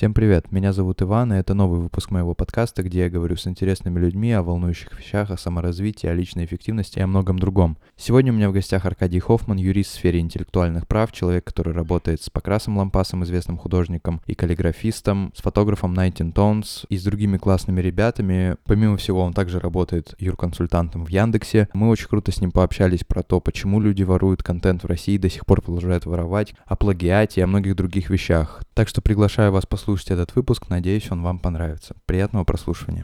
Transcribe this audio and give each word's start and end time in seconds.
Всем 0.00 0.14
привет, 0.14 0.50
меня 0.50 0.72
зовут 0.72 1.02
Иван, 1.02 1.30
и 1.34 1.36
это 1.36 1.52
новый 1.52 1.78
выпуск 1.78 2.10
моего 2.10 2.32
подкаста, 2.32 2.82
где 2.82 3.00
я 3.00 3.10
говорю 3.10 3.36
с 3.36 3.46
интересными 3.46 3.98
людьми 3.98 4.32
о 4.32 4.42
волнующих 4.42 4.98
вещах, 4.98 5.30
о 5.30 5.36
саморазвитии, 5.36 6.06
о 6.06 6.14
личной 6.14 6.46
эффективности 6.46 6.98
и 6.98 7.02
о 7.02 7.06
многом 7.06 7.38
другом. 7.38 7.76
Сегодня 7.98 8.32
у 8.32 8.34
меня 8.34 8.48
в 8.48 8.54
гостях 8.54 8.86
Аркадий 8.86 9.20
Хоффман, 9.20 9.58
юрист 9.58 9.90
в 9.90 9.94
сфере 9.96 10.20
интеллектуальных 10.20 10.86
прав, 10.86 11.12
человек, 11.12 11.44
который 11.44 11.74
работает 11.74 12.22
с 12.22 12.30
Покрасом 12.30 12.78
Лампасом, 12.78 13.24
известным 13.24 13.58
художником, 13.58 14.22
и 14.24 14.34
каллиграфистом, 14.34 15.34
с 15.36 15.42
фотографом 15.42 15.92
Nineteen 15.92 16.32
Tones 16.32 16.86
и 16.88 16.96
с 16.96 17.04
другими 17.04 17.36
классными 17.36 17.82
ребятами. 17.82 18.56
Помимо 18.64 18.96
всего, 18.96 19.20
он 19.20 19.34
также 19.34 19.60
работает 19.60 20.14
юрконсультантом 20.18 21.04
в 21.04 21.10
Яндексе. 21.10 21.68
Мы 21.74 21.90
очень 21.90 22.08
круто 22.08 22.32
с 22.32 22.40
ним 22.40 22.52
пообщались 22.52 23.04
про 23.04 23.22
то, 23.22 23.38
почему 23.38 23.80
люди 23.80 24.02
воруют 24.02 24.42
контент 24.42 24.82
в 24.82 24.86
России 24.86 25.16
и 25.16 25.18
до 25.18 25.28
сих 25.28 25.44
пор 25.44 25.60
продолжают 25.60 26.06
воровать, 26.06 26.54
о 26.64 26.74
плагиате 26.74 27.42
и 27.42 27.44
о 27.44 27.46
многих 27.46 27.76
других 27.76 28.08
вещах. 28.08 28.62
Так 28.74 28.88
что 28.88 29.02
приглашаю 29.02 29.52
вас 29.52 29.66
послушать 29.66 30.10
этот 30.10 30.34
выпуск, 30.34 30.68
надеюсь, 30.68 31.10
он 31.10 31.22
вам 31.22 31.38
понравится. 31.38 31.96
Приятного 32.06 32.44
прослушивания. 32.44 33.02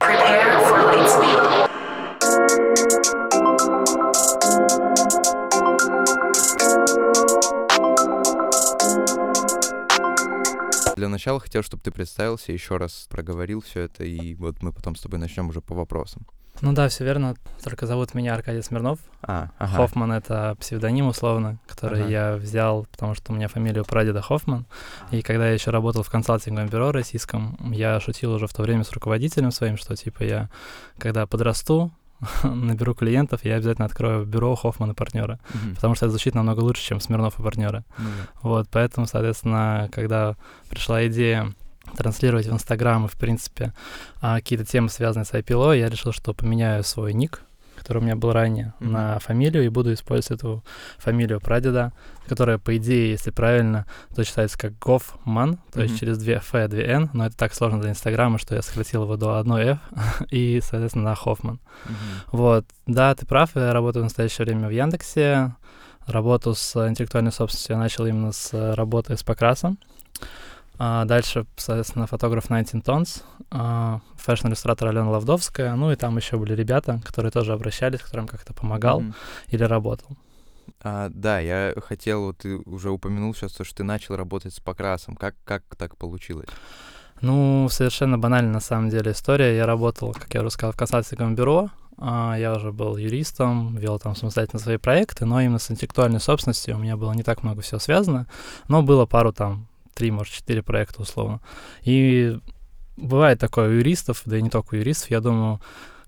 Для 10.97 11.09
начала 11.09 11.41
хотел, 11.41 11.63
чтобы 11.63 11.83
ты 11.83 11.91
представился, 11.91 12.53
еще 12.53 12.79
раз 12.79 13.07
проговорил 13.11 13.61
все 13.61 13.83
это, 13.83 14.05
и 14.05 14.35
вот 14.35 14.63
мы 14.63 14.73
потом 14.73 14.97
с 14.97 15.03
тобой 15.03 15.19
начнем 15.19 15.51
уже 15.51 15.61
по 15.61 15.75
вопросам. 15.75 16.27
Ну 16.63 16.73
да, 16.73 16.89
все 16.89 17.05
верно. 17.05 17.35
Только 17.63 17.87
зовут 17.87 18.15
меня 18.15 18.35
Аркадий 18.35 18.63
Смирнов. 18.63 18.99
А, 19.23 19.51
ага. 19.59 19.77
Хоффман— 19.77 20.13
это 20.13 20.57
псевдоним 20.59 21.09
условно, 21.09 21.59
который 21.67 22.01
Ага. 22.03 22.11
я 22.11 22.37
взял, 22.37 22.87
потому 22.91 23.15
что 23.15 23.33
у 23.33 23.35
меня 23.35 23.49
фамилия 23.49 23.85
прадеда 23.85 24.23
Хоффман. 24.23 24.65
И 25.11 25.23
когда 25.23 25.49
я 25.49 25.55
еще 25.55 25.71
работал 25.71 26.03
в 26.03 26.11
консалтинговом 26.11 26.69
бюро 26.71 26.93
российском, 26.93 27.57
я 27.73 28.01
шутил 28.01 28.33
уже 28.33 28.47
в 28.47 28.55
то 28.55 28.63
время 28.63 28.85
с 28.85 28.93
руководителем 28.93 29.51
своим, 29.51 29.77
что 29.77 29.95
типа 29.97 30.23
я, 30.23 30.49
когда 30.99 31.27
подрасту, 31.27 31.93
наберу 32.43 32.95
клиентов, 32.95 33.45
я 33.45 33.57
обязательно 33.57 33.85
открою 33.85 34.25
бюро 34.25 34.55
Хоффман 34.55 34.93
и 34.93 34.95
партнера, 34.95 35.39
Мгм. 35.53 35.75
потому 35.75 35.95
что 35.95 36.07
это 36.07 36.13
звучит 36.13 36.35
намного 36.35 36.61
лучше, 36.61 36.83
чем 36.83 37.01
Смирнов 37.01 37.39
и 37.39 37.43
партнеры. 37.43 37.85
Ну 37.99 38.05
да. 38.05 38.41
Вот, 38.43 38.69
поэтому, 38.71 39.07
соответственно, 39.07 39.91
когда 39.93 40.37
пришла 40.71 41.07
идея 41.09 41.53
транслировать 41.97 42.47
в 42.47 42.53
Инстаграм 42.53 43.05
и, 43.05 43.09
в 43.09 43.17
принципе, 43.17 43.73
а, 44.21 44.37
какие-то 44.37 44.65
темы, 44.65 44.89
связанные 44.89 45.25
с 45.27 45.33
IPLO, 45.33 45.77
я 45.79 45.89
решил, 45.89 46.13
что 46.13 46.35
поменяю 46.35 46.83
свой 46.85 47.13
ник, 47.13 47.43
который 47.77 47.99
у 47.99 48.01
меня 48.03 48.17
был 48.17 48.33
ранее, 48.33 48.73
Мгм. 48.81 48.93
на 48.93 49.19
фамилию, 49.19 49.65
и 49.65 49.69
буду 49.69 49.93
использовать 49.93 50.41
эту 50.41 50.65
фамилию 50.99 51.41
прадеда, 51.41 51.93
которая, 52.27 52.59
по 52.59 52.77
идее, 52.77 53.11
если 53.11 53.31
правильно, 53.31 53.87
то 54.15 54.25
читается 54.25 54.59
как 54.59 54.79
Гофман, 54.79 55.59
то 55.73 55.81
есть 55.83 55.93
Мгм. 55.95 56.01
через 56.01 56.19
две 56.19 56.35
Ф, 56.37 56.53
две 56.69 56.85
Н, 56.87 57.11
но 57.13 57.27
это 57.27 57.37
так 57.37 57.55
сложно 57.55 57.81
для 57.81 57.91
Инстаграма, 57.91 58.39
что 58.39 58.55
я 58.55 58.63
сократил 58.63 59.03
его 59.05 59.17
до 59.17 59.39
одной 59.39 59.65
F, 59.65 59.79
и, 60.31 60.61
соответственно, 60.63 61.05
на 61.11 61.15
Хоффман. 61.15 61.61
Мгм. 61.85 61.95
Вот, 62.33 62.65
да, 62.87 63.15
ты 63.15 63.27
прав, 63.27 63.51
я 63.55 63.73
работаю 63.73 64.03
в 64.03 64.07
настоящее 64.07 64.47
время 64.47 64.69
в 64.69 64.73
Яндексе. 64.73 65.55
Работу 66.07 66.55
с 66.55 66.89
интеллектуальной 66.89 67.33
собственностью 67.33 67.75
я 67.75 67.81
начал 67.81 68.07
именно 68.07 68.33
с 68.33 68.75
работы 68.75 69.17
с 69.17 69.23
Покрасом. 69.23 69.79
А 70.79 71.05
дальше, 71.07 71.47
соответственно, 71.57 72.07
фотограф 72.07 72.49
19 72.49 72.83
Tons, 72.85 73.23
а, 73.51 74.01
fashion-иллюстратор 74.17 74.89
Алена 74.89 75.11
Лавдовская, 75.11 75.75
ну 75.75 75.91
и 75.91 75.97
там 75.97 76.17
еще 76.17 76.37
были 76.37 76.55
ребята, 76.55 77.01
которые 77.05 77.33
тоже 77.33 77.53
обращались, 77.53 78.01
которым 78.01 78.27
как-то 78.27 78.53
помогал 78.53 79.01
Мгм. 79.01 79.15
или 79.49 79.63
работал. 79.65 80.17
А, 80.83 81.09
да, 81.11 81.39
я 81.41 81.73
хотел, 81.87 82.25
вот 82.27 82.39
ты 82.39 82.57
уже 82.59 82.91
упомянул 82.91 83.35
сейчас, 83.35 83.53
то, 83.53 83.65
что 83.65 83.77
ты 83.77 83.85
начал 83.85 84.17
работать 84.17 84.53
с 84.55 84.61
Покрасом. 84.61 85.17
Как, 85.17 85.35
как 85.45 85.63
так 85.77 85.97
получилось? 85.97 86.49
Ну, 87.23 87.69
совершенно 87.71 88.19
банальная 88.19 88.53
на 88.53 88.61
самом 88.61 88.91
деле 88.91 89.13
история. 89.13 89.57
Я 89.57 89.65
работал, 89.65 90.13
как 90.13 90.35
я 90.35 90.41
уже 90.43 90.51
сказал, 90.51 90.73
в 90.73 90.77
консалтинговом 90.77 91.35
бюро. 91.35 91.71
А, 91.99 92.35
Я 92.39 92.53
уже 92.55 92.73
был 92.73 92.99
юристом, 92.99 93.75
вел 93.77 93.99
там 93.99 94.15
самостоятельно 94.15 94.61
свои 94.61 94.77
проекты, 94.77 95.25
но 95.25 95.41
именно 95.41 95.59
с 95.59 95.71
интеллектуальной 95.71 96.21
собственностью 96.21 96.77
у 96.77 96.79
меня 96.79 96.99
было 96.99 97.13
не 97.15 97.23
так 97.23 97.43
много 97.43 97.63
всего 97.63 97.79
связано, 97.81 98.27
но 98.69 98.83
было 98.83 99.07
пару 99.07 99.33
там, 99.33 99.67
три, 99.97 100.11
может, 100.11 100.35
четыре 100.35 100.63
проекта 100.63 101.03
условно. 101.03 101.41
И 101.83 102.39
бывает 102.97 103.41
такое 103.41 103.69
у 103.69 103.73
юристов, 103.73 104.23
да 104.27 104.37
и 104.39 104.43
не 104.43 104.51
только 104.51 104.75
у 104.75 104.79
юристов, 104.79 105.11
я 105.11 105.21
думаю, 105.21 105.61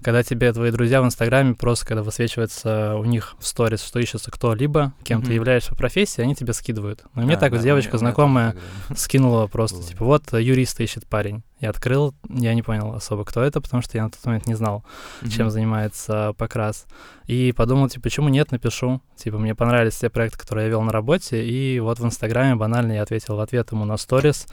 когда 0.03 0.22
тебе 0.22 0.53
твои 0.53 0.70
друзья 0.70 1.03
в 1.03 1.04
Инстаграме 1.04 1.54
просто, 1.54 1.84
когда 1.86 2.03
высвечивается 2.03 2.97
у 2.97 3.04
них 3.04 3.34
в 3.41 3.47
сторис, 3.47 3.82
что 3.82 3.98
ищется 3.98 4.31
кто-либо, 4.31 4.92
кем 5.03 5.20
ты 5.20 5.26
Мгм. 5.28 5.34
являешься 5.34 5.70
по 5.70 5.76
профессии, 5.76 6.20
они 6.22 6.34
тебя 6.36 6.53
скидывают. 6.53 7.04
Ну, 7.14 7.22
и 7.22 7.25
мне 7.25 7.34
А, 7.34 7.38
так 7.38 7.50
да, 7.53 7.56
вот 7.59 7.64
девочка 7.64 7.92
тоже 7.92 8.00
знакомая 8.00 8.54
скинула 8.94 9.47
просто, 9.48 9.82
типа, 9.82 10.04
вот 10.04 10.32
э, 10.34 10.42
юриста 10.42 10.82
ищет 10.82 11.06
парень. 11.06 11.42
Я 11.60 11.70
открыл, 11.70 12.14
я 12.28 12.54
не 12.54 12.62
понял 12.62 12.94
особо, 12.94 13.25
кто 13.25 13.42
это, 13.42 13.60
потому 13.60 13.82
что 13.82 13.98
я 13.98 14.04
на 14.04 14.10
тот 14.10 14.25
момент 14.25 14.47
не 14.47 14.54
знал, 14.54 14.84
чем 15.28 15.47
Мгм. 15.47 15.50
занимается 15.50 16.32
Покрас. 16.38 16.86
И 17.26 17.53
подумал, 17.56 17.88
типа, 17.88 18.04
почему 18.04 18.28
нет, 18.28 18.53
напишу. 18.53 19.03
Типа, 19.16 19.38
мне 19.38 19.56
понравились 19.56 19.97
те 19.97 20.09
проекты, 20.09 20.38
которые 20.38 20.66
я 20.66 20.70
вел 20.70 20.82
на 20.82 20.92
работе, 20.92 21.44
и 21.44 21.80
вот 21.80 21.98
в 21.98 22.04
Инстаграме 22.06 22.54
банально 22.54 22.92
я 22.92 23.03
ответил 23.03 23.34
в 23.34 23.41
ответ 23.41 23.72
ему 23.72 23.84
на 23.84 23.97
сторис. 23.97 24.47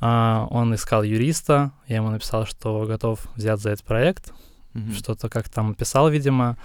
А, 0.00 0.48
он 0.50 0.74
искал 0.74 1.04
юриста, 1.04 1.70
я 1.86 1.96
ему 1.96 2.10
написал, 2.10 2.44
что 2.46 2.84
готов 2.86 3.20
взять 3.36 3.60
за 3.60 3.70
этот 3.70 3.84
проект, 3.86 4.32
Мгм. 4.78 4.92
что-то 4.94 5.28
как 5.28 5.48
там 5.48 5.74
писал, 5.74 6.08
видимо, 6.08 6.56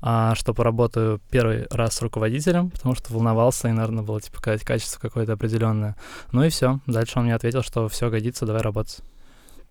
а, 0.00 0.34
что 0.34 0.52
поработаю 0.52 1.20
первый 1.30 1.66
раз 1.70 1.94
с 1.94 2.02
руководителем, 2.02 2.70
потому 2.70 2.94
что 2.94 3.12
волновался, 3.12 3.68
и, 3.68 3.72
наверное, 3.72 4.04
было, 4.04 4.20
типа, 4.20 4.40
качество 4.42 5.00
какое-то 5.00 5.32
определенное. 5.32 5.96
Ну 6.30 6.44
и 6.44 6.50
все. 6.50 6.80
Дальше 6.86 7.18
он 7.18 7.24
мне 7.24 7.34
ответил, 7.34 7.62
что 7.62 7.88
все 7.88 8.10
годится, 8.10 8.44
давай 8.44 8.60
работать. 8.60 9.00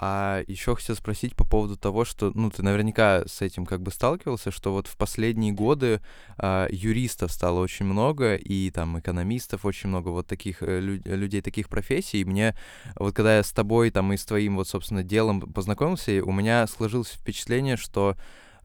А 0.06 0.44
еще 0.48 0.76
хотел 0.76 0.98
спросить 0.98 1.34
по 1.34 1.46
поводу 1.46 1.78
того, 1.78 2.04
что, 2.04 2.34
ну, 2.36 2.52
ты 2.52 2.62
наверняка 2.62 3.24
с 3.26 3.42
этим 3.42 3.66
как 3.66 3.82
бы 3.82 3.90
сталкивался, 3.90 4.52
что 4.52 4.74
вот 4.74 4.88
в 4.88 4.98
последние 4.98 5.54
годы 5.54 6.02
а, 6.38 6.68
юристов 6.70 7.32
стало 7.32 7.62
очень 7.62 7.86
много, 7.86 8.36
и 8.36 8.70
там 8.70 9.00
экономистов 9.00 9.64
очень 9.64 9.88
много, 9.88 10.10
вот 10.10 10.28
таких 10.28 10.62
э, 10.62 10.82
лю- 10.82 11.02
людей 11.06 11.40
таких 11.40 11.70
профессий. 11.70 12.20
И 12.20 12.26
мне, 12.26 12.54
вот 12.98 13.16
когда 13.16 13.38
я 13.38 13.44
с 13.44 13.54
тобой 13.54 13.92
там 13.92 14.12
и 14.12 14.18
с 14.18 14.26
твоим 14.26 14.58
вот, 14.58 14.68
собственно, 14.68 15.04
делом 15.04 15.40
познакомился, 15.40 16.22
у 16.22 16.34
меня 16.34 16.68
сложилось 16.68 17.08
впечатление, 17.08 17.78
что 17.78 18.18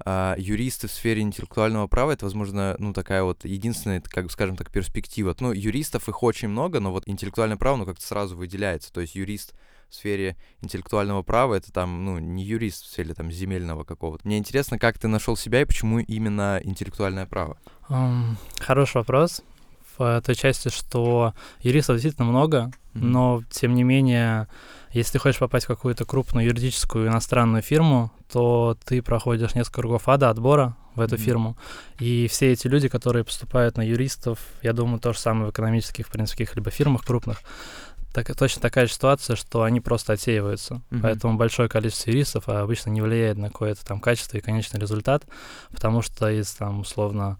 а, 0.04 0.34
юристы 0.38 0.88
в 0.88 0.90
сфере 0.90 1.22
интеллектуального 1.22 1.86
права 1.86 2.10
это, 2.10 2.24
возможно, 2.24 2.74
ну, 2.80 2.92
такая 2.92 3.22
вот 3.22 3.44
единственная, 3.44 4.00
как 4.00 4.32
скажем 4.32 4.56
так, 4.56 4.72
перспектива. 4.72 5.36
Ну, 5.38 5.52
юристов 5.52 6.08
их 6.08 6.24
очень 6.24 6.48
много, 6.48 6.80
но 6.80 6.90
вот 6.90 7.04
интеллектуальное 7.06 7.56
право, 7.56 7.76
ну, 7.76 7.86
как-то 7.86 8.04
сразу 8.04 8.36
выделяется. 8.36 8.92
То 8.92 9.00
есть 9.00 9.14
юрист 9.14 9.54
в 9.90 9.94
сфере 9.94 10.36
интеллектуального 10.60 11.22
права, 11.22 11.54
это 11.54 11.72
там, 11.72 12.04
ну, 12.04 12.18
не 12.18 12.44
юрист 12.44 12.84
в 12.84 12.88
сфере 12.88 13.14
там 13.14 13.30
земельного 13.30 13.84
какого-то. 13.84 14.26
Мне 14.26 14.38
интересно, 14.38 14.78
как 14.78 14.98
ты 14.98 15.08
нашел 15.08 15.36
себя 15.36 15.62
и 15.62 15.64
почему 15.64 15.98
именно 16.00 16.60
интеллектуальное 16.62 17.26
право? 17.26 17.58
Ам, 17.88 18.36
Хороший 18.60 18.98
вопрос. 18.98 19.42
В 19.96 20.22
той 20.24 20.34
части, 20.36 20.68
что 20.68 21.34
юристов 21.60 21.96
действительно 21.96 22.28
много, 22.28 22.70
Мгм. 22.94 23.10
но, 23.10 23.42
тем 23.50 23.74
не 23.74 23.82
менее, 23.82 24.46
если 24.92 25.14
ты 25.14 25.18
хочешь 25.18 25.40
попасть 25.40 25.64
в 25.64 25.68
какую-то 25.68 26.04
крупную 26.04 26.46
юридическую 26.46 27.08
иностранную 27.08 27.62
фирму, 27.62 28.12
то 28.30 28.76
ты 28.84 29.02
проходишь 29.02 29.54
несколько 29.56 29.80
кругов 29.80 30.08
ада 30.08 30.30
отбора 30.30 30.76
в 30.94 31.00
эту 31.00 31.16
Мгм. 31.16 31.24
фирму. 31.24 31.56
И 31.98 32.28
все 32.28 32.52
эти 32.52 32.68
люди, 32.68 32.88
которые 32.88 33.24
поступают 33.24 33.76
на 33.76 33.82
юристов, 33.82 34.38
я 34.62 34.72
думаю, 34.72 35.00
то 35.00 35.12
же 35.12 35.18
самое 35.18 35.46
в 35.46 35.50
экономических, 35.50 36.06
в 36.06 36.10
принципе, 36.12 36.44
каких-либо 36.44 36.70
фирмах 36.70 37.04
крупных, 37.04 37.40
так, 38.24 38.36
точно 38.36 38.62
такая 38.62 38.86
же 38.86 38.92
ситуация, 38.92 39.36
что 39.36 39.62
они 39.62 39.80
просто 39.80 40.14
отсеиваются. 40.14 40.82
Мгм. 40.90 41.02
Поэтому 41.02 41.36
большое 41.36 41.68
количество 41.68 42.10
юристов 42.10 42.48
а, 42.48 42.60
обычно 42.60 42.90
не 42.90 43.00
влияет 43.00 43.38
на 43.38 43.48
какое-то 43.48 43.84
там 43.84 44.00
качество 44.00 44.36
и 44.36 44.40
конечный 44.40 44.80
результат, 44.80 45.24
потому 45.70 46.02
что 46.02 46.28
из 46.30 46.50
там 46.52 46.80
условно 46.80 47.38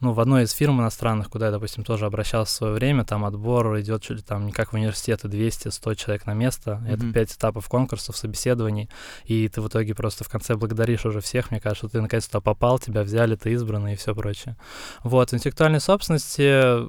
ну, 0.00 0.12
в 0.12 0.20
одной 0.20 0.44
из 0.44 0.52
фирм 0.52 0.80
иностранных, 0.80 1.28
куда 1.28 1.46
я, 1.46 1.52
допустим, 1.52 1.82
тоже 1.82 2.06
обращался 2.06 2.52
в 2.52 2.56
свое 2.56 2.74
время, 2.74 3.04
там 3.04 3.24
отбор 3.24 3.80
идет 3.80 4.02
чуть 4.02 4.18
ли 4.18 4.22
там 4.22 4.46
не 4.46 4.52
как 4.52 4.72
в 4.72 4.76
университеты 4.76 5.26
200-100 5.26 5.96
человек 5.96 6.24
на 6.24 6.34
место. 6.34 6.80
Это 6.88 7.02
Мгм. 7.02 7.12
пять 7.12 7.32
этапов 7.32 7.68
конкурсов, 7.68 8.16
собеседований, 8.16 8.88
и 9.24 9.48
ты 9.48 9.60
в 9.60 9.66
итоге 9.66 9.96
просто 9.96 10.22
в 10.22 10.28
конце 10.28 10.54
благодаришь 10.54 11.04
уже 11.04 11.20
всех. 11.20 11.50
Мне 11.50 11.58
кажется, 11.58 11.88
ты 11.88 12.00
наконец-то 12.00 12.40
попал, 12.40 12.78
тебя 12.78 13.02
взяли, 13.02 13.34
ты 13.34 13.50
избранный 13.52 13.94
и 13.94 13.96
все 13.96 14.14
прочее. 14.14 14.56
Вот, 15.02 15.34
интеллектуальной 15.34 15.80
собственности 15.80 16.88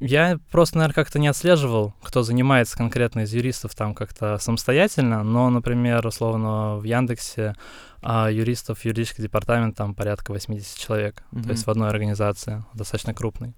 я 0.00 0.38
просто, 0.50 0.78
наверное, 0.78 0.94
как-то 0.94 1.18
не 1.18 1.28
отслеживал, 1.28 1.94
кто 2.02 2.22
занимается 2.22 2.76
конкретно 2.76 3.20
из 3.20 3.32
юристов 3.32 3.74
там 3.74 3.94
как-то 3.94 4.38
самостоятельно, 4.38 5.22
но, 5.22 5.50
например, 5.50 6.06
условно 6.06 6.76
в 6.76 6.84
Яндексе 6.84 7.54
а, 8.02 8.28
юристов, 8.30 8.84
юридический 8.84 9.22
департамент 9.22 9.76
там 9.76 9.94
порядка 9.94 10.32
80 10.32 10.78
человек, 10.78 11.22
Мгм. 11.30 11.44
то 11.44 11.50
есть 11.50 11.66
в 11.66 11.70
одной 11.70 11.88
организации, 11.88 12.64
достаточно 12.74 13.14
крупной. 13.14 13.54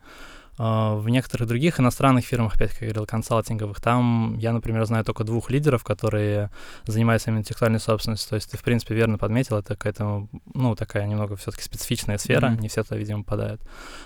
А, 0.58 0.94
В 0.97 1.08
некоторых 1.08 1.49
других 1.49 1.79
иностранных 1.81 2.25
фирмах, 2.25 2.55
опять, 2.56 2.70
как 2.73 2.82
я 2.82 2.88
говорил, 2.88 3.06
консалтинговых, 3.06 3.81
там 3.81 4.37
я, 4.38 4.53
например, 4.53 4.85
знаю 4.87 5.05
только 5.05 5.23
двух 5.25 5.50
лидеров, 5.50 5.85
которые 5.85 6.50
занимаются 6.87 7.31
именно 7.31 7.41
интеллектуальной 7.41 7.81
собственностью. 7.81 8.31
То 8.31 8.37
есть 8.37 8.50
ты, 8.50 8.56
в 8.56 8.62
принципе, 8.62 8.94
верно 8.94 9.19
подметил, 9.19 9.56
это 9.58 9.75
какая-то, 9.76 10.29
ну, 10.55 10.75
такая 10.75 11.06
немного 11.06 11.37
все-таки 11.37 11.62
специфичная 11.64 12.19
сфера, 12.19 12.49
Мгм. 12.50 12.61
не 12.61 12.69
все 12.69 12.82
туда, 12.85 12.97
видимо, 12.97 13.23
попадают. 13.23 13.61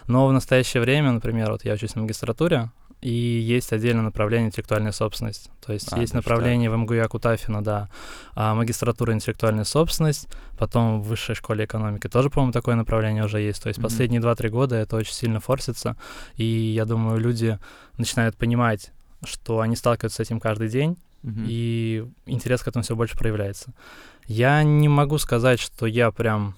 Но 0.09 0.27
в 0.27 0.33
настоящее 0.33 0.81
время, 0.81 1.13
например, 1.13 1.51
вот 1.53 1.65
я 1.65 1.75
учусь 1.75 1.95
на 1.95 2.03
магистратуре, 2.03 2.71
и 3.01 3.11
есть 3.11 3.73
отдельное 3.73 4.03
направление 4.03 4.49
интеллектуальная 4.49 4.93
собственность. 4.93 5.51
То 5.65 5.73
есть 5.73 5.89
А, 5.93 5.99
есть 5.99 6.13
направление 6.13 6.71
в 6.71 6.77
МГУ 6.77 7.01
Акутафина, 7.03 7.63
да, 7.65 7.89
а, 8.35 8.55
магистратура 8.55 9.13
интеллектуальная 9.15 9.65
собственность, 9.65 10.29
потом 10.59 11.01
в 11.01 11.09
высшей 11.09 11.35
школе 11.35 11.65
экономики 11.65 12.09
тоже, 12.09 12.29
по-моему, 12.31 12.53
такое 12.53 12.75
направление 12.75 13.25
уже 13.25 13.41
есть. 13.41 13.63
То 13.63 13.69
есть 13.69 13.79
Мгм. 13.79 13.85
последние 13.89 14.21
2-3 14.21 14.51
года 14.51 14.77
это 14.77 14.97
очень 14.97 15.15
сильно 15.15 15.41
форсится, 15.41 15.97
и 16.37 16.45
я 16.45 16.85
думаю, 16.85 17.19
люди 17.19 17.59
начинают 17.97 18.37
понимать, 18.37 18.93
что 19.25 19.61
они 19.61 19.77
сталкиваются 19.77 20.23
с 20.23 20.27
этим 20.27 20.39
каждый 20.41 20.69
день, 20.69 20.97
Мгм. 21.23 21.45
и 21.47 22.07
интерес 22.27 22.63
к 22.63 22.69
этому 22.69 22.83
все 22.83 22.97
больше 22.97 23.17
проявляется. 23.17 23.73
Я 24.27 24.63
не 24.63 24.89
могу 24.89 25.19
сказать, 25.19 25.59
что 25.61 25.87
я 25.87 26.11
прям 26.11 26.55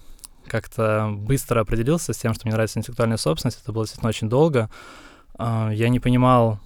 как-то 0.47 1.09
быстро 1.15 1.61
определился 1.61 2.11
с 2.13 2.17
тем, 2.17 2.33
что 2.33 2.45
мне 2.45 2.53
нравится 2.53 2.79
интеллектуальная 2.79 3.17
собственность. 3.17 3.61
Это 3.63 3.71
было 3.71 3.85
действительно 3.85 4.09
очень 4.09 4.29
долго. 4.29 4.69
А, 5.37 5.69
Я 5.71 5.89
не 5.89 5.99
понимал 5.99 6.59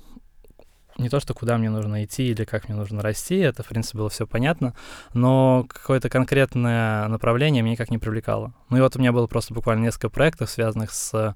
не 0.98 1.10
то, 1.10 1.20
что 1.20 1.34
куда 1.36 1.58
мне 1.58 1.70
нужно 1.70 2.04
идти 2.04 2.30
или 2.32 2.44
как 2.44 2.68
мне 2.68 2.76
нужно 2.78 3.02
расти, 3.04 3.38
это, 3.38 3.62
в 3.62 3.68
принципе, 3.68 4.00
было 4.00 4.10
все 4.10 4.26
понятно, 4.26 4.74
но 5.14 5.66
какое-то 5.70 6.10
конкретное 6.10 7.08
направление 7.08 7.62
меня 7.62 7.74
никак 7.74 7.92
не 7.92 8.00
привлекало. 8.00 8.54
Ну 8.70 8.78
и 8.78 8.82
вот 8.82 8.96
у 8.96 9.00
меня 9.00 9.12
было 9.12 9.28
просто 9.28 9.54
буквально 9.54 9.84
несколько 9.84 10.10
проектов, 10.10 10.50
связанных 10.50 10.92
с 10.92 11.36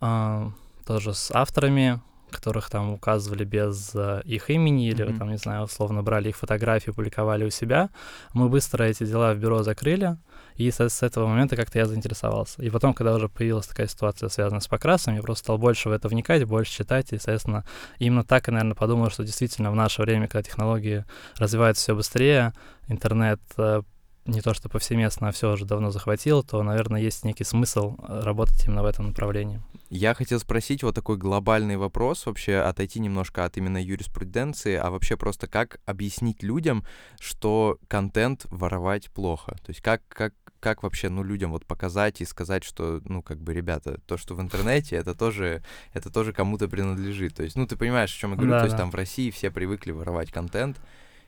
а, 0.00 0.50
тоже 0.84 1.14
с 1.14 1.30
авторами, 1.32 2.00
которых 2.30 2.68
там 2.70 2.92
указывали 2.92 3.44
без 3.44 3.92
э, 3.94 4.20
их 4.24 4.50
имени 4.50 4.88
или, 4.88 5.02
Мгм. 5.04 5.18
там, 5.18 5.30
не 5.30 5.38
знаю, 5.38 5.62
условно 5.62 6.02
брали 6.02 6.28
их 6.28 6.36
фотографии, 6.36 6.90
публиковали 6.90 7.44
у 7.46 7.50
себя. 7.50 7.88
Мы 8.34 8.50
быстро 8.50 8.84
эти 8.84 9.04
дела 9.06 9.32
в 9.32 9.38
бюро 9.38 9.62
закрыли, 9.62 10.18
и 10.58 10.70
с, 10.70 10.80
с 10.80 11.02
этого 11.02 11.26
момента 11.26 11.56
как-то 11.56 11.78
я 11.78 11.86
заинтересовался. 11.86 12.62
И 12.62 12.68
потом, 12.68 12.92
когда 12.92 13.14
уже 13.14 13.28
появилась 13.28 13.66
такая 13.66 13.86
ситуация, 13.86 14.28
связанная 14.28 14.60
с 14.60 14.68
покрасом, 14.68 15.14
я 15.14 15.22
просто 15.22 15.44
стал 15.44 15.58
больше 15.58 15.88
в 15.88 15.92
это 15.92 16.08
вникать, 16.08 16.44
больше 16.44 16.72
читать, 16.72 17.12
и, 17.12 17.18
соответственно, 17.18 17.64
именно 17.98 18.24
так 18.24 18.48
я, 18.48 18.52
наверное, 18.52 18.74
подумал, 18.74 19.10
что 19.10 19.24
действительно 19.24 19.70
в 19.70 19.76
наше 19.76 20.02
время, 20.02 20.26
когда 20.26 20.42
технологии 20.42 21.04
развиваются 21.36 21.82
все 21.84 21.94
быстрее, 21.94 22.52
интернет 22.88 23.40
э, 23.56 23.82
не 24.26 24.40
то 24.40 24.52
что 24.52 24.68
повсеместно, 24.68 25.28
а 25.28 25.32
все 25.32 25.52
уже 25.52 25.64
давно 25.64 25.90
захватил, 25.90 26.42
то, 26.42 26.62
наверное, 26.62 27.00
есть 27.00 27.24
некий 27.24 27.44
смысл 27.44 27.96
э, 27.96 28.20
работать 28.24 28.66
именно 28.66 28.82
в 28.82 28.86
этом 28.86 29.06
направлении. 29.06 29.62
Я 29.90 30.12
хотел 30.12 30.38
спросить 30.38 30.82
вот 30.82 30.94
такой 30.94 31.16
глобальный 31.16 31.78
вопрос, 31.78 32.26
вообще 32.26 32.56
отойти 32.56 33.00
немножко 33.00 33.44
от 33.44 33.56
именно 33.56 33.82
юриспруденции, 33.82 34.74
а 34.74 34.90
вообще 34.90 35.16
просто 35.16 35.46
как 35.46 35.80
объяснить 35.86 36.42
людям, 36.42 36.84
что 37.20 37.78
контент 37.88 38.44
воровать 38.50 39.10
плохо? 39.10 39.52
То 39.64 39.70
есть 39.70 39.80
как, 39.80 40.02
как, 40.08 40.34
как 40.60 40.82
вообще, 40.82 41.08
ну, 41.08 41.22
людям 41.22 41.52
вот 41.52 41.64
показать 41.64 42.20
и 42.20 42.26
сказать, 42.26 42.64
что, 42.64 43.00
ну, 43.06 43.22
как 43.22 43.38
бы, 43.38 43.54
ребята, 43.54 43.98
то, 44.06 44.18
что 44.18 44.34
в 44.34 44.42
интернете, 44.42 44.96
это 44.96 45.14
тоже, 45.14 45.62
это 45.94 46.10
тоже 46.10 46.34
кому-то 46.34 46.68
принадлежит. 46.68 47.36
То 47.36 47.42
есть, 47.42 47.56
ну, 47.56 47.66
ты 47.66 47.76
понимаешь, 47.76 48.14
о 48.14 48.18
чем 48.18 48.30
я 48.32 48.36
говорю? 48.36 48.52
Да, 48.52 48.58
то 48.60 48.64
есть 48.66 48.76
да. 48.76 48.82
там 48.82 48.90
в 48.90 48.94
России 48.94 49.30
все 49.30 49.50
привыкли 49.50 49.92
воровать 49.92 50.30
контент, 50.30 50.76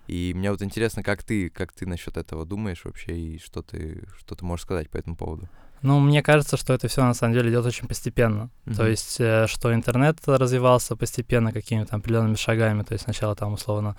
и 0.07 0.33
мне 0.35 0.51
вот 0.51 0.61
интересно, 0.61 1.03
как 1.03 1.23
ты, 1.23 1.49
как 1.49 1.73
ты 1.73 1.87
насчет 1.87 2.19
этого 2.19 2.45
думаешь 2.45 2.85
вообще, 2.85 3.17
и 3.17 3.39
что 3.39 3.63
ты, 3.63 4.07
что 4.19 4.35
ты 4.35 4.45
можешь 4.45 4.65
сказать 4.65 4.91
по 4.91 4.99
этому 4.99 5.17
поводу? 5.17 5.49
Ну, 5.83 5.99
мне 6.01 6.23
кажется, 6.23 6.57
что 6.57 6.75
это 6.75 6.89
все 6.89 7.03
на 7.03 7.15
самом 7.15 7.35
деле 7.35 7.51
идет 7.51 7.65
очень 7.65 7.89
постепенно. 7.89 8.51
То 8.65 8.83
Мгм. 8.83 8.87
есть, 8.91 9.17
э, 9.21 9.47
что 9.47 9.73
интернет 9.73 10.19
развивался 10.27 10.97
постепенно 10.97 11.53
какими-то 11.53 11.97
определенными 11.97 12.37
шагами. 12.37 12.83
То 12.83 12.93
есть 12.93 13.05
сначала 13.05 13.35
там 13.35 13.55
условно, 13.55 13.97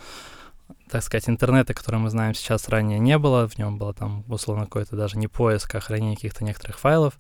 так 0.89 1.03
сказать, 1.03 1.27
интернета, 1.27 1.73
который 1.73 1.99
мы 1.99 2.09
знаем 2.09 2.33
сейчас 2.33 2.69
ранее 2.69 2.99
не 2.99 3.17
было, 3.17 3.47
в 3.47 3.57
нем 3.57 3.77
было 3.77 3.93
там 3.93 4.23
условно 4.27 4.65
какой-то 4.65 4.95
даже 4.95 5.17
не 5.17 5.27
поиск, 5.27 5.73
а 5.75 5.79
хранение 5.79 6.15
каких-то 6.15 6.43
некоторых 6.43 6.77
файлов. 6.79 7.13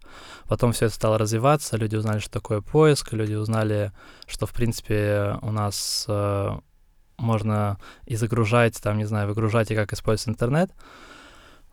Потом 0.47 0.71
все 0.73 0.85
это 0.85 0.95
стало 0.95 1.17
развиваться, 1.17 1.77
люди 1.77 1.95
узнали, 1.95 2.19
что 2.19 2.31
такое 2.31 2.61
поиск, 2.61 3.13
люди 3.13 3.33
узнали, 3.33 3.91
что 4.27 4.45
в 4.45 4.51
принципе 4.53 5.37
у 5.41 5.51
нас 5.51 6.05
э, 6.07 6.51
можно 7.17 7.77
и 8.05 8.15
загружать, 8.15 8.81
там, 8.81 8.97
не 8.97 9.05
знаю, 9.05 9.27
выгружать 9.27 9.71
и 9.71 9.75
как 9.75 9.93
использовать 9.93 10.29
интернет. 10.35 10.71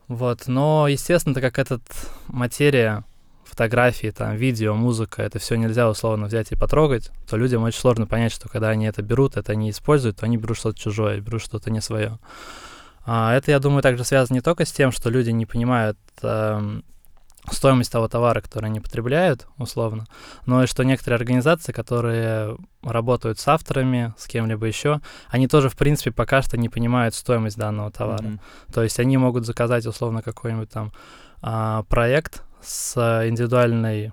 Вот, 0.08 0.46
но, 0.46 0.88
естественно, 0.88 1.34
так 1.34 1.44
как 1.44 1.58
этот 1.58 1.82
материя, 2.28 3.04
фотографии, 3.44 4.10
там, 4.10 4.36
видео, 4.36 4.74
музыка, 4.74 5.22
это 5.22 5.38
все 5.38 5.56
нельзя 5.56 5.88
условно 5.88 6.26
взять 6.26 6.52
и 6.52 6.56
потрогать, 6.56 7.10
то 7.28 7.36
людям 7.36 7.62
очень 7.62 7.80
сложно 7.80 8.06
понять, 8.06 8.32
что 8.32 8.48
когда 8.48 8.70
они 8.70 8.86
это 8.86 9.02
берут, 9.02 9.36
это 9.36 9.54
не 9.54 9.70
используют, 9.70 10.18
то 10.18 10.26
они 10.26 10.36
берут 10.36 10.56
что-то 10.56 10.78
чужое, 10.78 11.20
берут 11.20 11.42
что-то 11.42 11.70
не 11.70 11.80
свое. 11.80 12.18
А 13.04 13.34
это, 13.34 13.50
я 13.50 13.58
думаю, 13.58 13.82
также 13.82 14.04
связано 14.04 14.36
не 14.36 14.42
только 14.42 14.64
с 14.64 14.72
тем, 14.72 14.92
что 14.92 15.10
люди 15.10 15.30
не 15.30 15.46
понимают 15.46 15.98
эм, 16.22 16.84
стоимость 17.52 17.92
того 17.92 18.08
товара, 18.08 18.40
который 18.40 18.66
они 18.66 18.80
потребляют, 18.80 19.46
условно, 19.56 20.06
но 20.46 20.62
и 20.62 20.66
что 20.66 20.82
некоторые 20.82 21.16
организации, 21.16 21.72
которые 21.72 22.56
работают 22.82 23.38
с 23.38 23.48
авторами, 23.48 24.14
с 24.16 24.26
кем-либо 24.26 24.66
еще, 24.66 25.00
они 25.28 25.48
тоже, 25.48 25.68
в 25.68 25.76
принципе, 25.76 26.12
пока 26.12 26.42
что 26.42 26.56
не 26.56 26.68
понимают 26.68 27.14
стоимость 27.14 27.56
данного 27.56 27.90
товара. 27.90 28.22
Мгм. 28.22 28.40
То 28.72 28.82
есть 28.82 28.98
они 29.00 29.16
могут 29.16 29.46
заказать 29.46 29.86
условно 29.86 30.22
какой-нибудь 30.22 30.70
там 30.70 30.92
а, 31.42 31.84
проект 31.84 32.42
с 32.60 32.96
индивидуальной, 33.26 34.12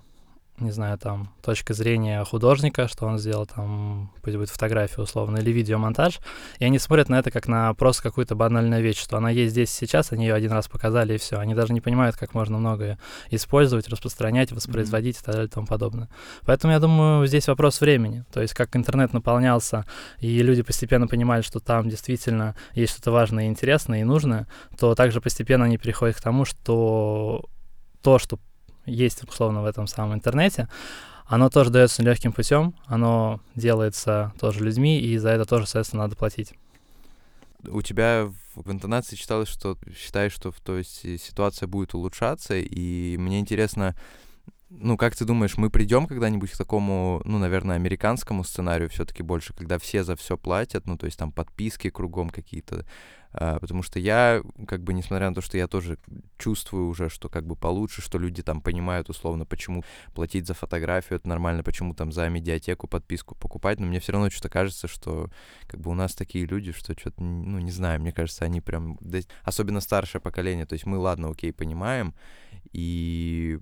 не 0.60 0.72
знаю, 0.72 0.98
там, 0.98 1.30
точкой 1.44 1.74
зрения 1.74 2.24
художника, 2.24 2.88
что 2.88 3.06
он 3.06 3.18
сделал 3.20 3.46
там, 3.46 4.12
пусть 4.22 4.38
будет 4.38 4.50
фотография 4.50 5.02
условно, 5.02 5.38
или 5.38 5.52
видеомонтаж, 5.52 6.20
и 6.60 6.66
они 6.66 6.80
смотрят 6.80 7.10
на 7.10 7.20
это 7.20 7.30
как 7.30 7.48
на 7.48 7.74
просто 7.74 8.04
какую-то 8.04 8.36
банальную 8.36 8.82
вещь, 8.82 8.98
что 8.98 9.18
она 9.18 9.30
есть 9.30 9.52
здесь 9.52 9.70
сейчас, 9.70 10.12
они 10.12 10.26
ее 10.26 10.34
один 10.34 10.52
раз 10.54 10.68
показали, 10.68 11.16
и 11.16 11.18
все. 11.18 11.38
Они 11.38 11.54
даже 11.54 11.74
не 11.74 11.82
понимают, 11.82 12.16
как 12.16 12.34
можно 12.34 12.58
многое 12.58 12.98
использовать, 13.32 13.90
распространять, 13.90 14.52
воспроизводить 14.54 15.18
и 15.18 15.24
так 15.24 15.36
далее 15.36 15.48
и 15.48 15.52
тому 15.52 15.68
подобное. 15.68 16.10
Поэтому 16.46 16.72
я 16.72 16.80
думаю, 16.80 17.28
здесь 17.28 17.48
вопрос 17.48 17.82
времени. 17.82 18.24
То 18.32 18.42
есть 18.42 18.54
как 18.54 18.76
интернет 18.76 19.12
наполнялся, 19.12 19.86
и 20.20 20.42
люди 20.42 20.62
постепенно 20.62 21.08
понимали, 21.08 21.42
что 21.42 21.60
там 21.60 21.90
действительно 21.90 22.56
есть 22.74 22.94
что-то 22.94 23.12
важное 23.12 23.48
интересное 23.48 24.02
и 24.02 24.04
нужное, 24.04 24.48
то 24.80 24.96
также 24.96 25.20
постепенно 25.20 25.66
они 25.66 25.78
переходят 25.78 26.16
к 26.16 26.22
тому, 26.22 26.46
что 26.46 27.44
то, 28.02 28.20
что 28.20 28.40
есть, 28.86 29.24
условно, 29.24 29.62
в 29.62 29.66
этом 29.66 29.88
самом 29.88 30.16
интернете, 30.16 30.68
оно 31.28 31.50
тоже 31.50 31.72
дается 31.72 32.04
легким 32.04 32.34
путем, 32.34 32.76
оно 32.86 33.40
делается 33.56 34.32
тоже 34.40 34.64
людьми, 34.64 35.00
и 35.00 35.18
за 35.18 35.30
это 35.30 35.46
тоже, 35.46 35.66
соответственно, 35.66 36.04
надо 36.04 36.16
платить. 36.16 36.54
У 37.68 37.82
тебя 37.82 38.32
в, 38.56 38.72
интонации 38.72 39.16
читалось, 39.16 39.50
что 39.50 39.78
считаешь, 39.98 40.34
что 40.34 40.54
то 40.64 40.78
есть, 40.78 41.02
ситуация 41.22 41.68
будет 41.68 41.96
улучшаться, 41.96 42.56
и 42.56 43.18
мне 43.18 43.40
интересно, 43.40 43.96
ну, 44.70 44.98
как 44.98 45.16
ты 45.16 45.26
думаешь, 45.26 45.58
мы 45.58 45.70
придем 45.70 46.08
когда-нибудь 46.08 46.52
к 46.52 46.58
такому, 46.58 47.22
ну, 47.24 47.38
наверное, 47.38 47.76
американскому 47.76 48.44
сценарию 48.44 48.90
все-таки 48.90 49.22
больше, 49.22 49.54
когда 49.54 49.78
все 49.78 50.04
за 50.04 50.16
все 50.16 50.38
платят, 50.38 50.88
ну, 50.88 50.98
то 50.98 51.06
есть 51.06 51.20
там 51.20 51.32
подписки 51.32 51.90
кругом 51.92 52.30
какие-то, 52.30 52.86
а, 53.32 53.60
потому 53.60 53.84
что 53.84 54.00
я, 54.00 54.42
как 54.68 54.82
бы, 54.82 54.94
несмотря 54.94 55.30
на 55.30 55.36
то, 55.36 55.42
что 55.42 55.58
я 55.58 55.68
тоже 55.68 56.00
чувствую 56.38 56.88
уже, 56.88 57.10
что 57.10 57.30
как 57.30 57.46
бы 57.46 57.56
получше, 57.56 58.02
что 58.02 58.18
люди 58.18 58.42
там 58.42 58.62
понимают 58.62 59.10
условно, 59.10 59.46
почему 59.46 59.84
платить 60.14 60.48
за 60.48 60.54
фотографию 60.54 61.20
это 61.20 61.28
нормально, 61.28 61.62
почему 61.62 61.94
там 61.94 62.12
за 62.12 62.28
медиатеку 62.30 62.88
подписку 62.88 63.36
покупать, 63.36 63.80
но 63.80 63.86
мне 63.86 64.00
все 64.00 64.14
равно 64.14 64.30
что-то 64.30 64.50
кажется, 64.50 64.88
что 64.88 65.30
как 65.68 65.80
бы 65.80 65.92
у 65.92 65.96
нас 65.96 66.16
такие 66.16 66.46
люди, 66.46 66.72
что 66.72 66.98
что-то, 66.98 67.22
ну, 67.22 67.60
не 67.60 67.72
знаю, 67.72 68.02
мне 68.02 68.12
кажется, 68.12 68.46
они 68.46 68.62
прям, 68.62 68.98
особенно 69.44 69.80
старшее 69.80 70.22
поколение, 70.22 70.66
то 70.66 70.74
есть 70.74 70.86
мы, 70.86 70.98
ладно, 70.98 71.30
окей, 71.30 71.54
понимаем, 71.54 72.16
и, 72.76 73.60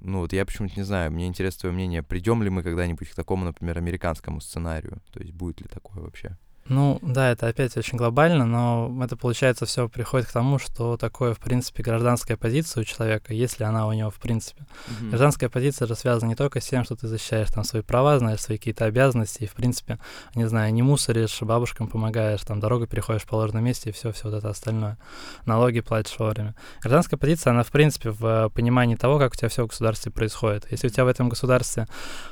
ну, 0.00 0.18
вот 0.18 0.32
я 0.32 0.44
почему-то 0.44 0.74
не 0.76 0.82
знаю, 0.82 1.12
мне 1.12 1.28
интересно 1.28 1.60
твое 1.60 1.74
мнение, 1.74 2.02
придем 2.02 2.42
ли 2.42 2.50
мы 2.50 2.64
когда-нибудь 2.64 3.08
к 3.08 3.14
такому, 3.14 3.44
например, 3.44 3.78
американскому 3.78 4.40
сценарию, 4.40 5.00
то 5.12 5.20
есть 5.20 5.32
будет 5.32 5.60
ли 5.60 5.68
такое 5.68 6.02
вообще? 6.02 6.36
Ну, 6.68 6.98
да, 7.02 7.30
это 7.30 7.46
опять 7.46 7.76
очень 7.76 7.96
глобально, 7.96 8.44
но 8.44 8.92
это, 9.02 9.16
получается, 9.16 9.66
все 9.66 9.88
приходит 9.88 10.26
к 10.28 10.32
тому, 10.32 10.58
что 10.58 10.96
такое, 10.96 11.32
в 11.32 11.38
принципе, 11.38 11.82
гражданская 11.82 12.36
позиция 12.36 12.80
у 12.80 12.84
человека, 12.84 13.32
если 13.32 13.64
она 13.64 13.86
у 13.86 13.92
него, 13.92 14.10
в 14.10 14.16
принципе. 14.16 14.66
Гражданская 15.00 15.48
позиция 15.48 15.86
же 15.86 15.94
связана 15.94 16.28
не 16.28 16.34
только 16.34 16.60
с 16.60 16.66
тем, 16.66 16.84
что 16.84 16.96
ты 16.96 17.06
защищаешь 17.06 17.50
там 17.50 17.62
свои 17.62 17.82
права, 17.82 18.18
знаешь 18.18 18.40
свои 18.40 18.58
какие-то 18.58 18.84
обязанности, 18.84 19.44
и, 19.44 19.46
в 19.46 19.52
принципе, 19.52 19.98
не 20.34 20.48
знаю, 20.48 20.72
не 20.74 20.82
мусоришь, 20.82 21.40
бабушкам 21.40 21.86
помогаешь, 21.86 22.42
там, 22.42 22.58
дорогу 22.58 22.86
переходишь 22.86 23.22
в 23.22 23.28
положенном 23.28 23.64
месте, 23.64 23.90
и 23.90 23.92
все, 23.92 24.10
все 24.12 24.24
вот 24.24 24.34
это 24.34 24.48
остальное. 24.48 24.98
Налоги 25.44 25.80
платишь 25.80 26.18
вовремя. 26.18 26.56
Гражданская 26.80 27.18
позиция, 27.18 27.52
она, 27.52 27.62
в 27.62 27.70
принципе, 27.70 28.10
в 28.10 28.50
понимании 28.54 28.96
того, 28.96 29.18
как 29.18 29.32
у 29.32 29.36
тебя 29.36 29.48
все 29.48 29.64
в 29.64 29.68
государстве 29.68 30.10
происходит. 30.10 30.66
Если 30.70 30.88
у 30.88 30.90
тебя 30.90 31.04
в 31.04 31.08
этом 31.08 31.28
государстве, 31.28 31.86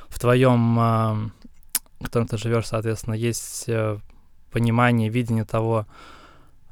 в 0.09 0.19
твоем, 0.19 0.75
в 0.75 2.03
котором 2.03 2.27
ты 2.27 2.37
живешь, 2.37 2.67
соответственно, 2.67 3.13
есть 3.13 3.65
э, 3.67 3.97
понимание, 4.55 5.09
видение 5.09 5.43
того, 5.43 5.85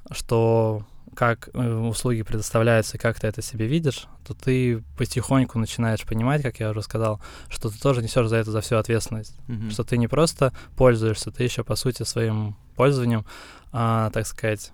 что 0.10 0.84
как 1.16 1.50
э, 1.54 1.74
услуги 1.74 2.24
предоставляются, 2.24 2.98
как 2.98 3.20
ты 3.20 3.28
это 3.28 3.42
себе 3.42 3.68
видишь, 3.68 4.08
то 4.26 4.34
ты 4.34 4.82
потихоньку 4.98 5.60
начинаешь 5.60 6.04
понимать, 6.06 6.42
как 6.42 6.62
я 6.62 6.70
уже 6.70 6.82
сказал, 6.82 7.22
что 7.50 7.70
ты 7.70 7.78
тоже 7.78 8.02
несешь 8.02 8.28
за 8.28 8.38
это 8.38 8.52
за 8.52 8.62
всю 8.62 8.78
ответственность. 8.78 9.36
Мгм. 9.48 9.70
Что 9.70 9.84
ты 9.84 9.98
не 9.98 10.08
просто 10.08 10.54
пользуешься, 10.78 11.30
ты 11.30 11.44
еще 11.44 11.64
по 11.66 11.76
сути 11.76 12.04
своим 12.04 12.56
пользованием, 12.76 13.26
а, 13.74 14.10
так 14.12 14.26
сказать, 14.26 14.72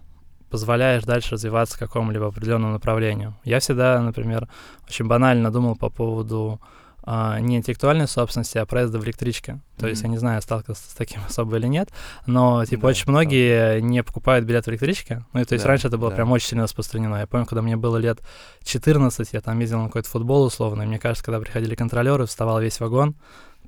позволяешь 0.51 1.04
дальше 1.04 1.32
развиваться 1.32 1.80
какому-либо 1.80 2.28
определенному 2.28 2.74
направлению. 2.74 3.36
Я 3.44 3.60
всегда, 3.60 4.00
например, 4.00 4.48
очень 4.88 5.08
банально 5.08 5.51
думал 5.51 5.75
по 5.75 5.89
поводу 5.89 6.62
а, 7.03 7.39
не 7.39 7.58
интеллектуальной 7.58 8.08
собственности, 8.08 8.58
а 8.58 8.65
проезда 8.65 9.00
в 9.00 9.06
электричке. 9.06 9.60
То 9.77 9.86
mm-hmm. 9.86 9.89
есть 9.89 10.01
я 10.03 10.08
не 10.10 10.18
знаю, 10.18 10.41
сталкивался 10.41 10.89
с 10.89 10.94
таким 10.94 11.22
особо 11.27 11.58
или 11.58 11.68
нет, 11.68 11.89
но 12.25 12.63
типа 12.65 12.84
да, 12.84 12.88
очень 12.89 13.06
многие 13.08 13.79
да. 13.79 13.82
не 13.82 14.03
покупают 14.03 14.46
билет 14.46 14.65
в 14.65 14.70
электричке. 14.70 15.25
Ну 15.34 15.41
и 15.41 15.46
то 15.46 15.53
есть 15.53 15.63
да, 15.63 15.70
раньше 15.70 15.88
это 15.88 15.98
было 15.98 16.10
да. 16.10 16.18
прям 16.18 16.32
очень 16.32 16.50
сильно 16.50 16.63
распространено. 16.63 17.15
Я 17.18 17.27
помню, 17.27 17.46
когда 17.46 17.62
мне 17.62 17.77
было 17.77 17.98
лет 17.98 18.20
14, 18.63 19.29
я 19.34 19.41
там 19.41 19.60
ездил 19.60 19.79
на 19.79 19.88
какой-то 19.88 20.10
футбол 20.10 20.44
условно, 20.44 20.84
и 20.84 20.86
мне 20.86 21.00
кажется, 21.00 21.24
когда 21.24 21.39
приходили 21.39 21.75
контролеры, 21.75 22.25
вставал 22.25 22.60
весь 22.62 22.79
вагон, 22.79 23.15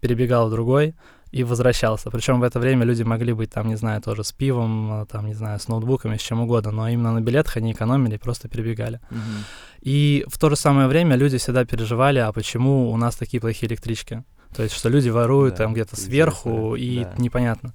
перебегал 0.01 0.47
в 0.47 0.51
другой, 0.51 0.95
и 1.31 1.43
возвращался. 1.43 2.11
Причем 2.11 2.39
в 2.39 2.43
это 2.43 2.59
время 2.59 2.85
люди 2.85 3.03
могли 3.03 3.33
быть 3.33 3.51
там, 3.51 3.67
не 3.67 3.77
знаю, 3.77 4.01
тоже 4.01 4.23
с 4.23 4.31
пивом, 4.31 5.07
там, 5.09 5.25
не 5.27 5.33
знаю, 5.33 5.59
с 5.59 5.67
ноутбуками, 5.67 6.17
с 6.17 6.21
чем 6.21 6.41
угодно, 6.41 6.71
но 6.71 6.89
именно 6.89 7.13
на 7.13 7.21
билетах 7.21 7.57
они 7.57 7.71
экономили 7.71 8.15
и 8.15 8.17
просто 8.17 8.49
перебегали. 8.49 8.99
Mm-hmm. 9.09 9.70
И 9.81 10.25
в 10.27 10.37
то 10.37 10.49
же 10.49 10.55
самое 10.55 10.87
время 10.87 11.15
люди 11.15 11.37
всегда 11.37 11.65
переживали, 11.65 12.19
а 12.19 12.31
почему 12.31 12.91
у 12.91 12.97
нас 12.97 13.15
такие 13.15 13.41
плохие 13.41 13.69
электрички? 13.69 14.23
То 14.55 14.63
есть, 14.63 14.75
что 14.75 14.89
люди 14.89 15.09
воруют 15.09 15.55
да, 15.55 15.63
там 15.63 15.73
где-то 15.73 15.95
сверху, 15.95 16.75
и 16.75 17.03
да. 17.03 17.13
непонятно 17.17 17.73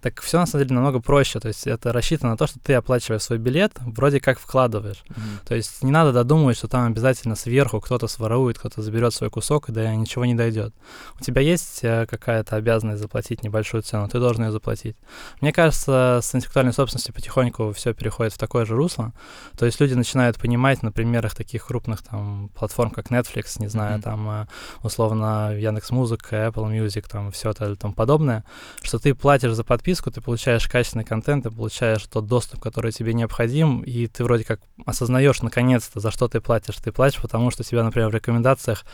так 0.00 0.20
все 0.20 0.38
на 0.38 0.46
самом 0.46 0.64
деле 0.64 0.74
намного 0.76 1.00
проще. 1.00 1.40
То 1.40 1.48
есть 1.48 1.66
это 1.66 1.92
рассчитано 1.92 2.32
на 2.32 2.36
то, 2.36 2.46
что 2.46 2.58
ты 2.60 2.74
оплачивая 2.74 3.18
свой 3.18 3.38
билет, 3.38 3.72
вроде 3.80 4.20
как 4.20 4.38
вкладываешь. 4.38 5.02
Mm-hmm. 5.08 5.46
То 5.46 5.54
есть 5.54 5.82
не 5.82 5.90
надо 5.90 6.12
додумывать, 6.12 6.56
что 6.56 6.68
там 6.68 6.86
обязательно 6.86 7.34
сверху 7.34 7.80
кто-то 7.80 8.06
сворует, 8.06 8.58
кто-то 8.58 8.80
заберет 8.80 9.12
свой 9.12 9.30
кусок, 9.30 9.68
и 9.68 9.72
до 9.72 9.94
ничего 9.96 10.24
не 10.24 10.34
дойдет. 10.34 10.74
У 11.20 11.24
тебя 11.24 11.42
есть 11.42 11.80
э, 11.82 12.06
какая-то 12.08 12.56
обязанность 12.56 13.00
заплатить 13.02 13.42
небольшую 13.42 13.82
цену, 13.82 14.08
ты 14.08 14.20
должен 14.20 14.44
ее 14.44 14.52
заплатить. 14.52 14.96
Мне 15.40 15.52
кажется, 15.52 16.20
с 16.22 16.34
интеллектуальной 16.34 16.72
собственностью 16.72 17.14
потихоньку 17.14 17.72
все 17.72 17.92
переходит 17.92 18.32
в 18.32 18.38
такое 18.38 18.64
же 18.64 18.76
русло. 18.76 19.12
То 19.56 19.66
есть 19.66 19.80
люди 19.80 19.94
начинают 19.94 20.38
понимать 20.38 20.82
на 20.82 20.92
примерах 20.92 21.34
таких 21.34 21.66
крупных 21.66 22.02
там 22.02 22.50
платформ, 22.54 22.90
как 22.90 23.10
Netflix, 23.10 23.56
не 23.58 23.68
знаю, 23.68 23.98
mm-hmm. 23.98 24.02
там 24.02 24.30
э, 24.30 24.46
условно 24.82 25.56
Яндекс 25.56 25.90
Музыка, 25.90 26.36
Apple 26.36 26.70
Music, 26.70 27.04
там 27.10 27.32
все 27.32 27.50
это 27.50 27.72
и 27.72 27.74
тому 27.74 27.94
подобное, 27.94 28.44
что 28.82 28.98
ты 28.98 29.14
платишь 29.14 29.52
за 29.52 29.64
подписку 29.64 29.87
подписку, 29.88 30.10
ты 30.10 30.20
получаешь 30.20 30.68
качественный 30.68 31.04
контент, 31.04 31.44
ты 31.44 31.50
получаешь 31.50 32.04
тот 32.04 32.26
доступ, 32.26 32.60
который 32.60 32.92
тебе 32.92 33.14
необходим, 33.14 33.80
и 33.80 34.06
ты 34.06 34.22
вроде 34.22 34.44
как 34.44 34.60
осознаешь 34.84 35.40
наконец-то, 35.40 35.98
за 35.98 36.10
что 36.10 36.28
ты 36.28 36.42
платишь. 36.42 36.76
Ты 36.76 36.92
платишь, 36.92 37.22
потому 37.22 37.50
что 37.50 37.64
тебя, 37.64 37.82
например, 37.82 38.10
в 38.10 38.14
рекомендациях 38.14 38.84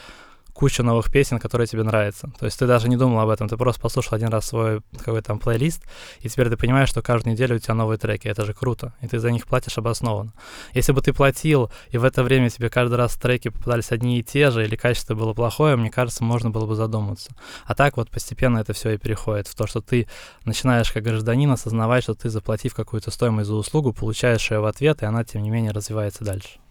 куча 0.54 0.82
новых 0.82 1.11
песен, 1.11 1.38
которые 1.38 1.66
тебе 1.66 1.82
нравятся. 1.82 2.30
То 2.38 2.46
есть 2.46 2.58
ты 2.58 2.66
даже 2.66 2.88
не 2.88 2.96
думал 2.96 3.20
об 3.20 3.28
этом, 3.28 3.49
ты 3.49 3.56
просто 3.56 3.82
послушал 3.82 4.14
один 4.14 4.28
раз 4.28 4.46
свой 4.46 4.80
какой-то 4.96 5.26
там 5.26 5.38
плейлист, 5.38 5.82
и 6.20 6.28
теперь 6.28 6.49
ты 6.49 6.56
понимаешь, 6.56 6.88
что 6.88 7.02
каждую 7.02 7.34
неделю 7.34 7.56
у 7.56 7.58
тебя 7.58 7.75
новые 7.75 7.99
треки. 7.99 8.28
Это 8.28 8.46
же 8.46 8.54
круто, 8.54 8.94
и 9.02 9.08
ты 9.08 9.18
за 9.18 9.30
них 9.30 9.46
платишь 9.46 9.76
обоснованно. 9.76 10.32
Если 10.73 10.92
бы 10.92 11.02
ты 11.02 11.12
платил, 11.12 11.70
и 11.90 11.99
в 11.99 12.04
это 12.04 12.23
время 12.23 12.49
тебе 12.49 12.70
каждый 12.70 12.94
раз 12.94 13.14
треки 13.16 13.49
попадались 13.49 13.90
одни 13.90 14.20
и 14.20 14.23
те 14.23 14.50
же, 14.50 14.64
или 14.64 14.76
качество 14.76 15.14
было 15.14 15.34
плохое, 15.34 15.76
мне 15.76 15.90
кажется, 15.90 16.23
можно 16.25 16.50
было 16.50 16.66
бы 16.66 16.76
задуматься. 16.76 17.32
А 17.66 17.75
так 17.75 17.96
вот 17.96 18.11
постепенно 18.11 18.58
это 18.58 18.73
все 18.73 18.90
и 18.90 18.96
переходит 18.96 19.49
в 19.49 19.54
то, 19.56 19.66
что 19.66 19.80
ты 19.80 20.06
начинаешь 20.44 20.92
как 20.92 21.02
гражданин 21.02 21.50
осознавать, 21.50 22.04
что 22.04 22.14
ты, 22.14 22.30
заплатив 22.30 22.75
какую-то 22.75 23.11
стоимость 23.11 23.49
за 23.49 23.54
услугу, 23.54 23.92
получаешь 23.92 24.50
ее 24.50 24.61
в 24.61 24.66
ответ, 24.66 25.02
и 25.02 25.06
она, 25.06 25.25
тем 25.25 25.42
не 25.42 25.50
менее, 25.50 25.73
развивается 25.73 26.25
дальше. 26.25 26.63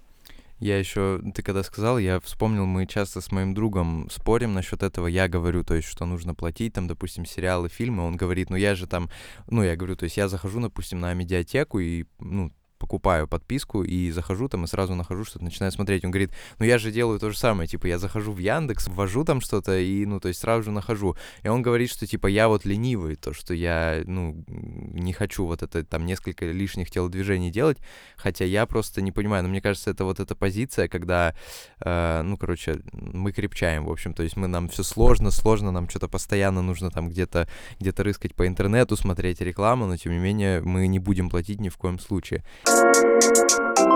Я 0.63 0.79
еще, 0.79 1.21
ты 1.35 1.43
когда 1.43 1.61
сказал, 1.61 1.97
я 1.97 2.21
вспомнил, 2.21 2.65
мы 2.65 2.87
часто 2.87 3.19
с 3.19 3.33
моим 3.33 3.53
другом 3.53 4.07
спорим 4.09 4.53
насчет 4.53 4.81
этого. 4.81 5.07
Я 5.07 5.27
говорю, 5.27 5.65
то 5.65 5.73
есть, 5.73 5.89
что 5.89 6.05
нужно 6.05 6.33
платить, 6.33 6.71
там, 6.71 6.87
допустим, 6.87 7.25
сериалы, 7.25 7.67
фильмы. 7.67 8.05
Он 8.05 8.15
говорит, 8.15 8.49
ну 8.49 8.55
я 8.55 8.73
же 8.73 8.87
там, 8.87 9.09
ну 9.49 9.61
я 9.61 9.75
говорю, 9.75 9.97
то 9.97 10.05
есть 10.05 10.15
я 10.15 10.29
захожу, 10.29 10.61
допустим, 10.61 11.01
на 11.01 11.13
медиатеку 11.13 11.79
и, 11.79 12.05
ну, 12.19 12.53
покупаю 12.83 13.29
подписку 13.29 13.81
и 13.81 14.11
захожу 14.11 14.49
там 14.49 14.65
и 14.65 14.67
сразу 14.67 14.93
нахожу 14.93 15.23
что-то, 15.23 15.45
начинаю 15.45 15.71
смотреть. 15.71 16.03
Он 16.03 16.11
говорит, 16.11 16.31
ну 16.59 16.65
я 16.65 16.77
же 16.77 16.91
делаю 16.91 17.17
то 17.17 17.29
же 17.31 17.37
самое, 17.37 17.65
типа 17.65 17.87
я 17.87 17.97
захожу 17.97 18.33
в 18.33 18.39
Яндекс, 18.39 18.89
ввожу 18.89 19.23
там 19.23 19.39
что-то 19.39 19.79
и, 19.79 20.05
ну, 20.05 20.19
то 20.19 20.27
есть 20.27 20.41
сразу 20.41 20.63
же 20.63 20.71
нахожу. 20.71 21.15
И 21.43 21.47
он 21.47 21.61
говорит, 21.61 21.89
что 21.89 22.05
типа 22.05 22.27
я 22.27 22.49
вот 22.49 22.65
ленивый, 22.65 23.15
то, 23.15 23.31
что 23.31 23.53
я, 23.53 24.03
ну, 24.05 24.43
не 24.47 25.13
хочу 25.13 25.45
вот 25.45 25.63
это 25.63 25.85
там 25.85 26.05
несколько 26.05 26.45
лишних 26.45 26.91
телодвижений 26.91 27.51
делать, 27.51 27.77
хотя 28.17 28.43
я 28.43 28.65
просто 28.65 29.01
не 29.01 29.13
понимаю, 29.13 29.43
но 29.43 29.49
мне 29.49 29.61
кажется, 29.61 29.91
это 29.91 30.03
вот 30.03 30.19
эта 30.19 30.35
позиция, 30.35 30.89
когда, 30.89 31.35
э, 31.79 32.21
ну, 32.21 32.35
короче, 32.35 32.81
мы 32.91 33.31
крепчаем, 33.31 33.85
в 33.85 33.91
общем, 33.91 34.13
то 34.13 34.23
есть 34.23 34.35
мы, 34.35 34.47
нам 34.47 34.67
все 34.67 34.83
сложно, 34.83 35.31
сложно, 35.31 35.71
нам 35.71 35.87
что-то 35.87 36.09
постоянно 36.09 36.61
нужно 36.61 36.91
там 36.91 37.09
где-то 37.09 37.47
где-то 37.79 38.03
рыскать 38.03 38.35
по 38.35 38.45
интернету, 38.45 38.97
смотреть 38.97 39.39
рекламу, 39.39 39.85
но 39.85 39.95
тем 39.95 40.11
не 40.11 40.19
менее 40.19 40.61
мы 40.61 40.87
не 40.87 40.99
будем 40.99 41.29
платить 41.29 41.61
ни 41.61 41.69
в 41.69 41.77
коем 41.77 41.99
случае. 41.99 42.43
Thank 42.75 43.79
you. 43.79 43.92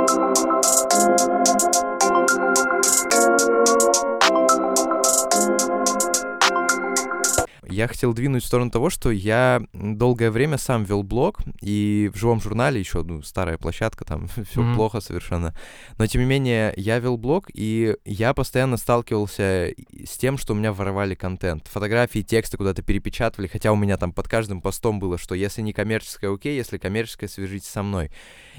Я 7.77 7.87
хотел 7.87 8.11
двинуть 8.11 8.43
в 8.43 8.47
сторону 8.47 8.71
того, 8.71 8.89
что 8.89 9.11
я 9.11 9.61
долгое 9.71 10.31
время 10.31 10.57
сам 10.57 10.83
вел 10.83 11.03
блог, 11.03 11.41
и 11.61 12.09
в 12.11 12.17
живом 12.17 12.41
журнале 12.41 12.79
еще, 12.79 13.03
ну, 13.03 13.21
старая 13.21 13.59
площадка, 13.59 14.03
там 14.03 14.27
все 14.49 14.61
mm-hmm. 14.61 14.73
плохо 14.73 14.99
совершенно. 14.99 15.55
Но, 15.99 16.07
тем 16.07 16.21
не 16.21 16.27
менее, 16.27 16.73
я 16.75 16.97
вел 16.97 17.17
блог, 17.17 17.51
и 17.53 17.95
я 18.03 18.33
постоянно 18.33 18.77
сталкивался 18.77 19.75
с 20.03 20.17
тем, 20.17 20.39
что 20.39 20.53
у 20.53 20.55
меня 20.55 20.73
воровали 20.73 21.13
контент. 21.13 21.67
Фотографии, 21.67 22.23
тексты 22.23 22.57
куда-то 22.57 22.81
перепечатывали, 22.81 23.45
хотя 23.45 23.71
у 23.71 23.75
меня 23.75 23.97
там 23.97 24.11
под 24.11 24.27
каждым 24.27 24.59
постом 24.59 24.97
было, 24.97 25.19
что 25.19 25.35
если 25.35 25.61
не 25.61 25.71
коммерческое, 25.71 26.33
окей, 26.33 26.57
если 26.57 26.79
коммерческое, 26.79 27.29
свяжитесь 27.29 27.69
со 27.69 27.83
мной. 27.83 28.09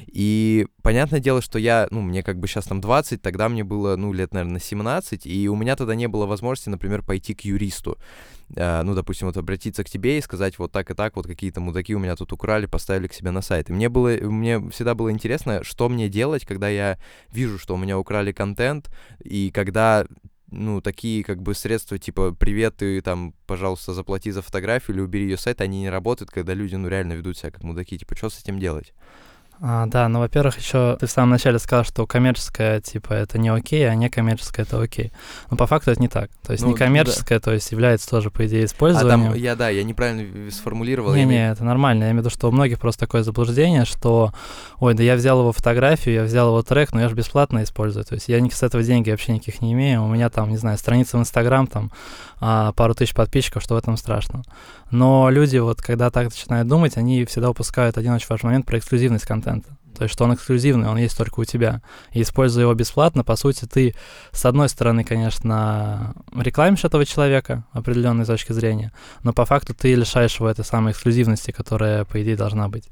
И 0.06 0.68
понятное 0.82 1.18
дело, 1.18 1.42
что 1.42 1.58
я, 1.58 1.88
ну, 1.90 2.02
мне 2.02 2.22
как 2.22 2.38
бы 2.38 2.46
сейчас 2.46 2.66
там 2.66 2.80
20, 2.80 3.20
тогда 3.20 3.48
мне 3.48 3.64
было, 3.64 3.96
ну, 3.96 4.12
лет, 4.12 4.32
наверное, 4.32 4.60
17, 4.60 5.26
и 5.26 5.48
у 5.48 5.56
меня 5.56 5.74
тогда 5.74 5.96
не 5.96 6.06
было 6.06 6.26
возможности, 6.26 6.68
например, 6.68 7.02
пойти 7.02 7.34
к 7.34 7.40
юристу. 7.40 7.98
Uh, 8.50 8.82
ну, 8.82 8.94
допустим, 8.94 9.26
вот 9.26 9.36
обратиться 9.36 9.84
к 9.84 9.90
тебе 9.90 10.16
и 10.16 10.22
сказать 10.22 10.58
вот 10.58 10.72
так 10.72 10.90
и 10.90 10.94
так, 10.94 11.16
вот 11.16 11.26
какие-то 11.26 11.60
мудаки 11.60 11.94
у 11.94 11.98
меня 11.98 12.16
тут 12.16 12.32
украли, 12.32 12.64
поставили 12.64 13.06
к 13.06 13.12
себе 13.12 13.30
на 13.30 13.42
сайт. 13.42 13.68
И 13.68 13.74
мне 13.74 13.90
было, 13.90 14.16
мне 14.22 14.58
всегда 14.70 14.94
было 14.94 15.10
интересно, 15.10 15.62
что 15.64 15.88
мне 15.90 16.08
делать, 16.08 16.46
когда 16.46 16.68
я 16.68 16.98
вижу, 17.30 17.58
что 17.58 17.74
у 17.74 17.76
меня 17.76 17.98
украли 17.98 18.32
контент, 18.32 18.90
и 19.22 19.50
когда 19.50 20.06
ну, 20.50 20.80
такие 20.80 21.24
как 21.24 21.42
бы 21.42 21.54
средства, 21.54 21.98
типа, 21.98 22.32
привет, 22.32 22.76
ты 22.76 23.02
там, 23.02 23.34
пожалуйста, 23.46 23.92
заплати 23.92 24.30
за 24.30 24.42
фотографию 24.42 24.96
или 24.96 25.02
убери 25.02 25.24
ее 25.24 25.36
сайт, 25.36 25.60
они 25.60 25.80
не 25.80 25.90
работают, 25.90 26.30
когда 26.30 26.54
люди, 26.54 26.74
ну, 26.74 26.88
реально 26.88 27.14
ведут 27.14 27.36
себя 27.36 27.50
как 27.50 27.62
мудаки. 27.62 27.98
Типа, 27.98 28.16
что 28.16 28.30
с 28.30 28.40
этим 28.40 28.58
делать? 28.58 28.94
А, 29.60 29.86
да, 29.86 30.08
ну, 30.08 30.20
во-первых, 30.20 30.56
еще 30.58 30.96
ты 31.00 31.06
в 31.06 31.10
самом 31.10 31.30
начале 31.30 31.58
сказал, 31.58 31.84
что 31.84 32.06
коммерческое, 32.06 32.80
типа, 32.80 33.12
это 33.12 33.38
не 33.38 33.48
окей, 33.48 33.88
а 33.88 33.94
некоммерческое 33.94 34.64
это 34.64 34.80
окей. 34.80 35.12
Но 35.50 35.56
по 35.56 35.66
факту 35.66 35.90
это 35.90 36.00
не 36.00 36.08
так. 36.08 36.30
То 36.44 36.52
есть 36.52 36.64
ну, 36.64 36.70
некоммерческое, 36.70 37.38
да. 37.38 37.44
то 37.44 37.52
есть 37.52 37.72
является 37.72 38.08
тоже, 38.08 38.30
по 38.30 38.46
идее, 38.46 38.64
использованием. 38.66 39.30
А 39.30 39.32
там, 39.32 39.34
я, 39.34 39.56
да, 39.56 39.68
я 39.68 39.82
неправильно 39.82 40.50
сформулировал. 40.52 41.14
Не-не, 41.14 41.26
не, 41.26 41.50
это 41.50 41.64
нормально. 41.64 42.04
Я 42.04 42.10
имею 42.10 42.22
в 42.22 42.26
виду, 42.26 42.30
что 42.30 42.48
у 42.48 42.52
многих 42.52 42.78
просто 42.78 43.00
такое 43.00 43.24
заблуждение, 43.24 43.84
что, 43.84 44.32
ой, 44.78 44.94
да 44.94 45.02
я 45.02 45.16
взял 45.16 45.40
его 45.40 45.52
фотографию, 45.52 46.14
я 46.14 46.22
взял 46.22 46.48
его 46.48 46.62
трек, 46.62 46.92
но 46.92 47.00
я 47.00 47.08
же 47.08 47.16
бесплатно 47.16 47.64
использую. 47.64 48.04
То 48.04 48.14
есть 48.14 48.28
я 48.28 48.38
с 48.48 48.62
этого 48.62 48.82
деньги 48.84 49.10
вообще 49.10 49.32
никаких 49.32 49.60
не 49.60 49.72
имею. 49.72 50.04
У 50.04 50.08
меня 50.08 50.30
там, 50.30 50.50
не 50.50 50.56
знаю, 50.56 50.78
страница 50.78 51.18
в 51.18 51.20
Инстаграм, 51.20 51.66
там, 51.66 51.90
а, 52.40 52.72
пару 52.72 52.94
тысяч 52.94 53.14
подписчиков, 53.14 53.62
что 53.62 53.74
в 53.74 53.78
этом 53.78 53.96
страшно. 53.96 54.42
Но 54.90 55.28
люди 55.30 55.58
вот, 55.58 55.82
когда 55.82 56.10
так 56.10 56.24
начинают 56.24 56.68
думать, 56.68 56.96
они 56.96 57.24
всегда 57.24 57.50
упускают 57.50 57.98
один 57.98 58.12
очень 58.12 58.26
важный 58.28 58.46
момент 58.46 58.66
про 58.66 58.78
эксклюзивность 58.78 59.26
контента. 59.26 59.78
То 59.98 60.04
есть, 60.04 60.14
что 60.14 60.24
он 60.24 60.34
эксклюзивный, 60.34 60.88
он 60.88 60.96
есть 60.96 61.18
только 61.18 61.40
у 61.40 61.44
тебя. 61.44 61.82
И 62.12 62.22
используя 62.22 62.62
его 62.62 62.74
бесплатно, 62.74 63.24
по 63.24 63.34
сути, 63.34 63.64
ты, 63.64 63.96
с 64.30 64.44
одной 64.46 64.68
стороны, 64.68 65.02
конечно, 65.02 66.14
рекламишь 66.36 66.84
этого 66.84 67.04
человека 67.04 67.64
определенной 67.72 68.24
точки 68.24 68.52
зрения, 68.52 68.92
но 69.24 69.32
по 69.32 69.44
факту 69.44 69.74
ты 69.74 69.96
лишаешь 69.96 70.36
его 70.36 70.48
этой 70.48 70.64
самой 70.64 70.92
эксклюзивности, 70.92 71.50
которая, 71.50 72.04
по 72.04 72.22
идее, 72.22 72.36
должна 72.36 72.68
быть. 72.68 72.84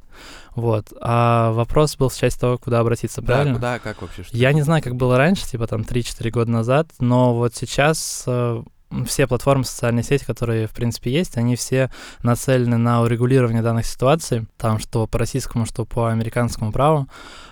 Вот. 0.56 0.92
А 1.00 1.52
вопрос 1.52 1.96
был 1.96 2.08
в 2.08 2.16
части 2.16 2.40
того, 2.40 2.58
куда 2.58 2.80
обратиться, 2.80 3.22
правильно? 3.22 3.58
Да, 3.60 3.78
куда, 3.78 3.78
как 3.78 4.02
вообще? 4.02 4.24
Что 4.24 4.36
Я 4.36 4.52
не 4.52 4.62
знаю, 4.62 4.82
как 4.82 4.96
было 4.96 5.16
раньше, 5.16 5.46
типа 5.46 5.68
там 5.68 5.82
3-4 5.82 6.30
года 6.30 6.50
назад, 6.50 6.88
но 6.98 7.34
вот 7.34 7.54
сейчас 7.54 8.24
э, 8.26 8.62
все 9.06 9.26
платформы 9.26 9.64
социальной 9.64 10.02
сети, 10.02 10.24
которые, 10.24 10.66
в 10.66 10.72
принципе, 10.72 11.10
есть, 11.12 11.36
они 11.36 11.56
все 11.56 11.90
нацелены 12.22 12.76
на 12.76 13.02
урегулирование 13.02 13.62
данных 13.62 13.86
ситуаций, 13.86 14.46
там, 14.56 14.78
что 14.78 15.06
по 15.06 15.18
российскому, 15.18 15.66
что 15.66 15.84
по 15.84 16.08
американскому 16.08 16.72
праву, 16.72 17.08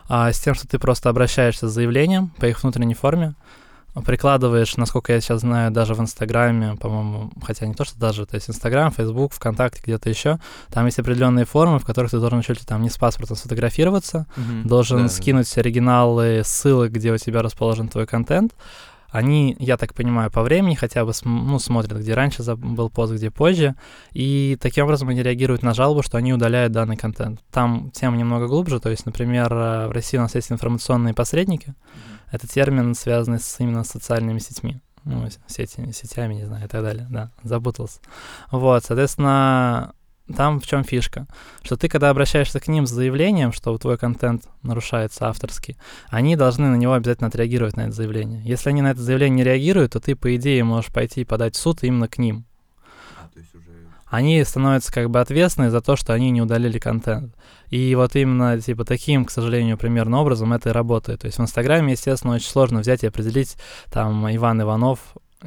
а, 0.09 0.33
с 0.33 0.41
тем, 0.41 0.55
что 0.55 0.69
ты 0.69 0.79
просто 0.79 1.09
обращаешься 1.09 1.69
с 1.69 1.73
заявлением 1.73 2.33
по 2.39 2.47
их 2.47 2.63
внутренней 2.63 2.95
форме, 2.95 3.35
прикладываешь, 4.03 4.77
насколько 4.77 5.13
я 5.13 5.21
сейчас 5.21 5.43
знаю, 5.43 5.71
даже 5.71 5.95
в 5.95 6.01
Инстаграме, 6.01 6.77
по-моему, 6.77 7.31
хотя 7.43 7.67
не 7.67 7.75
то, 7.75 7.85
что 7.85 7.99
даже, 7.99 8.27
то 8.27 8.35
есть 8.35 8.51
Инстаграм, 8.51 8.91
Фейсбук, 8.91 9.33
ВКонтакте, 9.33 9.81
где-то 9.85 10.09
еще, 10.09 10.39
там 10.73 10.87
есть 10.87 10.99
определенные 10.99 11.45
формы, 11.45 11.79
в 11.79 11.85
которых 11.85 12.11
ты 12.11 12.19
должен 12.19 12.43
чуть 12.43 12.59
ли 12.59 12.67
там 12.67 12.83
не 12.83 12.91
с 12.91 12.99
паспортом 12.99 13.37
сфотографироваться, 13.37 14.27
mm-hmm. 14.37 14.65
должен 14.65 15.03
да, 15.03 15.09
скинуть 15.09 15.53
да. 15.55 15.61
оригиналы 15.61 16.43
ссылок, 16.45 16.91
где 16.91 17.13
у 17.13 17.19
тебя 17.19 17.43
расположен 17.43 17.89
твой 17.89 18.07
контент, 18.07 18.53
они, 19.15 19.55
я 19.61 19.77
так 19.77 19.95
понимаю, 19.95 20.29
по 20.29 20.43
времени 20.43 20.75
хотя 20.75 21.05
бы 21.05 21.13
ну, 21.23 21.61
смотрят, 21.61 22.01
где 22.01 22.15
раньше 22.15 22.43
был 22.57 22.91
пост, 22.91 23.13
где 23.13 23.31
позже, 23.31 23.77
и 24.11 24.59
таким 24.61 24.87
образом 24.87 25.09
они 25.09 25.23
реагируют 25.23 25.63
на 25.63 25.73
жалобу, 25.73 26.03
что 26.03 26.19
они 26.19 26.33
удаляют 26.33 26.73
данный 26.73 26.97
контент. 26.97 27.41
Там 27.53 27.93
тема 27.93 28.17
немного 28.17 28.49
глубже, 28.49 28.81
то 28.81 28.91
есть, 28.91 29.07
например, 29.07 29.55
в 29.55 29.93
России 29.93 30.19
у 30.19 30.21
нас 30.21 30.35
есть 30.35 30.51
информационные 30.51 31.15
посредники, 31.15 31.69
mm-hmm. 31.69 32.29
это 32.33 32.49
термин, 32.49 32.97
связанный 32.97 33.39
с, 33.39 33.61
именно 33.61 33.85
с 33.85 33.91
социальными 33.91 34.41
сетьми. 34.41 34.81
ну, 35.05 35.29
сети, 35.47 35.93
сетями, 35.93 36.35
не 36.35 36.45
знаю, 36.47 36.65
и 36.65 36.69
так 36.69 36.83
далее, 36.83 37.07
да, 37.09 37.31
запутался. 37.45 38.01
Вот, 38.51 38.83
соответственно, 38.85 39.95
там 40.33 40.59
в 40.59 40.67
чем 40.67 40.85
фишка? 40.85 41.27
Что 41.63 41.77
ты, 41.77 41.89
когда 41.89 42.09
обращаешься 42.09 42.59
к 42.59 42.69
ним 42.69 42.87
с 42.87 42.91
заявлением, 42.91 43.53
что 43.53 43.77
твой 43.77 43.99
контент 43.99 44.45
нарушается 44.63 45.29
авторский, 45.29 45.77
они 46.09 46.35
должны 46.35 46.69
на 46.69 46.77
него 46.77 46.95
обязательно 46.95 47.29
отреагировать 47.29 47.77
на 47.77 47.83
это 47.83 47.93
заявление. 47.93 48.43
Если 48.43 48.71
они 48.71 48.81
на 48.81 48.93
это 48.93 49.03
заявление 49.03 49.37
не 49.37 49.45
реагируют, 49.45 49.93
то 49.93 50.01
ты, 50.01 50.17
по 50.17 50.35
идее, 50.37 50.65
можешь 50.65 50.91
пойти 50.91 51.21
и 51.21 51.25
подать 51.25 51.57
в 51.57 51.59
суд 51.59 51.83
именно 51.83 52.09
к 52.09 52.17
ним. 52.17 52.47
А, 53.19 53.29
уже... 53.37 53.71
Они 54.07 54.43
становятся 54.45 54.93
как 54.93 55.11
бы 55.11 55.21
ответственны 55.21 55.69
за 55.69 55.83
то, 55.83 55.95
что 55.95 56.15
они 56.15 56.31
не 56.31 56.41
удалили 56.41 56.79
контент. 56.79 57.35
И 57.69 57.95
вот 57.95 58.17
именно, 58.17 58.59
типа, 58.59 58.87
таким, 58.87 59.27
к 59.27 59.31
сожалению, 59.31 59.77
примерно 59.77 60.21
образом 60.21 60.55
это 60.55 60.71
и 60.71 60.73
работает. 60.73 61.21
То 61.21 61.27
есть 61.27 61.39
в 61.39 61.43
Инстаграме, 61.43 61.93
естественно, 61.93 62.35
очень 62.35 62.49
сложно 62.49 62.81
взять 62.81 63.05
и 63.05 63.09
определить, 63.09 63.57
там, 63.91 64.27
Иван 64.35 64.63
Иванов 64.63 65.01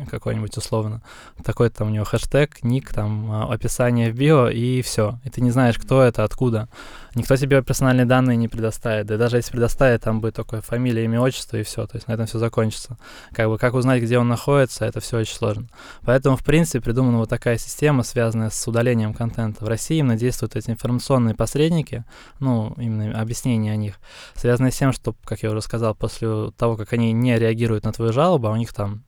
какой-нибудь 0.06 0.56
условно, 0.58 1.02
такой 1.44 1.70
там 1.70 1.88
у 1.88 1.92
него 1.92 2.06
хэштег, 2.06 2.64
ник, 2.64 2.94
там 2.94 3.32
а, 3.32 3.54
описание 3.54 4.12
в 4.12 4.16
био 4.16 4.48
и 4.48 4.82
все. 4.82 5.20
И 5.24 5.30
ты 5.30 5.42
не 5.42 5.52
знаешь, 5.52 5.78
кто 5.78 6.02
это, 6.02 6.24
откуда. 6.24 6.70
Никто 7.16 7.36
тебе 7.36 7.64
персональные 7.64 8.06
данные 8.06 8.38
не 8.38 8.48
предоставит. 8.48 9.08
Да 9.08 9.18
даже 9.18 9.38
если 9.38 9.52
предоставит, 9.52 10.04
там 10.04 10.22
будет 10.22 10.36
только 10.36 10.62
фамилия, 10.62 11.06
имя, 11.06 11.20
отчество 11.20 11.58
и 11.58 11.64
все. 11.64 11.88
То 11.88 11.98
есть 11.98 12.08
на 12.08 12.14
этом 12.14 12.28
все 12.28 12.38
закончится. 12.38 12.98
Как 13.34 13.48
бы 13.48 13.58
как 13.58 13.74
узнать, 13.74 14.04
где 14.04 14.20
он 14.20 14.28
находится, 14.28 14.86
это 14.86 15.00
все 15.00 15.18
очень 15.18 15.36
сложно. 15.36 15.68
Поэтому, 16.04 16.38
в 16.38 16.44
принципе, 16.44 16.80
придумана 16.80 17.18
вот 17.18 17.30
такая 17.30 17.58
система, 17.58 18.04
связанная 18.04 18.52
с 18.52 18.68
удалением 18.68 19.14
контента. 19.16 19.66
В 19.66 19.68
России 19.68 19.98
именно 19.98 20.16
действуют 20.16 20.56
эти 20.56 20.70
информационные 20.70 21.34
посредники, 21.34 22.06
ну, 22.40 22.76
именно 22.78 23.20
объяснение 23.20 23.74
о 23.74 23.78
них, 23.78 23.96
связанные 24.36 24.72
с 24.72 24.78
тем, 24.78 24.94
что, 24.94 25.16
как 25.26 25.42
я 25.42 25.50
уже 25.50 25.62
сказал, 25.62 25.96
после 25.96 26.52
того, 26.52 26.78
как 26.78 26.94
они 26.94 27.14
не 27.14 27.38
реагируют 27.40 27.84
на 27.84 27.94
твою 27.94 28.14
жалобу, 28.14 28.48
а 28.48 28.52
у 28.52 28.56
них 28.58 28.74
там 28.74 29.04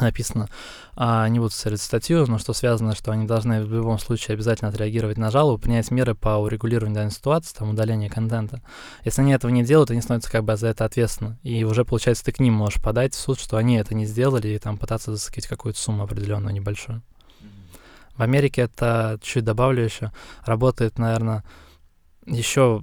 написано, 0.00 0.48
а, 0.94 1.28
не 1.28 1.38
буду 1.38 1.50
цитировать 1.50 1.80
статью, 1.80 2.26
но 2.26 2.38
что 2.38 2.52
связано, 2.52 2.94
что 2.94 3.12
они 3.12 3.26
должны 3.26 3.64
в 3.64 3.72
любом 3.72 3.98
случае 3.98 4.34
обязательно 4.34 4.70
отреагировать 4.70 5.18
на 5.18 5.30
жалобу, 5.30 5.58
принять 5.58 5.90
меры 5.90 6.14
по 6.14 6.36
урегулированию 6.36 6.94
данной 6.94 7.10
ситуации, 7.10 7.56
там, 7.56 7.70
удаление 7.70 8.10
контента. 8.10 8.62
Если 9.04 9.22
они 9.22 9.32
этого 9.32 9.50
не 9.50 9.64
делают, 9.64 9.90
они 9.90 10.00
становятся 10.00 10.30
как 10.30 10.44
бы 10.44 10.56
за 10.56 10.68
это 10.68 10.84
ответственны. 10.84 11.38
И 11.42 11.64
уже, 11.64 11.84
получается, 11.84 12.24
ты 12.24 12.32
к 12.32 12.40
ним 12.40 12.54
можешь 12.54 12.82
подать 12.82 13.14
в 13.14 13.18
суд, 13.18 13.38
что 13.38 13.56
они 13.56 13.76
это 13.76 13.94
не 13.94 14.06
сделали, 14.06 14.48
и 14.48 14.58
там 14.58 14.78
пытаться 14.78 15.12
засекать 15.12 15.46
какую-то 15.46 15.78
сумму 15.78 16.04
определенную, 16.04 16.54
небольшую. 16.54 17.02
В 18.16 18.22
Америке 18.22 18.62
это, 18.62 19.18
чуть 19.22 19.44
добавлю 19.44 19.84
еще, 19.84 20.10
работает, 20.44 20.98
наверное, 20.98 21.44
еще 22.24 22.82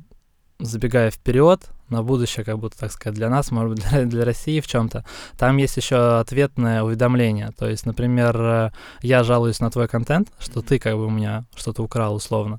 забегая 0.59 1.11
вперед, 1.11 1.69
на 1.89 2.03
будущее, 2.03 2.45
как 2.45 2.59
будто, 2.59 2.77
так 2.77 2.91
сказать, 2.91 3.15
для 3.15 3.29
нас, 3.29 3.51
может 3.51 3.75
быть, 3.75 3.83
для, 3.89 4.05
для 4.05 4.25
России 4.25 4.59
в 4.59 4.67
чем-то. 4.67 5.05
Там 5.37 5.57
есть 5.57 5.77
еще 5.77 6.19
ответное 6.19 6.83
уведомление. 6.83 7.51
То 7.57 7.67
есть, 7.67 7.85
например, 7.85 8.35
э, 8.39 8.71
я 9.01 9.23
жалуюсь 9.23 9.59
на 9.59 9.69
твой 9.69 9.87
контент, 9.87 10.29
что 10.39 10.61
ты 10.61 10.79
как 10.79 10.95
бы 10.95 11.05
у 11.05 11.09
меня 11.09 11.45
что-то 11.55 11.83
украл 11.83 12.15
условно. 12.15 12.57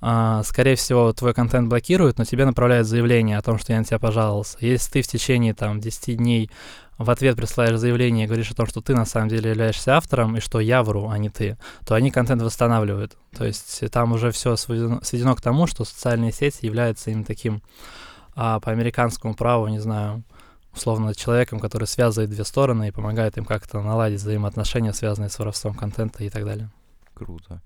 Uh, 0.00 0.44
скорее 0.44 0.76
всего, 0.76 1.12
твой 1.12 1.34
контент 1.34 1.68
блокируют, 1.68 2.18
но 2.18 2.24
тебе 2.24 2.44
направляют 2.44 2.86
заявление 2.86 3.36
о 3.36 3.42
том, 3.42 3.58
что 3.58 3.72
я 3.72 3.80
на 3.80 3.84
тебя 3.84 3.98
пожаловался. 3.98 4.56
Если 4.60 4.92
ты 4.92 5.02
в 5.02 5.08
течение 5.08 5.54
там 5.54 5.80
10 5.80 6.18
дней 6.18 6.52
в 6.98 7.10
ответ 7.10 7.36
присылаешь 7.36 7.78
заявление 7.78 8.24
и 8.24 8.26
говоришь 8.26 8.50
о 8.50 8.54
том, 8.54 8.66
что 8.66 8.80
ты 8.80 8.94
на 8.94 9.06
самом 9.06 9.28
деле 9.28 9.50
являешься 9.50 9.96
автором 9.96 10.36
и 10.36 10.40
что 10.40 10.60
я 10.60 10.82
вру, 10.82 11.08
а 11.08 11.18
не 11.18 11.30
ты, 11.30 11.56
то 11.86 11.94
они 11.94 12.10
контент 12.10 12.42
восстанавливают. 12.42 13.16
То 13.36 13.44
есть 13.44 13.88
там 13.90 14.12
уже 14.12 14.32
все 14.32 14.56
сведено, 14.56 15.00
сведено 15.02 15.34
к 15.34 15.40
тому, 15.40 15.66
что 15.66 15.84
социальные 15.84 16.32
сети 16.32 16.66
являются 16.66 17.10
им 17.10 17.24
таким 17.24 17.62
а 18.40 18.60
по 18.60 18.70
американскому 18.70 19.34
праву, 19.34 19.66
не 19.66 19.80
знаю, 19.80 20.22
условно 20.72 21.12
человеком, 21.12 21.58
который 21.58 21.88
связывает 21.88 22.30
две 22.30 22.44
стороны 22.44 22.86
и 22.86 22.92
помогает 22.92 23.36
им 23.36 23.44
как-то 23.44 23.82
наладить 23.82 24.20
взаимоотношения, 24.20 24.92
связанные 24.92 25.28
с 25.28 25.40
воровством 25.40 25.74
контента 25.74 26.22
и 26.22 26.30
так 26.30 26.44
далее. 26.44 26.70
Круто. 27.14 27.60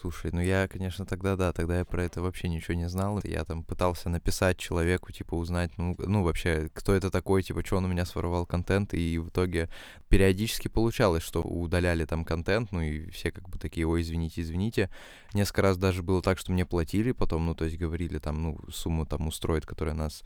Слушай, 0.00 0.30
ну 0.32 0.40
я, 0.40 0.68
конечно, 0.68 1.04
тогда 1.04 1.34
да, 1.34 1.52
тогда 1.52 1.78
я 1.78 1.84
про 1.84 2.04
это 2.04 2.22
вообще 2.22 2.48
ничего 2.48 2.74
не 2.74 2.88
знал. 2.88 3.20
Я 3.24 3.44
там 3.44 3.64
пытался 3.64 4.08
написать 4.08 4.56
человеку, 4.56 5.10
типа, 5.10 5.34
узнать, 5.34 5.72
ну, 5.76 5.96
ну 5.98 6.22
вообще, 6.22 6.70
кто 6.72 6.94
это 6.94 7.10
такой, 7.10 7.42
типа, 7.42 7.64
что 7.64 7.78
он 7.78 7.86
у 7.86 7.88
меня 7.88 8.04
своровал 8.04 8.46
контент, 8.46 8.94
и 8.94 9.18
в 9.18 9.30
итоге 9.30 9.68
периодически 10.08 10.68
получалось, 10.68 11.24
что 11.24 11.42
удаляли 11.42 12.04
там 12.04 12.24
контент, 12.24 12.70
ну 12.70 12.80
и 12.80 13.10
все 13.10 13.32
как 13.32 13.48
бы 13.48 13.58
такие, 13.58 13.88
ой, 13.88 14.02
извините, 14.02 14.42
извините. 14.42 14.88
Несколько 15.34 15.62
раз 15.62 15.76
даже 15.76 16.04
было 16.04 16.22
так, 16.22 16.38
что 16.38 16.52
мне 16.52 16.64
платили 16.64 17.10
потом, 17.10 17.46
ну, 17.46 17.54
то 17.56 17.64
есть 17.64 17.76
говорили 17.76 18.18
там, 18.18 18.42
ну, 18.42 18.58
сумму 18.70 19.04
там 19.04 19.26
устроит, 19.26 19.66
которая 19.66 19.96
нас, 19.96 20.22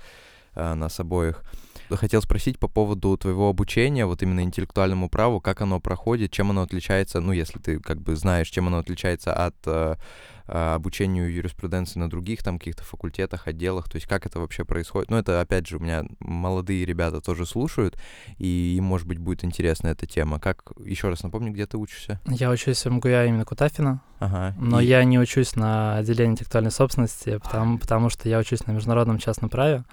э, 0.54 0.74
нас 0.74 1.00
обоих 1.00 1.44
хотел 1.96 2.22
спросить 2.22 2.58
по 2.58 2.68
поводу 2.68 3.16
твоего 3.16 3.48
обучения, 3.48 4.06
вот 4.06 4.22
именно 4.22 4.40
интеллектуальному 4.40 5.08
праву, 5.08 5.40
как 5.40 5.60
оно 5.60 5.80
проходит, 5.80 6.30
чем 6.30 6.50
оно 6.50 6.62
отличается, 6.62 7.20
ну, 7.20 7.32
если 7.32 7.58
ты 7.58 7.78
как 7.80 8.00
бы 8.00 8.16
знаешь, 8.16 8.48
чем 8.48 8.68
оно 8.68 8.78
отличается 8.78 9.32
от 9.32 9.56
э, 9.66 9.96
э, 10.46 10.74
обучению 10.74 11.32
юриспруденции 11.32 11.98
на 11.98 12.08
других 12.08 12.42
там 12.42 12.58
каких-то 12.58 12.84
факультетах, 12.84 13.46
отделах, 13.46 13.88
то 13.88 13.96
есть 13.96 14.06
как 14.06 14.26
это 14.26 14.40
вообще 14.40 14.64
происходит. 14.64 15.10
Ну, 15.10 15.16
это, 15.16 15.40
опять 15.40 15.66
же, 15.66 15.76
у 15.76 15.80
меня 15.80 16.04
молодые 16.20 16.84
ребята 16.84 17.20
тоже 17.20 17.46
слушают, 17.46 17.98
и 18.38 18.74
им, 18.76 18.84
может 18.84 19.06
быть, 19.06 19.18
будет 19.18 19.44
интересна 19.44 19.88
эта 19.88 20.06
тема. 20.06 20.38
Как, 20.40 20.72
еще 20.84 21.08
раз 21.08 21.22
напомню, 21.22 21.52
где 21.52 21.66
ты 21.66 21.76
учишься? 21.76 22.20
Я 22.26 22.50
учусь 22.50 22.84
в 22.84 22.90
МГУЯ 22.90 23.26
именно 23.26 23.44
Кутафина, 23.44 24.02
ага, 24.18 24.54
но 24.58 24.80
и... 24.80 24.86
я 24.86 25.04
не 25.04 25.18
учусь 25.18 25.56
на 25.56 25.96
отделении 25.96 26.32
интеллектуальной 26.32 26.70
собственности, 26.70 27.38
потому, 27.38 27.78
потому 27.78 28.08
что 28.10 28.28
я 28.28 28.38
учусь 28.38 28.66
на 28.66 28.72
международном 28.72 29.18
частном 29.18 29.50
праве. 29.50 29.84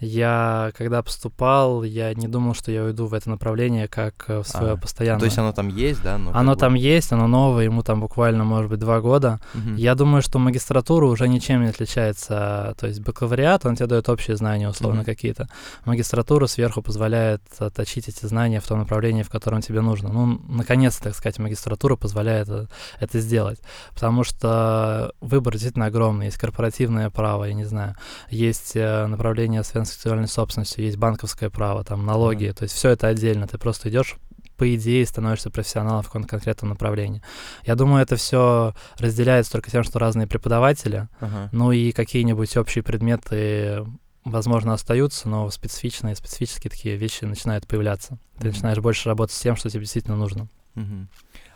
Я, 0.00 0.72
когда 0.76 1.02
поступал, 1.02 1.82
я 1.82 2.14
не 2.14 2.26
думал, 2.26 2.54
что 2.54 2.72
я 2.72 2.84
уйду 2.84 3.06
в 3.06 3.14
это 3.14 3.28
направление 3.28 3.86
как 3.86 4.24
э, 4.28 4.40
в 4.40 4.46
свое 4.46 4.72
а, 4.72 4.76
постоянное. 4.76 5.20
То 5.20 5.26
есть 5.26 5.38
оно 5.38 5.52
там 5.52 5.68
есть, 5.68 6.02
да? 6.02 6.16
Ну, 6.16 6.30
оно 6.32 6.54
там 6.54 6.72
бы... 6.72 6.78
есть, 6.78 7.12
оно 7.12 7.26
новое, 7.26 7.64
ему 7.64 7.82
там 7.82 8.00
буквально, 8.00 8.44
может 8.44 8.70
быть, 8.70 8.78
два 8.78 9.00
года. 9.00 9.40
Угу. 9.54 9.74
Я 9.76 9.94
думаю, 9.94 10.22
что 10.22 10.38
магистратура 10.38 11.06
уже 11.06 11.28
ничем 11.28 11.62
не 11.62 11.68
отличается. 11.68 12.74
То 12.78 12.86
есть 12.86 13.00
бакалавриат, 13.00 13.66
он 13.66 13.76
тебе 13.76 13.88
дает 13.88 14.08
общие 14.08 14.36
знания, 14.36 14.70
условно, 14.70 15.00
угу. 15.00 15.06
какие-то. 15.06 15.48
Магистратура 15.84 16.46
сверху 16.46 16.80
позволяет 16.80 17.42
точить 17.74 18.08
эти 18.08 18.24
знания 18.24 18.60
в 18.60 18.66
том 18.66 18.78
направлении, 18.78 19.22
в 19.22 19.30
котором 19.30 19.60
тебе 19.60 19.82
нужно. 19.82 20.10
Ну, 20.10 20.40
наконец-то, 20.48 21.04
так 21.04 21.14
сказать, 21.14 21.38
магистратура 21.38 21.96
позволяет 21.96 22.48
это, 22.48 22.68
это 23.00 23.20
сделать. 23.20 23.60
Потому 23.92 24.24
что 24.24 25.12
выбор 25.20 25.54
действительно 25.54 25.86
огромный. 25.86 26.26
Есть 26.26 26.38
корпоративное 26.38 27.10
право, 27.10 27.44
я 27.44 27.52
не 27.52 27.64
знаю. 27.64 27.96
Есть 28.30 28.72
э, 28.76 29.06
направление, 29.06 29.62
связанное 29.62 29.89
интеллектуальной 29.90 30.28
собственностью, 30.28 30.84
есть 30.84 30.96
банковское 30.96 31.50
право, 31.50 31.84
там 31.84 32.04
налоги, 32.06 32.46
mm-hmm. 32.46 32.54
то 32.54 32.62
есть 32.64 32.74
все 32.74 32.90
это 32.90 33.08
отдельно. 33.08 33.46
Ты 33.46 33.58
просто 33.58 33.90
идешь 33.90 34.16
по 34.60 34.74
идее 34.74 35.06
становишься 35.06 35.48
профессионалом 35.48 36.02
в 36.02 36.08
каком-то 36.08 36.28
конкретном 36.28 36.68
направлении. 36.68 37.22
Я 37.64 37.76
думаю, 37.76 38.02
это 38.02 38.16
все 38.16 38.74
разделяется 38.98 39.52
только 39.52 39.70
тем, 39.70 39.84
что 39.84 39.98
разные 39.98 40.26
преподаватели, 40.26 41.08
uh-huh. 41.18 41.48
ну 41.50 41.72
и 41.72 41.92
какие-нибудь 41.92 42.58
общие 42.58 42.84
предметы, 42.84 43.86
возможно, 44.22 44.74
остаются, 44.74 45.30
но 45.30 45.48
специфичные, 45.48 46.14
специфические 46.14 46.70
такие 46.70 46.96
вещи 46.96 47.24
начинают 47.24 47.66
появляться. 47.66 48.18
Ты 48.38 48.48
uh-huh. 48.48 48.50
начинаешь 48.50 48.78
больше 48.80 49.08
работать 49.08 49.34
с 49.34 49.40
тем, 49.40 49.56
что 49.56 49.70
тебе 49.70 49.80
действительно 49.80 50.16
нужно. 50.16 50.46
Uh-huh. 50.74 51.06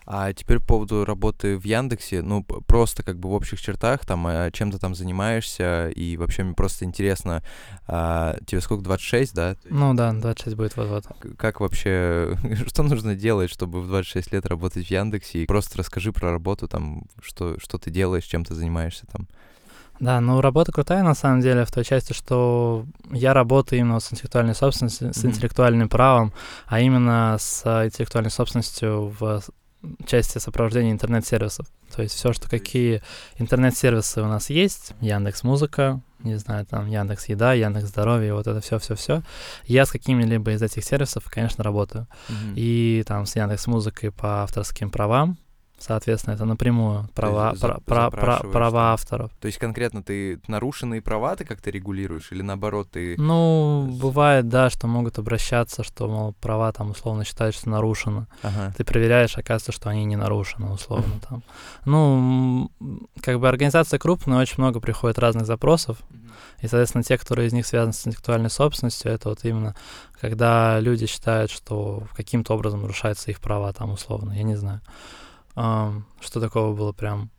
А 0.07 0.33
теперь 0.33 0.59
по 0.59 0.75
поводу 0.75 1.05
работы 1.05 1.57
в 1.57 1.65
Яндексе, 1.65 2.21
ну, 2.21 2.43
просто 2.43 3.03
как 3.03 3.19
бы 3.19 3.31
в 3.31 3.33
общих 3.33 3.61
чертах, 3.61 4.05
там, 4.05 4.27
а, 4.27 4.51
чем 4.51 4.71
ты 4.71 4.79
там 4.79 4.95
занимаешься, 4.95 5.89
и 5.89 6.17
вообще 6.17 6.43
мне 6.43 6.55
просто 6.55 6.85
интересно, 6.85 7.43
а, 7.87 8.37
тебе 8.47 8.61
сколько, 8.61 8.85
26, 8.85 9.35
да? 9.35 9.57
Ну 9.71 9.95
да, 9.95 10.13
26 10.13 10.57
будет 10.57 10.77
вот-вот. 10.77 11.07
Как 11.39 11.61
вообще, 11.61 12.37
что 12.67 12.83
нужно 12.83 13.15
делать, 13.15 13.51
чтобы 13.51 13.81
в 13.81 13.87
26 13.87 14.33
лет 14.33 14.47
работать 14.47 14.87
в 14.87 14.91
Яндексе? 14.91 15.43
И 15.43 15.47
просто 15.47 15.79
расскажи 15.79 16.13
про 16.13 16.31
работу, 16.31 16.69
там, 16.69 17.05
что, 17.23 17.59
что 17.59 17.79
ты 17.79 17.91
делаешь, 17.91 18.25
чем 18.25 18.45
ты 18.45 18.55
занимаешься 18.55 19.07
там. 19.07 19.27
Да, 20.01 20.21
ну 20.21 20.41
работа 20.41 20.73
крутая 20.73 21.03
на 21.05 21.15
самом 21.15 21.41
деле 21.41 21.65
в 21.65 21.71
той 21.71 21.85
части, 21.85 22.13
что 22.13 22.85
я 23.13 23.33
работаю 23.33 23.79
именно 23.79 24.01
с 24.01 24.13
интеллектуальной 24.13 24.55
собственностью, 24.55 25.15
с 25.15 25.19
mm-hmm. 25.19 25.29
интеллектуальным 25.29 25.89
правом, 25.89 26.33
а 26.67 26.81
именно 26.81 27.37
с 27.39 27.65
интеллектуальной 27.65 28.33
собственностью 28.33 29.15
в 29.19 29.41
части 30.07 30.39
сопровождения 30.39 30.93
интернет-сервисов. 30.93 31.67
То 31.95 32.03
есть 32.03 32.15
все, 32.15 32.33
что 32.33 32.49
какие 32.49 33.03
интернет-сервисы 33.39 34.23
у 34.23 34.27
нас 34.27 34.51
есть, 34.51 34.93
Яндекс 35.01 35.43
Музыка, 35.45 36.01
не 36.21 36.37
знаю, 36.37 36.67
там 36.67 36.87
Яндекс 36.89 37.29
Еда, 37.29 37.53
Яндекс 37.53 37.89
Здоровье, 37.89 38.35
вот 38.35 38.47
это 38.47 38.61
все, 38.61 38.79
все, 38.79 38.95
все. 38.95 39.23
Я 39.65 39.85
с 39.85 39.91
какими-либо 39.91 40.53
из 40.53 40.63
этих 40.63 40.85
сервисов, 40.85 41.25
конечно, 41.29 41.63
работаю. 41.63 42.07
Mm-hmm. 42.29 42.53
И 42.57 43.05
там 43.07 43.27
с 43.27 43.37
Яндекс 43.37 43.67
Музыкой 43.67 44.11
по 44.11 44.43
авторским 44.43 44.91
правам, 44.91 45.37
Соответственно, 45.87 46.33
это 46.33 46.47
напрямую 46.47 47.11
права, 47.15 47.53
про, 47.61 47.79
про, 47.81 48.11
про, 48.11 48.39
права 48.39 48.95
авторов. 48.95 49.31
То 49.39 49.47
есть 49.49 49.59
конкретно 49.59 50.03
ты 50.03 50.41
нарушенные 50.49 51.03
права 51.03 51.37
ты 51.37 51.45
как-то 51.45 51.69
регулируешь 51.69 52.33
или 52.33 52.41
наоборот 52.41 52.93
ты... 52.93 53.17
Ну, 53.19 53.95
бывает, 54.01 54.49
да, 54.49 54.71
что 54.71 54.87
могут 54.87 55.19
обращаться, 55.19 55.85
что, 55.85 56.09
мол, 56.09 56.33
права 56.41 56.73
там 56.73 56.93
условно 56.93 57.27
считаются 57.27 57.69
нарушены. 57.69 58.27
Ага. 58.43 58.73
Ты 58.75 58.83
проверяешь, 58.85 59.37
оказывается, 59.37 59.73
что 59.73 59.91
они 59.91 60.07
не 60.07 60.17
нарушены, 60.17 60.71
условно 60.71 61.21
там. 61.29 61.43
Ну, 61.85 62.71
как 63.21 63.39
бы 63.39 63.47
организация 63.47 63.99
крупная, 63.99 64.41
очень 64.41 64.63
много 64.63 64.81
приходит 64.81 65.19
разных 65.19 65.45
запросов. 65.45 65.99
И, 66.63 66.67
соответственно, 66.67 67.05
те, 67.05 67.19
которые 67.19 67.49
из 67.49 67.53
них 67.53 67.67
связаны 67.67 67.93
с 67.93 68.07
интеллектуальной 68.07 68.49
собственностью, 68.49 69.13
это 69.13 69.29
вот 69.29 69.45
именно 69.45 69.75
когда 70.19 70.81
люди 70.81 71.05
считают, 71.05 71.51
что 71.51 72.05
каким-то 72.17 72.55
образом 72.55 72.81
нарушаются 72.81 73.31
их 73.31 73.43
права 73.43 73.71
там 73.75 73.91
условно, 73.91 74.33
я 74.33 74.45
не 74.45 74.57
знаю. 74.57 74.81
Что 75.55 76.41
такого 76.41 76.75
было 76.75 76.93
прям 76.93 77.31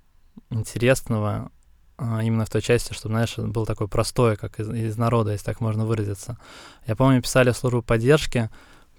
интересного 0.50 1.52
а, 1.98 2.22
именно 2.24 2.46
в 2.46 2.50
той 2.50 2.62
части, 2.62 2.94
чтобы, 2.94 3.14
знаешь, 3.14 3.38
был 3.38 3.66
такой 3.66 3.88
простой, 3.88 4.36
как 4.36 4.60
из, 4.60 4.70
из 4.70 4.98
народа, 4.98 5.32
если 5.32 5.46
так 5.46 5.62
можно 5.62 5.86
выразиться. 5.86 6.38
Я 6.86 6.96
помню, 6.96 7.22
писали 7.22 7.52
в 7.52 7.58
службу 7.58 7.82
поддержки, 7.82 8.50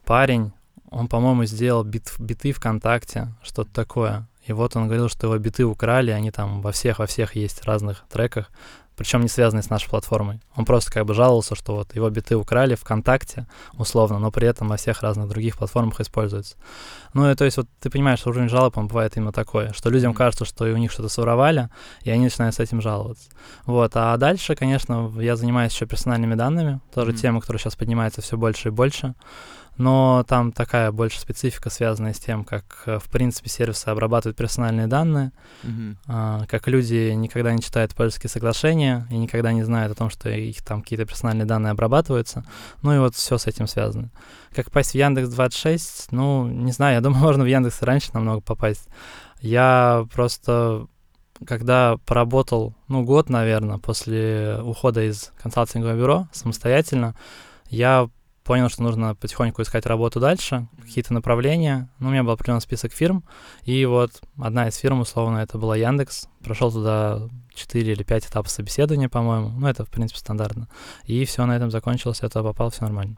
парень, 0.05 0.53
он, 0.91 1.09
по-моему, 1.09 1.45
сделал 1.45 1.85
бит, 1.85 2.13
биты 2.19 2.53
ВКонтакте, 2.53 3.35
что-то 3.43 3.71
такое. 3.73 4.29
И 4.47 4.53
вот 4.53 4.77
он 4.77 4.87
говорил, 4.87 5.09
что 5.09 5.27
его 5.27 5.39
биты 5.39 5.65
украли, 5.65 6.11
они 6.11 6.31
там 6.31 6.63
во 6.63 6.73
всех, 6.73 7.01
во 7.01 7.07
всех 7.07 7.35
есть 7.35 7.65
разных 7.65 8.05
треках 8.09 8.51
причем 8.97 9.21
не 9.21 9.29
связанный 9.29 9.63
с 9.63 9.71
нашей 9.71 9.89
платформой. 9.89 10.41
Он 10.57 10.65
просто 10.65 10.91
как 10.91 11.05
бы 11.05 11.15
жаловался, 11.15 11.55
что 11.55 11.75
вот 11.75 11.95
его 11.95 12.09
биты 12.11 12.37
украли 12.37 12.75
ВКонтакте, 12.75 13.47
условно, 13.75 14.19
но 14.19 14.31
при 14.31 14.49
этом 14.49 14.69
на 14.69 14.77
всех 14.77 15.03
разных 15.03 15.29
других 15.29 15.59
платформах 15.59 16.01
используются. 16.01 16.57
Ну 17.13 17.31
и 17.31 17.35
то 17.35 17.45
есть 17.45 17.59
вот 17.59 17.69
ты 17.81 17.91
понимаешь, 17.91 18.21
что 18.21 18.31
уровень 18.31 18.49
жалоб, 18.49 18.77
он 18.79 18.89
бывает 18.89 19.17
именно 19.17 19.33
такой, 19.33 19.73
что 19.73 19.91
людям 19.91 20.15
кажется, 20.15 20.45
что 20.45 20.67
и 20.67 20.73
у 20.73 20.77
них 20.77 20.91
что-то 20.91 21.09
своровали, 21.09 21.69
и 22.03 22.11
они 22.11 22.25
начинают 22.25 22.55
с 22.55 22.61
этим 22.61 22.81
жаловаться. 22.81 23.29
Вот, 23.67 23.93
а 23.95 24.17
дальше, 24.17 24.55
конечно, 24.55 25.13
я 25.21 25.37
занимаюсь 25.37 25.73
еще 25.73 25.87
персональными 25.87 26.35
данными, 26.35 26.81
тоже 26.95 27.13
mm-hmm. 27.13 27.17
тема, 27.17 27.41
которая 27.41 27.61
сейчас 27.61 27.77
поднимается 27.77 28.23
все 28.23 28.37
больше 28.37 28.69
и 28.69 28.73
больше 28.73 29.15
но 29.77 30.25
там 30.27 30.53
такая 30.53 30.91
больше 30.93 31.21
специфика, 31.21 31.71
связанная 31.71 32.15
с 32.15 32.19
тем, 32.19 32.45
как, 32.45 32.83
э, 32.87 32.99
в 32.99 33.11
принципе, 33.11 33.51
сервисы 33.51 33.89
обрабатывают 33.89 34.37
персональные 34.37 34.87
данные, 34.87 35.33
mm-hmm. 35.63 36.47
как 36.47 36.67
люди 36.69 37.13
никогда 37.13 37.53
не 37.53 37.61
читают 37.61 37.95
польские 37.95 38.31
соглашения 38.31 39.07
и 39.11 39.17
никогда 39.17 39.53
не 39.53 39.63
знают 39.63 39.93
о 39.93 39.95
том, 39.95 40.11
что 40.11 40.31
их 40.31 40.63
там 40.63 40.83
какие-то 40.83 41.05
персональные 41.05 41.47
данные 41.47 41.73
обрабатываются. 41.73 42.45
Ну 42.83 42.95
и 42.95 42.99
вот 42.99 43.15
все 43.15 43.37
с 43.39 43.47
этим 43.47 43.67
связано. 43.67 44.11
Как 44.55 44.67
попасть 44.67 44.93
в 44.93 44.95
Яндекс 44.95 45.29
26? 45.29 46.13
Ну, 46.13 46.47
не 46.47 46.73
знаю, 46.73 46.95
я 46.95 47.01
думаю, 47.03 47.23
можно 47.23 47.45
в 47.45 47.49
Яндекс 47.49 47.83
раньше 47.83 48.11
намного 48.15 48.41
попасть. 48.41 48.89
Я 49.41 50.07
просто 50.13 50.87
когда 51.45 51.99
поработал, 52.07 52.75
ну, 52.89 53.05
год, 53.05 53.29
наверное, 53.29 53.77
после 53.77 54.59
ухода 54.63 55.03
из 55.03 55.33
консалтингового 55.43 55.95
бюро 55.95 56.29
самостоятельно, 56.33 57.15
я 57.69 58.09
понял, 58.47 58.69
что 58.69 58.83
нужно 58.83 59.15
потихоньку 59.15 59.61
искать 59.63 59.87
работу 59.87 60.21
дальше, 60.21 60.69
какие-то 60.81 61.13
направления. 61.13 61.91
Ну, 61.99 62.09
у 62.09 62.11
меня 62.13 62.23
был 62.23 62.31
определенный 62.31 62.61
список 62.61 62.93
фирм, 62.93 63.25
и 63.65 63.85
вот 63.85 64.23
одна 64.39 64.69
из 64.69 64.77
фирм, 64.77 65.01
условно, 65.01 65.39
это 65.39 65.59
была 65.59 65.77
Яндекс. 65.77 66.29
Прошел 66.45 66.71
туда 66.71 67.29
4 67.55 67.93
или 67.93 68.03
5 68.05 68.27
этапов 68.27 68.51
собеседования, 68.51 69.09
по-моему. 69.09 69.49
Ну, 69.49 69.67
это, 69.67 69.85
в 69.85 69.91
принципе, 69.91 70.21
стандартно. 70.21 70.69
И 71.05 71.25
все 71.25 71.45
на 71.45 71.57
этом 71.57 71.73
закончилось, 71.73 72.21
я 72.23 72.29
туда 72.29 72.45
попал, 72.45 72.71
все 72.71 72.85
нормально. 72.85 73.17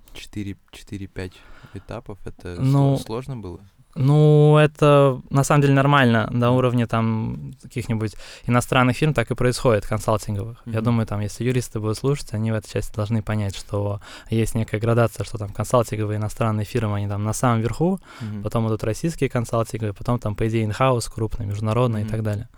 4-5 0.73 1.33
этапов, 1.75 2.19
это 2.25 2.57
ну, 2.59 2.97
сложно 2.97 3.37
было? 3.37 3.61
Ну, 4.01 4.57
это 4.57 5.21
на 5.29 5.43
самом 5.43 5.63
деле 5.63 5.75
нормально 5.75 6.29
на 6.31 6.53
уровне 6.53 6.87
там 6.87 7.53
каких-нибудь 7.61 8.15
иностранных 8.47 8.97
фирм 8.97 9.13
так 9.13 9.29
и 9.33 9.35
происходит, 9.35 9.87
консалтинговых. 9.87 10.59
Mm-hmm. 10.59 10.73
Я 10.73 10.81
думаю, 10.83 11.05
там, 11.05 11.19
если 11.19 11.43
юристы 11.43 11.81
будут 11.81 11.99
слушать, 11.99 12.33
они 12.33 12.53
в 12.53 12.55
этой 12.55 12.71
части 12.71 12.95
должны 12.95 13.23
понять, 13.23 13.57
что 13.57 14.01
есть 14.31 14.55
некая 14.55 14.79
градация, 14.79 15.25
что 15.25 15.37
там 15.37 15.49
консалтинговые 15.49 16.19
иностранные 16.19 16.65
фирмы, 16.65 16.99
они 16.99 17.09
там 17.09 17.25
на 17.25 17.33
самом 17.33 17.61
верху, 17.61 17.99
mm-hmm. 18.21 18.43
потом 18.43 18.69
идут 18.69 18.85
российские 18.85 19.31
консалтинговые, 19.31 19.95
потом 19.95 20.21
там, 20.21 20.37
по 20.37 20.47
идее, 20.47 20.65
инхаус 20.65 21.09
крупный, 21.09 21.47
международный 21.47 22.03
mm-hmm. 22.03 22.07
и 22.07 22.11
так 22.11 22.23
далее. 22.23 22.49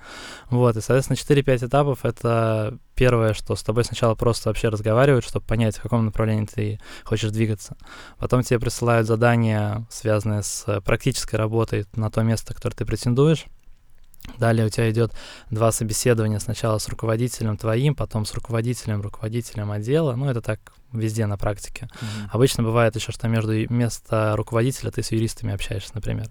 Вот, 0.50 0.76
и, 0.76 0.83
соответственно, 0.83 1.16
4-5 1.16 1.68
этапов— 1.68 2.00
это 2.05 2.76
первое, 2.94 3.35
что 3.35 3.57
с 3.57 3.62
тобой 3.62 3.85
сначала 3.85 4.14
просто 4.14 4.48
вообще 4.48 4.68
разговаривают, 4.68 5.24
чтобы 5.24 5.46
понять, 5.46 5.76
в 5.76 5.83
каком 5.83 6.05
направлении 6.05 6.46
ты 6.46 6.81
хочешь 7.05 7.31
двигаться. 7.31 7.76
Потом 8.18 8.42
тебе 8.42 8.61
присылают 8.61 9.07
задания, 9.07 9.87
связанные 9.90 10.42
с 10.42 10.81
практической 10.83 11.37
работой 11.37 11.87
на 11.94 12.11
то 12.11 12.22
место, 12.22 12.55
которое 12.55 12.74
ты 12.74 12.85
претендуешь. 12.85 13.46
Далее 14.40 14.66
у 14.66 14.70
тебя 14.70 14.90
идет 14.90 15.12
два 15.50 15.70
собеседования 15.70 16.38
сначала 16.38 16.79
с 16.79 16.88
руководителем 16.88 17.59
твоим, 17.59 17.94
потом 17.94 18.24
с 18.24 18.33
руководителем, 18.33 19.03
руководителем 19.03 19.70
отдела. 19.70 20.16
Ну, 20.16 20.31
это 20.31 20.40
так 20.40 20.72
везде 20.92 21.26
на 21.26 21.37
практике. 21.37 21.88
Mm-hmm. 21.92 22.29
Обычно 22.33 22.62
бывает 22.62 22.96
еще, 22.96 23.12
что 23.12 23.29
между 23.29 23.53
место 23.72 24.33
руководителя 24.37 24.90
ты 24.90 25.03
с 25.03 25.12
юристами 25.12 25.53
общаешься, 25.53 25.92
например. 25.94 26.31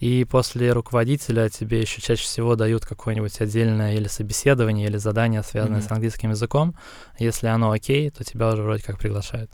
И 0.00 0.24
после 0.24 0.72
руководителя 0.72 1.50
тебе 1.50 1.82
еще 1.82 2.00
чаще 2.00 2.24
всего 2.24 2.56
дают 2.56 2.86
какое-нибудь 2.86 3.38
отдельное 3.40 3.94
или 3.94 4.08
собеседование, 4.08 4.88
или 4.88 4.96
задание, 4.96 5.42
связанное 5.42 5.80
mm-hmm. 5.80 5.88
с 5.88 5.92
английским 5.92 6.30
языком. 6.30 6.74
Если 7.18 7.46
оно 7.48 7.70
окей, 7.70 8.10
то 8.10 8.24
тебя 8.24 8.48
уже 8.48 8.62
вроде 8.62 8.82
как 8.82 8.98
приглашают. 8.98 9.50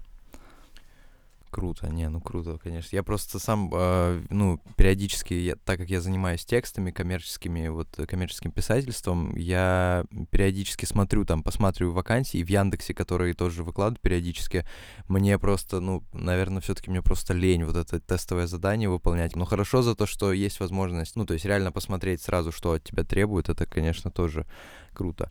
Круто, 1.50 1.88
не, 1.88 2.08
ну 2.08 2.20
круто, 2.20 2.58
конечно. 2.62 2.94
Я 2.94 3.02
просто 3.02 3.38
сам, 3.38 3.70
э, 3.72 4.22
ну, 4.28 4.60
периодически, 4.76 5.32
я, 5.34 5.56
так 5.56 5.78
как 5.78 5.88
я 5.88 6.00
занимаюсь 6.00 6.44
текстами 6.44 6.90
коммерческими, 6.90 7.68
вот 7.68 7.88
коммерческим 8.06 8.52
писательством, 8.52 9.34
я 9.34 10.04
периодически 10.30 10.84
смотрю 10.84 11.24
там, 11.24 11.42
посматриваю 11.42 11.94
вакансии 11.94 12.42
в 12.42 12.48
Яндексе, 12.48 12.92
которые 12.92 13.32
тоже 13.32 13.64
выкладывают 13.64 14.00
периодически. 14.00 14.66
Мне 15.08 15.38
просто, 15.38 15.80
ну, 15.80 16.04
наверное, 16.12 16.60
все-таки 16.60 16.90
мне 16.90 17.00
просто 17.02 17.32
лень 17.32 17.64
вот 17.64 17.76
это 17.76 17.98
тестовое 17.98 18.46
задание 18.46 18.90
выполнять. 18.90 19.34
Но 19.34 19.46
хорошо 19.46 19.80
за 19.80 19.94
то, 19.94 20.06
что 20.06 20.32
есть 20.32 20.60
возможность, 20.60 21.16
ну, 21.16 21.24
то 21.24 21.32
есть 21.32 21.46
реально 21.46 21.72
посмотреть 21.72 22.20
сразу, 22.20 22.52
что 22.52 22.72
от 22.72 22.84
тебя 22.84 23.04
требуют, 23.04 23.48
это, 23.48 23.64
конечно, 23.64 24.10
тоже 24.10 24.46
круто. 24.92 25.30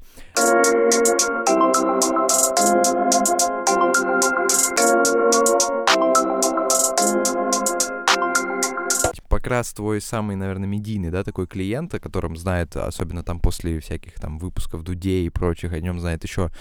Раз 9.47 9.73
твой 9.73 10.01
самый, 10.01 10.35
наверное, 10.35 10.67
медийный, 10.67 11.09
да, 11.09 11.23
такой 11.23 11.47
клиент, 11.47 11.93
о 11.93 11.99
котором 11.99 12.37
знает, 12.37 12.75
особенно 12.75 13.23
там 13.23 13.39
после 13.39 13.79
всяких 13.79 14.13
там 14.15 14.39
выпусков 14.39 14.83
Дудей 14.83 15.25
и 15.25 15.29
прочих, 15.29 15.73
о 15.73 15.79
нем 15.79 15.99
знает 15.99 16.23
еще 16.23 16.51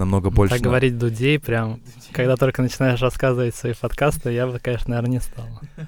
намного 0.00 0.30
больше. 0.30 0.54
Так 0.54 0.62
говорить 0.62 0.98
Дудей 0.98 1.38
прям, 1.38 1.80
когда 2.12 2.36
только 2.36 2.62
начинаешь 2.62 3.00
рассказывать 3.00 3.54
свои 3.54 3.74
подкасты, 3.74 4.32
я 4.32 4.46
бы, 4.46 4.58
конечно, 4.58 4.90
наверное, 4.90 5.12
не 5.12 5.20
стал. 5.20 5.46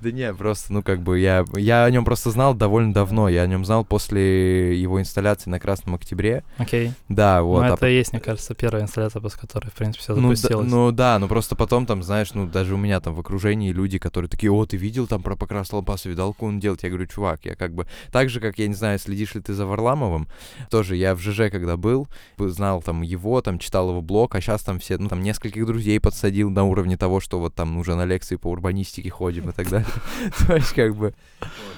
Да 0.00 0.10
не, 0.10 0.32
просто, 0.34 0.72
ну, 0.72 0.82
как 0.82 1.00
бы, 1.00 1.18
я, 1.18 1.44
я 1.56 1.84
о 1.84 1.90
нем 1.90 2.04
просто 2.04 2.30
знал 2.30 2.54
довольно 2.54 2.92
давно, 2.92 3.28
я 3.28 3.42
о 3.42 3.46
нем 3.46 3.64
знал 3.64 3.84
после 3.84 4.78
его 4.80 5.00
инсталляции 5.00 5.50
на 5.50 5.58
Красном 5.58 5.94
Октябре. 5.94 6.44
Окей. 6.58 6.92
Да, 7.08 7.42
вот. 7.42 7.62
Ну, 7.62 7.74
это 7.74 7.88
и 7.88 7.94
есть, 7.94 8.12
мне 8.12 8.20
кажется, 8.20 8.54
первая 8.54 8.82
инсталляция, 8.82 9.20
после 9.20 9.40
которой, 9.40 9.68
в 9.68 9.74
принципе, 9.74 10.02
все 10.02 10.14
запустилось. 10.14 10.70
Ну, 10.70 10.92
да, 10.92 11.18
ну, 11.18 11.28
просто 11.28 11.56
потом 11.56 11.86
там, 11.86 12.02
знаешь, 12.02 12.34
ну, 12.34 12.46
даже 12.46 12.74
у 12.74 12.78
меня 12.78 13.00
там 13.00 13.14
в 13.14 13.20
окружении 13.20 13.72
люди, 13.72 13.98
которые 13.98 14.28
такие, 14.28 14.52
о, 14.52 14.66
ты 14.66 14.76
видел 14.76 15.06
там 15.06 15.22
про 15.22 15.36
Покрас 15.36 15.59
Лампаса, 15.72 16.08
видал, 16.08 16.32
как 16.32 16.42
он 16.42 16.60
делает? 16.60 16.82
Я 16.82 16.88
говорю, 16.88 17.06
чувак, 17.06 17.44
я 17.44 17.54
как 17.54 17.74
бы, 17.74 17.86
так 18.10 18.28
же, 18.30 18.40
как, 18.40 18.58
я 18.58 18.68
не 18.68 18.74
знаю, 18.74 18.98
следишь 18.98 19.34
ли 19.34 19.40
ты 19.40 19.52
за 19.52 19.66
Варламовым, 19.66 20.28
тоже 20.70 20.96
я 20.96 21.14
в 21.14 21.20
ЖЖ, 21.20 21.50
когда 21.50 21.76
был, 21.76 22.08
знал 22.38 22.82
там 22.82 23.02
его, 23.02 23.40
там 23.42 23.58
читал 23.58 23.90
его 23.90 24.02
блог, 24.02 24.34
а 24.34 24.40
сейчас 24.40 24.62
там 24.62 24.78
все, 24.78 24.98
ну, 24.98 25.08
там 25.08 25.22
нескольких 25.22 25.66
друзей 25.66 26.00
подсадил 26.00 26.50
на 26.50 26.64
уровне 26.64 26.96
того, 26.96 27.20
что 27.20 27.38
вот 27.38 27.54
там 27.54 27.76
уже 27.78 27.94
на 27.94 28.04
лекции 28.04 28.36
по 28.36 28.48
урбанистике 28.48 29.10
ходим 29.10 29.50
и 29.50 29.52
так 29.52 29.68
далее. 29.68 29.88
То 30.46 30.56
есть, 30.56 30.72
как 30.72 30.96
бы... 30.96 31.14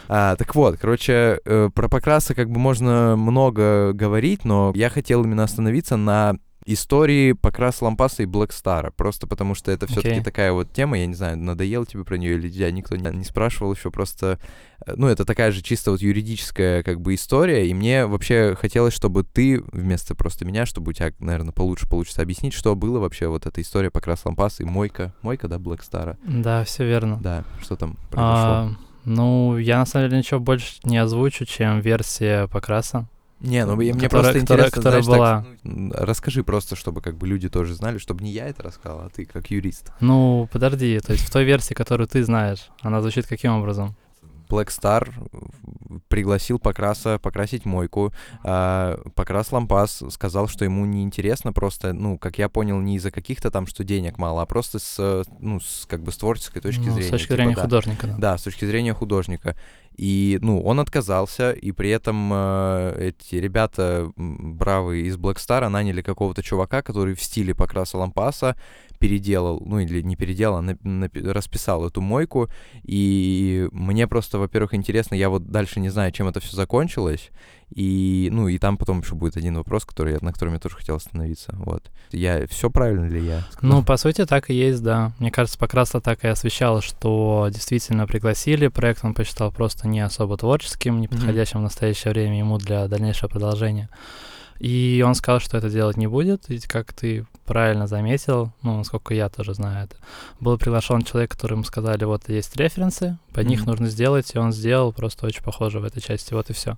А, 0.08 0.36
так 0.36 0.54
вот, 0.54 0.78
короче, 0.78 1.40
э, 1.44 1.70
про 1.74 1.88
покрасы 1.88 2.34
как 2.34 2.50
бы 2.50 2.58
можно 2.58 3.16
много 3.16 3.92
говорить, 3.92 4.44
но 4.44 4.72
я 4.74 4.90
хотел 4.90 5.24
именно 5.24 5.44
остановиться 5.44 5.96
на 5.96 6.36
истории 6.64 7.32
Покрас 7.32 7.82
Лампаса 7.82 8.22
и 8.22 8.26
Блэкстара, 8.26 8.90
просто 8.90 9.26
потому 9.26 9.54
что 9.54 9.70
это 9.70 9.86
все-таки 9.86 10.20
okay. 10.20 10.24
такая 10.24 10.52
вот 10.52 10.72
тема, 10.72 10.98
я 10.98 11.06
не 11.06 11.14
знаю, 11.14 11.38
надоел 11.38 11.86
тебе 11.86 12.04
про 12.04 12.16
нее 12.16 12.34
или 12.34 12.50
тебя 12.50 12.70
никто 12.70 12.96
не, 12.96 13.10
не 13.16 13.24
спрашивал 13.24 13.72
еще, 13.72 13.90
просто, 13.90 14.38
э, 14.86 14.94
ну, 14.96 15.08
это 15.08 15.24
такая 15.24 15.50
же 15.52 15.62
чисто 15.62 15.90
вот 15.90 16.00
юридическая 16.00 16.82
как 16.82 17.00
бы 17.00 17.14
история, 17.14 17.68
и 17.68 17.74
мне 17.74 18.06
вообще 18.06 18.54
хотелось, 18.58 18.94
чтобы 18.94 19.24
ты 19.24 19.62
вместо 19.72 20.14
просто 20.14 20.44
меня, 20.44 20.66
чтобы 20.66 20.90
у 20.90 20.92
тебя, 20.92 21.12
наверное, 21.18 21.52
получше 21.52 21.88
получится 21.88 22.22
объяснить, 22.22 22.54
что 22.54 22.74
было 22.76 22.98
вообще 22.98 23.28
вот 23.28 23.46
эта 23.46 23.60
история 23.60 23.90
Покрас 23.90 24.24
Лампаса 24.24 24.62
и 24.62 24.66
Мойка, 24.66 25.14
Мойка, 25.22 25.48
да, 25.48 25.58
Блэкстара? 25.58 26.18
Да, 26.24 26.64
все 26.64 26.84
верно. 26.86 27.18
Да, 27.20 27.44
что 27.60 27.76
там 27.76 27.96
произошло? 28.10 28.26
А, 28.26 28.70
ну, 29.04 29.58
я 29.58 29.78
на 29.78 29.86
самом 29.86 30.08
деле 30.08 30.18
ничего 30.18 30.40
больше 30.40 30.76
не 30.84 30.98
озвучу, 30.98 31.44
чем 31.44 31.80
версия 31.80 32.46
Покраса. 32.46 33.08
Не, 33.42 33.66
ну 33.66 33.74
мне 33.76 33.92
которая, 33.92 34.08
просто 34.08 34.38
интересно, 34.40 34.70
которая, 34.70 35.02
которая 35.02 35.02
была... 35.02 35.46
так, 35.62 36.06
расскажи 36.06 36.44
просто, 36.44 36.76
чтобы 36.76 37.00
как 37.00 37.16
бы 37.16 37.26
люди 37.26 37.48
тоже 37.48 37.74
знали, 37.74 37.98
чтобы 37.98 38.22
не 38.22 38.30
я 38.30 38.46
это 38.46 38.62
рассказал, 38.62 39.00
а 39.00 39.10
ты 39.10 39.24
как 39.24 39.50
юрист. 39.50 39.92
Ну, 40.00 40.48
подожди, 40.52 41.00
то 41.00 41.12
есть 41.12 41.24
в 41.24 41.30
той 41.30 41.44
версии, 41.44 41.74
которую 41.74 42.06
ты 42.06 42.22
знаешь, 42.24 42.68
она 42.82 43.00
звучит 43.00 43.26
каким 43.26 43.52
образом? 43.52 43.96
Black 44.52 44.68
Star 44.68 45.10
пригласил 46.08 46.58
Покраса 46.58 47.18
покрасить 47.18 47.64
мойку. 47.64 48.12
А, 48.44 49.00
Покрас 49.14 49.50
Лампас 49.50 50.02
сказал, 50.10 50.46
что 50.46 50.64
ему 50.64 50.84
неинтересно 50.84 51.54
просто, 51.54 51.94
ну, 51.94 52.18
как 52.18 52.38
я 52.38 52.50
понял, 52.50 52.78
не 52.78 52.96
из-за 52.96 53.10
каких-то 53.10 53.50
там, 53.50 53.66
что 53.66 53.82
денег 53.82 54.18
мало, 54.18 54.42
а 54.42 54.46
просто 54.46 54.78
с, 54.78 55.24
ну, 55.40 55.58
с, 55.58 55.86
как 55.88 56.02
бы 56.02 56.12
с 56.12 56.18
творческой 56.18 56.60
точки 56.60 56.82
Ну, 56.82 56.92
зрения. 56.92 57.08
С 57.08 57.10
точки 57.10 57.28
Типа, 57.28 57.36
зрения 57.36 57.54
да. 57.54 57.62
художника, 57.62 58.06
да. 58.06 58.16
Да, 58.18 58.38
с 58.38 58.42
точки 58.42 58.66
зрения 58.66 58.92
художника. 58.92 59.56
И, 59.96 60.38
ну, 60.40 60.60
он 60.62 60.80
отказался, 60.80 61.52
и 61.52 61.72
при 61.72 61.90
этом 61.90 62.30
э, 62.32 63.10
эти 63.10 63.36
ребята 63.36 64.10
бравые 64.16 65.06
из 65.06 65.16
Black 65.16 65.36
Star 65.36 65.68
наняли 65.68 66.02
какого-то 66.02 66.42
чувака, 66.42 66.82
который 66.82 67.14
в 67.14 67.22
стиле 67.22 67.54
Покраса 67.54 67.98
Лампаса 67.98 68.56
переделал, 68.98 69.60
ну 69.66 69.80
или 69.80 70.00
не 70.00 70.14
переделал, 70.14 70.58
а 70.58 70.62
нап- 70.62 70.82
напи- 70.84 71.28
расписал 71.28 71.86
эту 71.86 72.00
мойку. 72.00 72.48
И 72.84 73.68
мне 73.72 74.06
просто, 74.06 74.38
во-первых, 74.38 74.74
интересно, 74.74 75.16
я 75.16 75.28
вот 75.28 75.50
дальше 75.50 75.80
не 75.80 75.88
знаю, 75.88 76.12
чем 76.12 76.28
это 76.28 76.40
все 76.40 76.56
закончилось. 76.56 77.30
И, 77.74 78.28
ну, 78.30 78.48
и 78.48 78.58
там 78.58 78.76
потом 78.76 79.00
еще 79.00 79.14
будет 79.14 79.36
один 79.36 79.56
вопрос, 79.56 79.84
который, 79.84 80.18
на 80.20 80.32
котором 80.32 80.54
я 80.54 80.58
тоже 80.58 80.76
хотел 80.76 80.96
остановиться. 80.96 81.54
Вот. 81.56 81.90
Я 82.10 82.46
все 82.46 82.70
правильно 82.70 83.06
ли 83.06 83.24
я? 83.24 83.40
сказал? 83.50 83.76
Ну, 83.76 83.84
по 83.84 83.96
сути, 83.96 84.26
так 84.26 84.50
и 84.50 84.54
есть, 84.54 84.82
да. 84.82 85.12
Мне 85.18 85.30
кажется, 85.30 85.58
Покраса 85.58 86.00
так 86.00 86.24
и 86.24 86.28
освещала, 86.28 86.82
что 86.82 87.48
действительно 87.50 88.06
пригласили. 88.06 88.68
Проект 88.68 89.04
он 89.04 89.14
посчитал 89.14 89.50
просто 89.50 89.88
не 89.88 90.00
особо 90.00 90.36
творческим, 90.36 91.00
не 91.00 91.08
подходящим 91.08 91.60
в 91.60 91.62
настоящее 91.62 92.12
время 92.12 92.38
ему 92.38 92.58
для 92.58 92.88
дальнейшего 92.88 93.28
продолжения. 93.28 93.88
И 94.62 95.02
он 95.04 95.16
сказал, 95.16 95.40
что 95.40 95.58
это 95.58 95.68
делать 95.68 95.96
не 95.96 96.06
будет. 96.06 96.48
И 96.48 96.60
как 96.60 96.92
ты 96.92 97.26
правильно 97.46 97.88
заметил, 97.88 98.52
ну, 98.62 98.78
насколько 98.78 99.12
я 99.12 99.28
тоже 99.28 99.54
знаю 99.54 99.86
это, 99.86 99.96
был 100.38 100.56
приглашен 100.56 101.02
человек, 101.02 101.32
которому 101.32 101.64
сказали, 101.64 102.04
вот 102.04 102.28
есть 102.28 102.54
референсы, 102.56 103.18
под 103.34 103.46
них 103.48 103.62
Мгм. 103.62 103.70
нужно 103.70 103.86
сделать, 103.88 104.32
и 104.34 104.38
он 104.38 104.52
сделал 104.52 104.92
просто 104.92 105.26
очень 105.26 105.42
похоже 105.42 105.80
в 105.80 105.84
этой 105.84 106.00
части, 106.00 106.32
вот 106.32 106.48
и 106.50 106.52
все. 106.52 106.76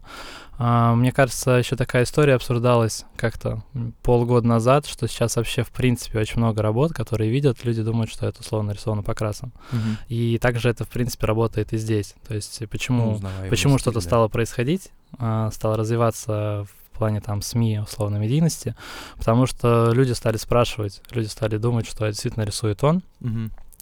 мне 0.59 1.13
кажется, 1.13 1.51
еще 1.53 1.77
такая 1.77 2.05
история 2.05 2.35
обсуждалась 2.35 3.05
как-то 3.17 3.63
полгода 4.03 4.47
назад, 4.47 4.87
что 4.87 5.07
сейчас 5.07 5.37
вообще 5.37 5.63
в 5.63 5.71
принципе 5.71 6.21
очень 6.21 6.39
много 6.39 6.63
работ, 6.63 6.93
которые 6.95 7.31
видят, 7.31 7.65
люди 7.65 7.83
думают, 7.83 8.11
что 8.11 8.27
это 8.27 8.41
условно 8.41 8.69
нарисовано 8.69 9.03
покрасом. 9.03 9.53
Мгм. 9.73 9.99
И 10.09 10.39
также 10.39 10.71
это 10.71 10.85
в 10.85 10.89
принципе 10.89 11.27
работает 11.27 11.73
и 11.75 11.77
здесь. 11.77 12.15
То 12.27 12.35
есть 12.35 12.63
э, 12.63 12.65
Ну, 12.65 12.69
почему, 12.69 13.21
почему 13.51 13.79
что-то 13.79 13.99
да. 14.01 14.07
стало 14.07 14.29
происходить, 14.29 14.91
а, 15.19 15.51
стало 15.51 15.77
развиваться 15.77 16.67
в 16.67 16.84
плане 16.95 17.21
там 17.21 17.43
СМИ, 17.43 17.81
условно, 17.81 18.17
медийности, 18.17 18.75
потому 19.17 19.47
что 19.47 19.93
люди 19.93 20.13
стали 20.13 20.37
спрашивать, 20.37 21.03
люди 21.11 21.27
стали 21.27 21.59
думать, 21.59 21.87
что 21.87 22.07
действительно 22.07 22.45
рисует 22.45 22.83
он, 22.85 23.03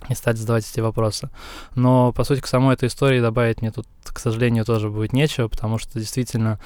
и 0.09 0.15
стали 0.15 0.37
задавать 0.37 0.69
эти 0.69 0.81
вопросы. 0.81 1.31
Но, 1.75 2.13
по 2.13 2.25
сути, 2.25 2.41
к 2.41 2.47
самой 2.47 2.75
этой 2.75 2.89
истории 2.89 3.21
добавить 3.21 3.63
мне 3.63 3.71
тут, 3.71 3.87
к 4.05 4.19
сожалению, 4.19 4.65
тоже 4.65 4.91
будет 4.91 5.13
нечего, 5.13 5.49
потому 5.49 5.79
что 5.79 5.99
действительно, 5.99 6.59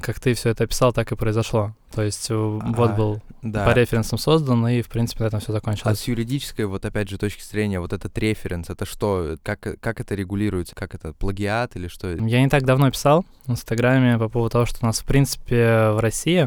как 0.00 0.20
ты 0.20 0.34
все 0.34 0.50
это 0.50 0.64
описал, 0.64 0.92
так 0.92 1.10
и 1.12 1.16
произошло. 1.16 1.74
То 1.94 2.02
есть 2.02 2.30
э, 2.30 2.34
вот 2.34 2.90
А, 2.90 2.94
был 2.94 3.22
Да. 3.42 3.64
по 3.64 3.70
референсам 3.72 4.18
создан, 4.18 4.66
и, 4.68 4.82
в 4.82 4.88
принципе, 4.88 5.24
на 5.24 5.28
этом 5.28 5.40
все 5.40 5.50
А 5.50 5.54
закончилось. 5.54 6.00
с 6.00 6.04
юридической, 6.08 6.66
вот 6.66 6.84
опять 6.84 7.08
же, 7.08 7.18
точки 7.18 7.42
зрения, 7.42 7.80
вот 7.80 7.92
этот 7.92 8.16
референс, 8.18 8.70
это 8.70 8.84
что? 8.84 9.36
Как, 9.42 9.60
как 9.80 10.00
это 10.00 10.14
регулируется? 10.14 10.74
Как 10.74 10.94
это, 10.94 11.12
плагиат 11.12 11.76
или 11.76 11.88
что? 11.88 12.10
Я 12.12 12.40
не 12.42 12.48
так 12.48 12.64
давно 12.64 12.90
писал 12.90 13.24
в 13.46 13.50
Инстаграме 13.52 14.18
по 14.18 14.28
поводу 14.28 14.50
того, 14.52 14.66
что 14.66 14.78
у 14.82 14.86
нас, 14.86 15.00
в 15.00 15.04
принципе, 15.04 15.90
в 15.90 16.00
России 16.00 16.46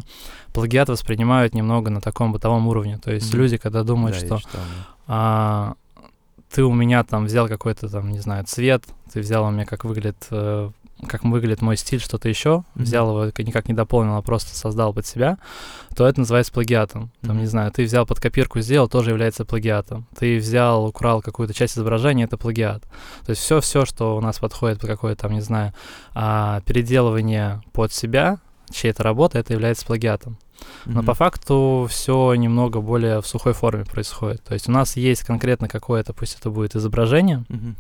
плагиат 0.53 0.89
воспринимают 0.89 1.53
немного 1.53 1.89
на 1.89 2.01
таком 2.01 2.31
бытовом 2.31 2.67
уровне. 2.67 2.97
То 2.97 3.11
есть 3.11 3.29
Мгм. 3.33 3.41
люди, 3.41 3.57
когда 3.57 3.83
думают, 3.83 4.17
Да, 4.19 4.25
что 4.25 4.37
читал, 4.37 4.61
да. 4.61 4.85
а, 5.07 5.73
ты 6.53 6.63
у 6.63 6.73
меня 6.73 7.03
там 7.03 7.25
взял 7.25 7.47
какой-то 7.47 7.89
там, 7.89 8.11
не 8.11 8.19
знаю, 8.19 8.43
цвет, 8.45 8.83
ты 9.11 9.21
взял 9.21 9.45
у 9.45 9.51
меня, 9.51 9.65
как 9.65 9.85
выглядит, 9.85 10.27
э, 10.31 10.69
как 11.07 11.23
выглядит 11.23 11.61
мой 11.61 11.77
стиль, 11.77 11.99
что-то 11.99 12.29
еще, 12.29 12.63
Мгм. 12.75 12.83
взял 12.85 13.09
его, 13.09 13.31
никак 13.39 13.67
не 13.67 13.73
дополнил, 13.73 14.15
а 14.15 14.21
просто 14.21 14.55
создал 14.55 14.93
под 14.93 15.05
себя, 15.05 15.37
то 15.95 16.07
это 16.07 16.19
называется 16.19 16.51
плагиатом. 16.53 17.11
Там, 17.21 17.37
не 17.37 17.43
Мгм. 17.43 17.49
знаю, 17.49 17.71
ты 17.71 17.83
взял 17.83 18.05
под 18.05 18.19
копирку, 18.19 18.59
сделал, 18.61 18.87
тоже 18.87 19.09
является 19.11 19.45
плагиатом. 19.45 20.05
Ты 20.17 20.37
взял, 20.37 20.85
украл 20.85 21.21
какую-то 21.21 21.53
часть 21.53 21.75
изображения, 21.75 22.25
это 22.25 22.37
плагиат. 22.37 22.83
То 23.25 23.29
есть 23.31 23.41
все-все, 23.41 23.85
что 23.85 24.15
у 24.17 24.21
нас 24.21 24.39
подходит 24.39 24.79
под 24.79 24.89
какое-то, 24.89 25.23
там, 25.23 25.33
не 25.33 25.41
знаю, 25.41 25.73
а, 26.13 26.61
переделывание 26.61 27.61
под 27.73 27.91
себя, 27.93 28.39
чьей-то 28.71 29.03
работы, 29.03 29.37
это 29.39 29.53
является 29.53 29.85
плагиатом. 29.85 30.37
Но 30.85 30.99
Мгм. 30.99 31.05
по 31.07 31.13
факту 31.15 31.87
все 31.89 32.33
немного 32.35 32.81
более 32.81 33.21
в 33.21 33.27
сухой 33.27 33.53
форме 33.53 33.83
происходит. 33.83 34.43
То 34.43 34.53
есть 34.53 34.69
у 34.69 34.71
нас 34.71 34.95
есть 34.95 35.23
конкретно 35.23 35.67
какое-то, 35.67 36.13
пусть 36.13 36.37
это 36.39 36.49
будет 36.51 36.75
изображение, 36.75 37.43
Мгм. 37.49 37.75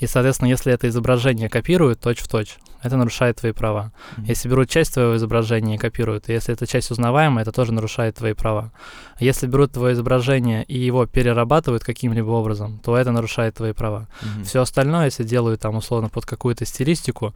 И, 0.00 0.06
соответственно, 0.06 0.48
если 0.48 0.72
это 0.72 0.88
изображение 0.88 1.48
копируют 1.48 2.00
точь 2.00 2.20
в 2.20 2.28
точь, 2.28 2.58
это 2.82 2.96
нарушает 2.96 3.36
твои 3.36 3.52
права. 3.52 3.92
Мгм. 4.16 4.26
Если 4.26 4.48
берут 4.48 4.70
часть 4.70 4.94
твоего 4.94 5.16
изображения 5.16 5.74
и 5.74 5.78
копируют, 5.78 6.28
и 6.28 6.32
если 6.32 6.54
эта 6.54 6.66
часть 6.66 6.90
узнаваемая, 6.90 7.42
это 7.42 7.52
тоже 7.52 7.72
нарушает 7.72 8.16
твои 8.16 8.32
права. 8.32 8.72
Если 9.18 9.46
берут 9.46 9.72
твое 9.72 9.92
изображение 9.92 10.64
и 10.64 10.78
его 10.78 11.04
перерабатывают 11.06 11.84
каким-либо 11.84 12.30
образом, 12.30 12.80
то 12.82 12.96
это 12.96 13.12
нарушает 13.12 13.56
твои 13.56 13.72
права. 13.72 14.08
Мгм. 14.22 14.44
Все 14.44 14.62
остальное, 14.62 15.04
если 15.06 15.24
делают 15.24 15.60
там 15.60 15.76
условно 15.76 16.08
под 16.08 16.24
какую-то 16.24 16.64
стилистику, 16.64 17.34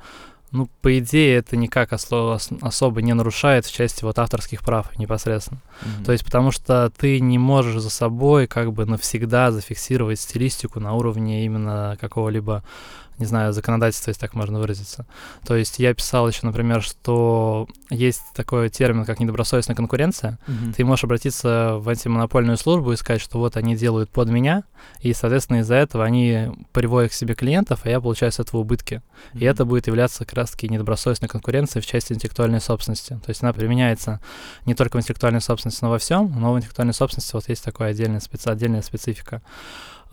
ну, 0.55 0.71
по 0.83 0.99
идее, 0.99 1.37
это 1.38 1.57
никак 1.57 1.93
осло- 1.93 2.35
ос- 2.35 2.51
особо 2.62 3.03
не 3.03 3.12
нарушает 3.12 3.67
в 3.67 3.73
части 3.73 4.05
вот 4.05 4.19
авторских 4.19 4.62
прав 4.62 4.97
непосредственно. 4.97 5.61
Мгм. 5.83 6.05
То 6.05 6.12
есть 6.12 6.25
потому 6.25 6.53
что 6.53 6.93
ты 6.97 7.19
не 7.21 7.38
можешь 7.38 7.83
за 7.83 7.90
собой 7.90 8.47
как 8.47 8.73
бы 8.73 8.87
навсегда 8.87 9.51
зафиксировать 9.51 10.21
стилистику 10.21 10.79
на 10.79 10.95
уровне 10.95 11.45
именно 11.45 11.99
какого-либо, 12.01 12.62
не 13.18 13.27
знаю, 13.27 13.53
законодательства, 13.53 14.11
если 14.11 14.20
так 14.20 14.35
можно 14.35 14.59
выразиться. 14.59 15.07
То 15.46 15.57
есть 15.57 15.79
я 15.79 15.94
писал 15.94 16.29
еще, 16.29 16.40
например, 16.42 16.83
что 16.83 17.68
есть 17.90 18.22
такой 18.35 18.68
термин, 18.68 19.05
как 19.05 19.20
недобросовестная 19.20 19.77
конкуренция. 19.77 20.38
Мгм. 20.46 20.72
Ты 20.72 20.85
можешь 20.85 21.05
обратиться 21.05 21.77
в 21.79 21.88
антимонопольную 21.88 22.57
службу 22.57 22.92
и 22.92 22.96
сказать, 22.96 23.22
что 23.22 23.38
вот 23.38 23.57
они 23.57 23.77
делают 23.77 24.11
под 24.11 24.29
меня, 24.29 24.64
и, 25.00 25.12
соответственно, 25.12 25.59
из-за 25.59 25.77
этого 25.77 26.05
они 26.05 26.48
приводят 26.72 27.12
к 27.12 27.14
себе 27.14 27.35
клиентов, 27.35 27.81
а 27.85 27.88
я 27.88 28.00
получаю 28.00 28.33
с 28.33 28.40
этого 28.40 28.61
убытки. 28.61 29.03
И 29.33 29.38
Мгм. 29.38 29.46
это 29.46 29.64
будет 29.64 29.87
являться 29.87 30.24
как 30.24 30.35
раз-таки 30.35 30.68
недобросовестной 30.68 31.29
конкуренцией 31.29 31.83
в 31.83 31.87
части 31.87 32.12
интеллектуальной 32.12 32.61
собственности. 32.61 33.20
То 33.24 33.31
есть 33.31 33.42
она 33.42 33.53
применяется 33.53 34.20
не 34.66 34.74
только 34.74 34.96
в 34.96 35.00
интеллектуальной 35.00 35.40
собственности, 35.40 35.85
но 35.85 35.90
во 35.90 35.98
всем, 35.98 36.33
но 36.38 36.53
в 36.53 36.59
интеллектуальной 36.59 36.94
собственности 36.94 37.33
вот 37.35 37.48
есть 37.48 37.64
такая 37.64 37.90
отдельная, 37.90 38.20
специ... 38.20 38.50
отдельная 38.50 38.83
специфика. 38.83 39.42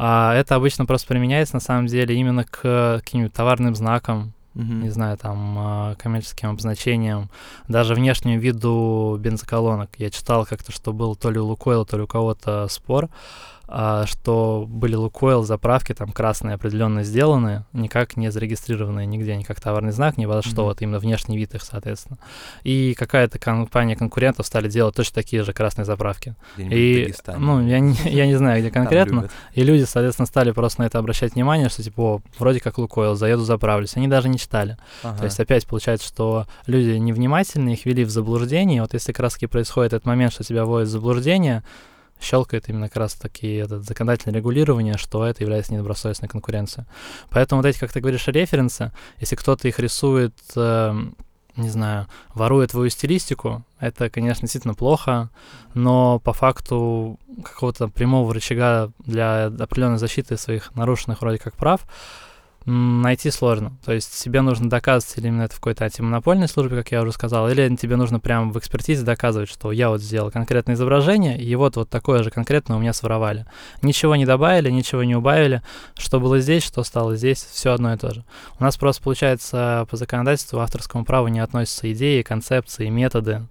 А 0.04 0.34
это 0.34 0.56
обычно 0.56 0.88
просто 0.88 1.08
применяется, 1.08 1.54
на 1.54 1.60
самом 1.60 1.86
деле, 1.86 2.16
именно 2.16 2.44
к 2.44 3.02
каким-нибудь 3.04 3.34
товарным 3.34 3.76
знакам, 3.76 4.34
Мгм. 4.56 4.82
не 4.82 4.90
знаю, 4.90 5.16
там, 5.16 5.56
а, 5.60 5.96
коммерческим 5.96 6.50
обозначением, 6.50 7.30
даже 7.68 7.94
внешнему 7.94 8.40
виду 8.40 9.16
бензоколонок. 9.20 9.92
Я 10.00 10.10
читал 10.10 10.48
как-то, 10.48 10.72
что 10.72 10.92
был 10.92 11.16
то 11.16 11.30
ли 11.30 11.40
у 11.40 11.46
Лукойла, 11.46 11.86
то 11.86 11.98
ли 11.98 12.04
у 12.04 12.08
кого-то 12.08 12.68
спор, 12.68 13.10
что 14.06 14.66
были 14.68 14.96
Лукойл 14.96 15.44
заправки 15.44 15.94
там 15.94 16.12
красные 16.12 16.56
определенно 16.56 17.04
сделаны, 17.04 17.66
никак 17.74 18.18
не 18.18 18.32
зарегистрированные 18.32 19.06
нигде, 19.06 19.36
ни 19.36 19.44
как 19.44 19.62
товарный 19.62 19.92
знак, 19.92 20.18
ни 20.18 20.26
во 20.26 20.42
что, 20.42 20.62
Мгм. 20.62 20.64
вот 20.64 20.82
именно 20.82 21.00
внешний 21.00 21.38
вид 21.38 21.56
их, 21.56 21.64
соответственно. 21.64 22.18
И 22.64 22.94
какая-то 22.98 23.40
компания 23.40 23.96
конкурентов 23.96 24.46
стали 24.46 24.70
делать 24.70 24.96
точно 24.96 25.16
такие 25.16 25.44
же 25.44 25.54
красные 25.54 25.86
заправки. 25.86 26.36
И, 26.58 27.14
ну, 27.38 27.66
я 27.66 27.80
не, 27.80 27.96
я 28.06 28.26
не 28.28 28.36
знаю, 28.36 28.60
где 28.62 28.72
конкретно, 28.72 29.30
и 29.54 29.64
люди, 29.64 29.84
соответственно, 29.84 30.26
стали 30.26 30.52
просто 30.52 30.82
на 30.82 30.86
это 30.86 31.00
обращать 31.00 31.36
внимание, 31.36 31.70
что 31.70 31.82
типа, 31.84 32.02
о, 32.02 32.22
вроде 32.38 32.60
как 32.60 32.78
Лукойл, 32.78 33.16
заеду, 33.16 33.44
заправлюсь. 33.44 33.96
Они 33.96 34.08
даже 34.08 34.28
не 34.30 34.38
читали. 34.38 34.78
То 35.02 35.10
Ага. 35.10 35.26
есть 35.26 35.40
опять 35.40 35.66
получается, 35.68 36.08
что 36.08 36.46
люди 36.66 36.98
невнимательны, 36.98 37.70
их 37.74 37.86
ввели 37.86 38.04
в 38.04 38.10
заблуждение. 38.10 38.82
Вот 38.82 38.94
если 38.94 39.12
как 39.14 39.22
раз 39.22 39.34
таки 39.34 39.48
происходит 39.48 39.94
этот 39.94 40.06
момент, 40.06 40.34
что 40.34 40.44
тебя 40.44 40.66
вводят 40.66 40.90
в 40.90 40.92
заблуждение, 40.92 41.64
щелкает 42.22 42.70
именно 42.70 42.88
как 42.88 42.98
раз 42.98 43.14
таки 43.14 43.56
это 43.56 43.82
законодательное 43.82 44.38
регулирование, 44.38 44.98
что 44.98 45.26
это 45.26 45.44
является 45.44 45.74
недобросовестной 45.74 46.30
конкуренцией. 46.30 46.88
Поэтому 47.30 47.62
вот 47.62 47.68
эти, 47.68 47.80
как 47.80 47.92
ты 47.92 48.00
говоришь, 48.00 48.28
референсы, 48.28 48.92
если 49.20 49.36
кто-то 49.36 49.68
их 49.68 49.80
рисует, 49.80 50.34
эм, 50.56 51.16
не 51.56 51.70
знаю, 51.70 52.08
воруя 52.34 52.68
твою 52.68 52.90
стилистику, 52.90 53.64
это, 53.80 54.10
конечно, 54.10 54.42
действительно 54.42 54.74
плохо, 54.74 55.30
но 55.74 56.20
по 56.20 56.34
факту 56.34 57.20
какого-то 57.44 57.88
прямого 57.88 58.34
рычага 58.34 58.92
для 59.00 59.46
определенной 59.46 59.98
защиты 59.98 60.38
своих 60.38 60.74
нарушенных 60.76 61.22
вроде 61.22 61.40
как 61.40 61.56
прав 61.56 61.82
найти 62.66 63.32
сложно. 63.32 63.78
То 63.84 63.92
есть 63.92 64.22
тебе 64.24 64.42
нужно 64.42 64.70
доказывать 64.70 65.18
или 65.18 65.28
именно 65.28 65.44
это 65.44 65.56
в 65.56 65.58
какой-то 65.58 65.86
антимонопольной 65.86 66.48
службе, 66.48 66.78
как 66.78 66.92
я 66.92 67.02
уже 67.02 67.12
сказал, 67.12 67.50
или 67.50 67.76
тебе 67.76 67.96
нужно 67.96 68.20
прямо 68.20 68.52
в 68.52 68.60
экспертизе 68.60 69.04
доказывать, 69.04 69.50
что 69.50 69.72
я 69.72 69.90
вот 69.90 70.02
сделал 70.02 70.32
конкретное 70.32 70.76
изображение, 70.76 71.42
и 71.42 71.56
вот 71.56 71.76
вот 71.76 71.90
такое 71.90 72.24
же 72.24 72.30
конкретно 72.30 72.76
у 72.76 72.80
меня 72.80 72.94
своровали. 72.94 73.46
Ничего 73.82 74.16
не 74.16 74.26
добавили, 74.26 74.70
ничего 74.70 75.04
не 75.04 75.16
убавили. 75.16 75.62
Что 75.98 76.20
было 76.20 76.40
здесь, 76.40 76.64
что 76.64 76.84
стало 76.84 77.16
здесь, 77.16 77.44
все 77.44 77.74
одно 77.74 77.94
и 77.94 77.98
то 77.98 78.14
же. 78.14 78.24
У 78.60 78.64
нас 78.64 78.78
просто, 78.78 79.02
получается, 79.02 79.88
по 79.90 79.98
законодательству 79.98 80.60
авторскому 80.60 81.06
праву 81.06 81.28
не 81.30 81.40
относятся 81.40 81.92
идеи, 81.92 82.22
концепции, 82.22 82.90
методы. 82.90 83.48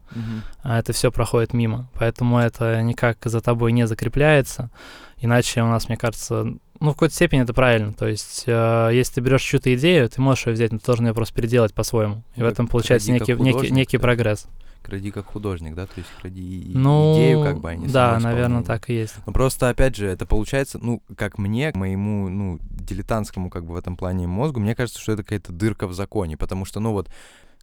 А 0.63 0.79
это 0.79 0.93
все 0.93 1.11
проходит 1.11 1.53
мимо. 1.53 1.89
Поэтому 1.95 2.39
это 2.39 2.81
никак 2.83 3.19
за 3.25 3.41
тобой 3.41 3.73
не 3.73 3.87
закрепляется. 3.87 4.71
Иначе 5.19 5.63
у 5.63 5.67
нас, 5.67 5.89
мне 5.89 5.97
кажется, 5.97 6.55
ну, 6.81 6.91
в 6.91 6.95
какой-то 6.95 7.15
степени 7.15 7.43
это 7.43 7.53
правильно. 7.53 7.93
То 7.93 8.09
есть, 8.09 8.45
э, 8.47 8.91
если 8.93 9.15
ты 9.15 9.21
берешь 9.21 9.43
чью-то 9.43 9.75
идею, 9.75 10.09
ты 10.09 10.21
можешь 10.21 10.47
ее 10.47 10.55
взять, 10.55 10.73
но 10.73 10.79
ты 10.79 10.87
должен 10.87 11.07
ее 11.07 11.15
просто 11.15 11.35
переделать 11.35 11.75
по-своему. 11.75 12.23
И 12.37 12.41
Ну, 12.41 12.47
в 12.47 12.49
этом 12.49 12.67
как 12.67 12.73
получается 12.73 13.09
кради 13.09 13.33
как 13.33 13.41
некий, 13.41 13.59
некий, 13.59 13.73
некий 13.73 13.99
прогресс. 13.99 14.47
Кради 14.83 15.11
как 15.11 15.27
художник, 15.27 15.75
да? 15.75 15.85
То 15.87 15.93
есть 15.99 16.09
кради 16.21 16.73
Ну, 16.75 17.15
идею, 17.15 17.45
как 17.45 17.61
бы, 17.61 17.71
а 17.71 17.77
не 17.77 17.87
да, 17.87 18.19
наверное, 18.19 18.63
так 18.63 18.89
и 18.89 18.95
есть. 18.95 19.15
Ну, 19.27 19.33
просто, 19.33 19.69
опять 19.69 19.95
же, 19.95 20.07
это 20.07 20.25
получается, 20.25 20.79
ну, 20.81 21.03
как 21.17 21.37
мне, 21.37 21.71
моему, 21.75 22.31
ну, 22.31 22.59
дилетантскому, 22.63 23.51
как 23.51 23.67
бы, 23.67 23.75
в 23.75 23.77
этом 23.77 23.97
плане 23.97 24.27
мозгу, 24.27 24.59
мне 24.59 24.75
кажется, 24.75 25.01
что 25.01 25.13
это 25.13 25.23
какая-то 25.23 25.53
дырка 25.53 25.87
в 25.87 25.93
законе, 25.93 26.39
потому 26.39 26.65
что, 26.65 26.81
ну, 26.81 26.93
вот, 26.93 27.11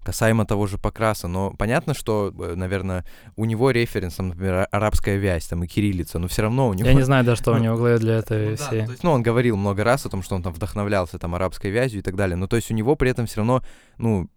касаемо 0.08 0.46
того 0.46 0.67
же 0.67 0.78
Покраса, 0.78 1.28
но 1.28 1.52
понятно, 1.58 1.93
что, 1.93 2.32
наверное, 2.56 3.04
у 3.36 3.43
него 3.46 3.72
референс, 3.72 4.15
там, 4.15 4.30
например, 4.30 4.65
арабская 4.72 5.17
вязь, 5.17 5.48
там, 5.48 5.63
и 5.63 5.67
кириллица, 5.67 6.17
но 6.20 6.28
все 6.28 6.43
равно 6.43 6.70
у 6.70 6.74
него... 6.74 6.88
Я 6.88 6.93
не 6.96 7.04
знаю 7.04 7.26
даже, 7.26 7.41
что 7.41 7.52
у 7.52 7.56
Ну, 7.56 7.63
него 7.63 7.76
в 7.76 7.80
голове 7.80 7.98
для 7.98 8.13
этой 8.20 8.52
Ну, 8.52 8.56
да, 8.58 8.67
всей. 8.67 8.80
ну, 8.82 8.86
то 8.86 8.91
есть, 8.93 9.04
ну, 9.04 9.12
он 9.12 9.24
говорил 9.24 9.58
много 9.58 9.84
раз 9.84 10.06
о 10.06 10.10
том, 10.10 10.24
что 10.24 10.36
он 10.36 10.43
там 10.43 10.54
вдохновлялся 10.54 11.20
там 11.20 11.36
арабской 11.36 11.72
вязью 11.72 12.00
и 12.00 12.02
так 12.02 12.15
далее. 12.15 12.38
Но 12.38 12.48
то 12.48 12.56
есть 12.56 12.72
у 12.72 12.74
него 12.74 12.96
при 12.96 13.12
этом 13.12 13.26
все 13.26 13.38
равно, 13.38 13.62
ну, 13.98 14.30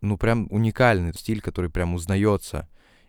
ну, 0.00 0.18
прям 0.18 0.48
уникальный 0.50 1.14
стиль, 1.14 1.40
который 1.40 1.70
прям 1.70 1.94
узнается. 1.94 2.66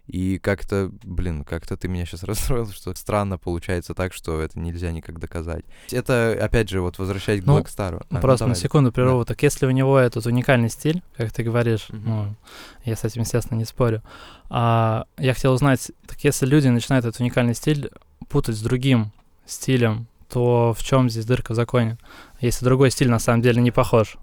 И 0.07 0.37
как-то, 0.37 0.91
блин, 1.03 1.43
как-то 1.43 1.77
ты 1.77 1.87
меня 1.87 2.05
сейчас 2.05 2.23
расстроил, 2.25 2.69
что 2.69 2.93
странно 2.95 3.37
получается 3.39 3.93
так, 3.93 4.13
что 4.13 4.39
это 4.39 4.59
нельзя 4.59 4.91
никак 4.91 5.19
доказать. 5.19 5.65
Это, 5.91 6.37
опять 6.39 6.69
же, 6.69 6.81
вот 6.81 6.99
возвращаясь 6.99 7.41
к 7.43 7.45
Ну, 7.45 7.57
Black 7.59 7.65
Star. 7.65 7.97
А, 8.01 8.05
ну, 8.09 8.21
Просто 8.21 8.45
на 8.45 8.49
давай. 8.53 8.61
секунду 8.61 8.91
прерву. 8.91 9.25
Так 9.25 9.41
если 9.41 9.65
у 9.65 9.71
него 9.71 9.97
этот 9.97 10.25
уникальный 10.27 10.69
стиль, 10.69 11.01
как 11.17 11.31
ты 11.31 11.41
говоришь, 11.43 11.87
Мгм. 11.89 12.03
ну, 12.05 12.35
я 12.83 12.95
с 12.95 13.03
этим, 13.03 13.21
естественно, 13.21 13.57
не 13.57 13.65
спорю. 13.65 14.03
А, 14.49 15.05
я 15.17 15.33
хотел 15.33 15.53
узнать, 15.53 15.91
так 16.07 16.23
если 16.23 16.45
люди 16.45 16.67
начинают 16.67 17.05
этот 17.05 17.19
уникальный 17.19 17.55
стиль 17.55 17.89
путать 18.29 18.55
с 18.57 18.61
другим 18.61 19.11
стилем, 19.47 20.07
то 20.29 20.73
в 20.77 20.83
чем 20.83 21.09
здесь 21.09 21.25
дырка 21.25 21.53
в 21.53 21.55
законе? 21.55 21.97
Если 22.41 22.63
другой 22.65 22.91
стиль 22.91 23.09
на 23.09 23.19
самом 23.19 23.41
деле 23.41 23.61
не 23.61 23.71
похож. 23.71 24.17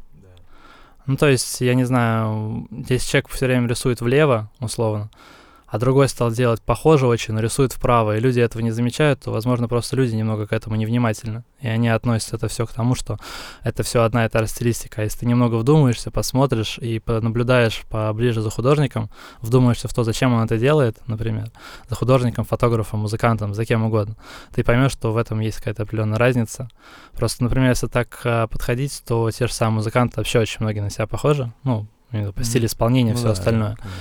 Ну, 1.07 1.17
то 1.17 1.27
есть, 1.29 1.61
я 1.61 1.75
не 1.75 1.83
знаю, 1.85 2.69
если 2.89 3.09
человек 3.09 3.29
все 3.29 3.47
время 3.47 3.67
рисует 3.67 4.01
влево, 4.01 4.49
условно, 4.61 5.11
а 5.73 5.79
другой 5.79 6.07
стал 6.11 6.31
делать 6.31 6.61
похоже 6.61 7.07
очень, 7.07 7.33
но 7.33 7.41
рисует 7.41 7.73
вправо, 7.73 8.15
и 8.15 8.21
люди 8.21 8.41
этого 8.41 8.61
не 8.61 8.71
замечают, 8.71 9.21
то, 9.21 9.31
возможно, 9.31 9.69
просто 9.69 9.97
люди 9.97 10.15
немного 10.15 10.47
к 10.47 10.53
этому 10.53 10.77
невнимательны. 10.77 11.45
И 11.63 11.67
они 11.67 11.89
относят 11.89 12.35
это 12.35 12.49
все 12.49 12.67
к 12.67 12.73
тому, 12.73 12.95
что 12.95 13.19
это 13.63 13.83
все 13.83 14.03
одна 14.03 14.27
и 14.27 14.29
та 14.29 14.41
же 14.41 14.49
стилистика. 14.49 15.01
А 15.01 15.05
если 15.05 15.21
ты 15.21 15.27
немного 15.27 15.55
вдумаешься, 15.57 16.11
посмотришь 16.11 16.77
и 16.79 17.01
наблюдаешь 17.07 17.85
поближе 17.89 18.43
за 18.43 18.51
художником, 18.51 19.09
вдумаешься 19.41 19.89
в 19.89 19.95
то, 19.95 20.05
зачем 20.05 20.35
он 20.35 20.45
это 20.45 20.59
делает, 20.59 20.99
например, 21.07 21.51
за 21.89 21.95
художником, 21.95 22.45
фотографом, 22.45 23.01
музыкантом, 23.01 23.55
за 23.55 23.65
кем 23.65 23.83
угодно, 23.83 24.17
ты 24.55 24.65
поймешь, 24.65 24.93
что 24.93 25.11
в 25.11 25.17
этом 25.17 25.41
есть 25.41 25.57
какая-то 25.57 25.85
определенная 25.85 26.19
разница. 26.19 26.69
Просто, 27.13 27.45
например, 27.45 27.71
если 27.71 27.87
так 27.87 28.21
а, 28.27 28.47
подходить, 28.47 29.03
то 29.07 29.31
те 29.31 29.47
же 29.47 29.55
самые 29.55 29.77
музыканты 29.77 30.17
вообще 30.19 30.39
очень 30.41 30.59
многие 30.61 30.81
на 30.81 30.91
себя 30.91 31.07
похожи. 31.07 31.51
Ну, 31.65 31.87
по 32.35 32.45
стилю 32.45 32.67
исполнения, 32.67 33.13
Ну 33.13 33.17
все 33.17 33.29
да, 33.29 33.33
остальное. 33.33 33.77
конечно. 33.77 33.93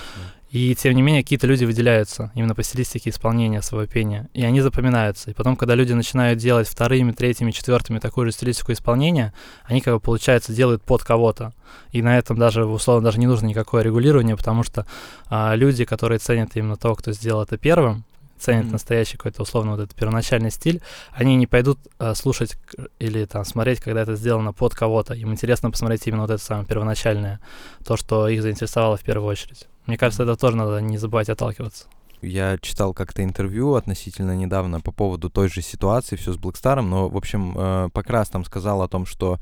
И 0.51 0.75
тем 0.75 0.93
не 0.95 1.01
менее, 1.01 1.23
какие-то 1.23 1.47
люди 1.47 1.63
выделяются 1.63 2.29
именно 2.35 2.53
по 2.53 2.61
стилистике 2.61 3.09
исполнения 3.09 3.61
своего 3.61 3.87
пения. 3.89 4.29
И 4.33 4.43
они 4.43 4.59
запоминаются. 4.59 5.31
И 5.31 5.33
потом, 5.33 5.55
когда 5.55 5.75
люди 5.75 5.93
начинают 5.93 6.39
делать 6.39 6.67
вторыми, 6.67 7.13
третьими, 7.13 7.51
четвертыми 7.51 7.99
такую 7.99 8.25
же 8.25 8.33
стилистику 8.33 8.73
исполнения, 8.73 9.33
они, 9.63 9.79
как 9.79 9.93
бы, 9.93 9.99
получается, 10.01 10.51
делают 10.51 10.83
под 10.83 11.03
кого-то. 11.05 11.53
И 11.93 12.01
на 12.01 12.17
этом 12.17 12.37
даже, 12.37 12.65
условно, 12.65 13.05
даже 13.05 13.19
не 13.19 13.27
нужно 13.27 13.47
никакое 13.47 13.81
регулирование, 13.81 14.35
потому 14.35 14.63
что 14.63 14.85
а, 15.29 15.55
люди, 15.55 15.85
которые 15.85 16.19
ценят 16.19 16.49
именно 16.55 16.75
того, 16.75 16.95
кто 16.95 17.13
сделал 17.13 17.43
это 17.43 17.57
первым, 17.57 18.03
ценят 18.37 18.65
Мгм. 18.65 18.73
настоящий 18.73 19.15
какой-то, 19.15 19.43
условно, 19.43 19.71
вот 19.71 19.79
этот 19.79 19.95
первоначальный 19.95 20.51
стиль, 20.51 20.81
они 21.13 21.37
не 21.37 21.47
пойдут 21.47 21.79
а, 21.97 22.13
слушать 22.13 22.57
или 22.99 23.23
там 23.23 23.45
смотреть, 23.45 23.79
когда 23.79 24.01
это 24.01 24.15
сделано 24.15 24.51
под 24.51 24.75
кого-то. 24.75 25.13
Им 25.13 25.31
интересно 25.31 25.71
посмотреть 25.71 26.05
именно 26.07 26.23
вот 26.23 26.31
это 26.31 26.43
самое 26.43 26.67
первоначальное, 26.67 27.39
то, 27.85 27.95
что 27.95 28.27
их 28.27 28.41
заинтересовало 28.41 28.97
в 28.97 29.01
первую 29.03 29.29
очередь. 29.29 29.67
Мне 29.85 29.97
кажется, 29.97 30.23
это 30.23 30.35
тоже 30.35 30.57
надо 30.57 30.79
не 30.79 30.97
забывать 30.97 31.29
отталкиваться. 31.29 31.85
Я 32.21 32.57
читал 32.59 32.93
как-то 32.93 33.23
интервью 33.23 33.73
относительно 33.73 34.35
недавно 34.35 34.79
по 34.79 34.91
поводу 34.91 35.29
той 35.31 35.49
же 35.49 35.61
ситуации, 35.61 36.15
все 36.15 36.33
с 36.33 36.37
Блэкстаром, 36.37 36.87
но, 36.87 37.09
в 37.09 37.17
общем, 37.17 37.55
э, 37.57 37.89
Покрас 37.91 38.29
там 38.29 38.45
сказал 38.45 38.83
о 38.83 38.87
том, 38.87 39.07
что 39.07 39.39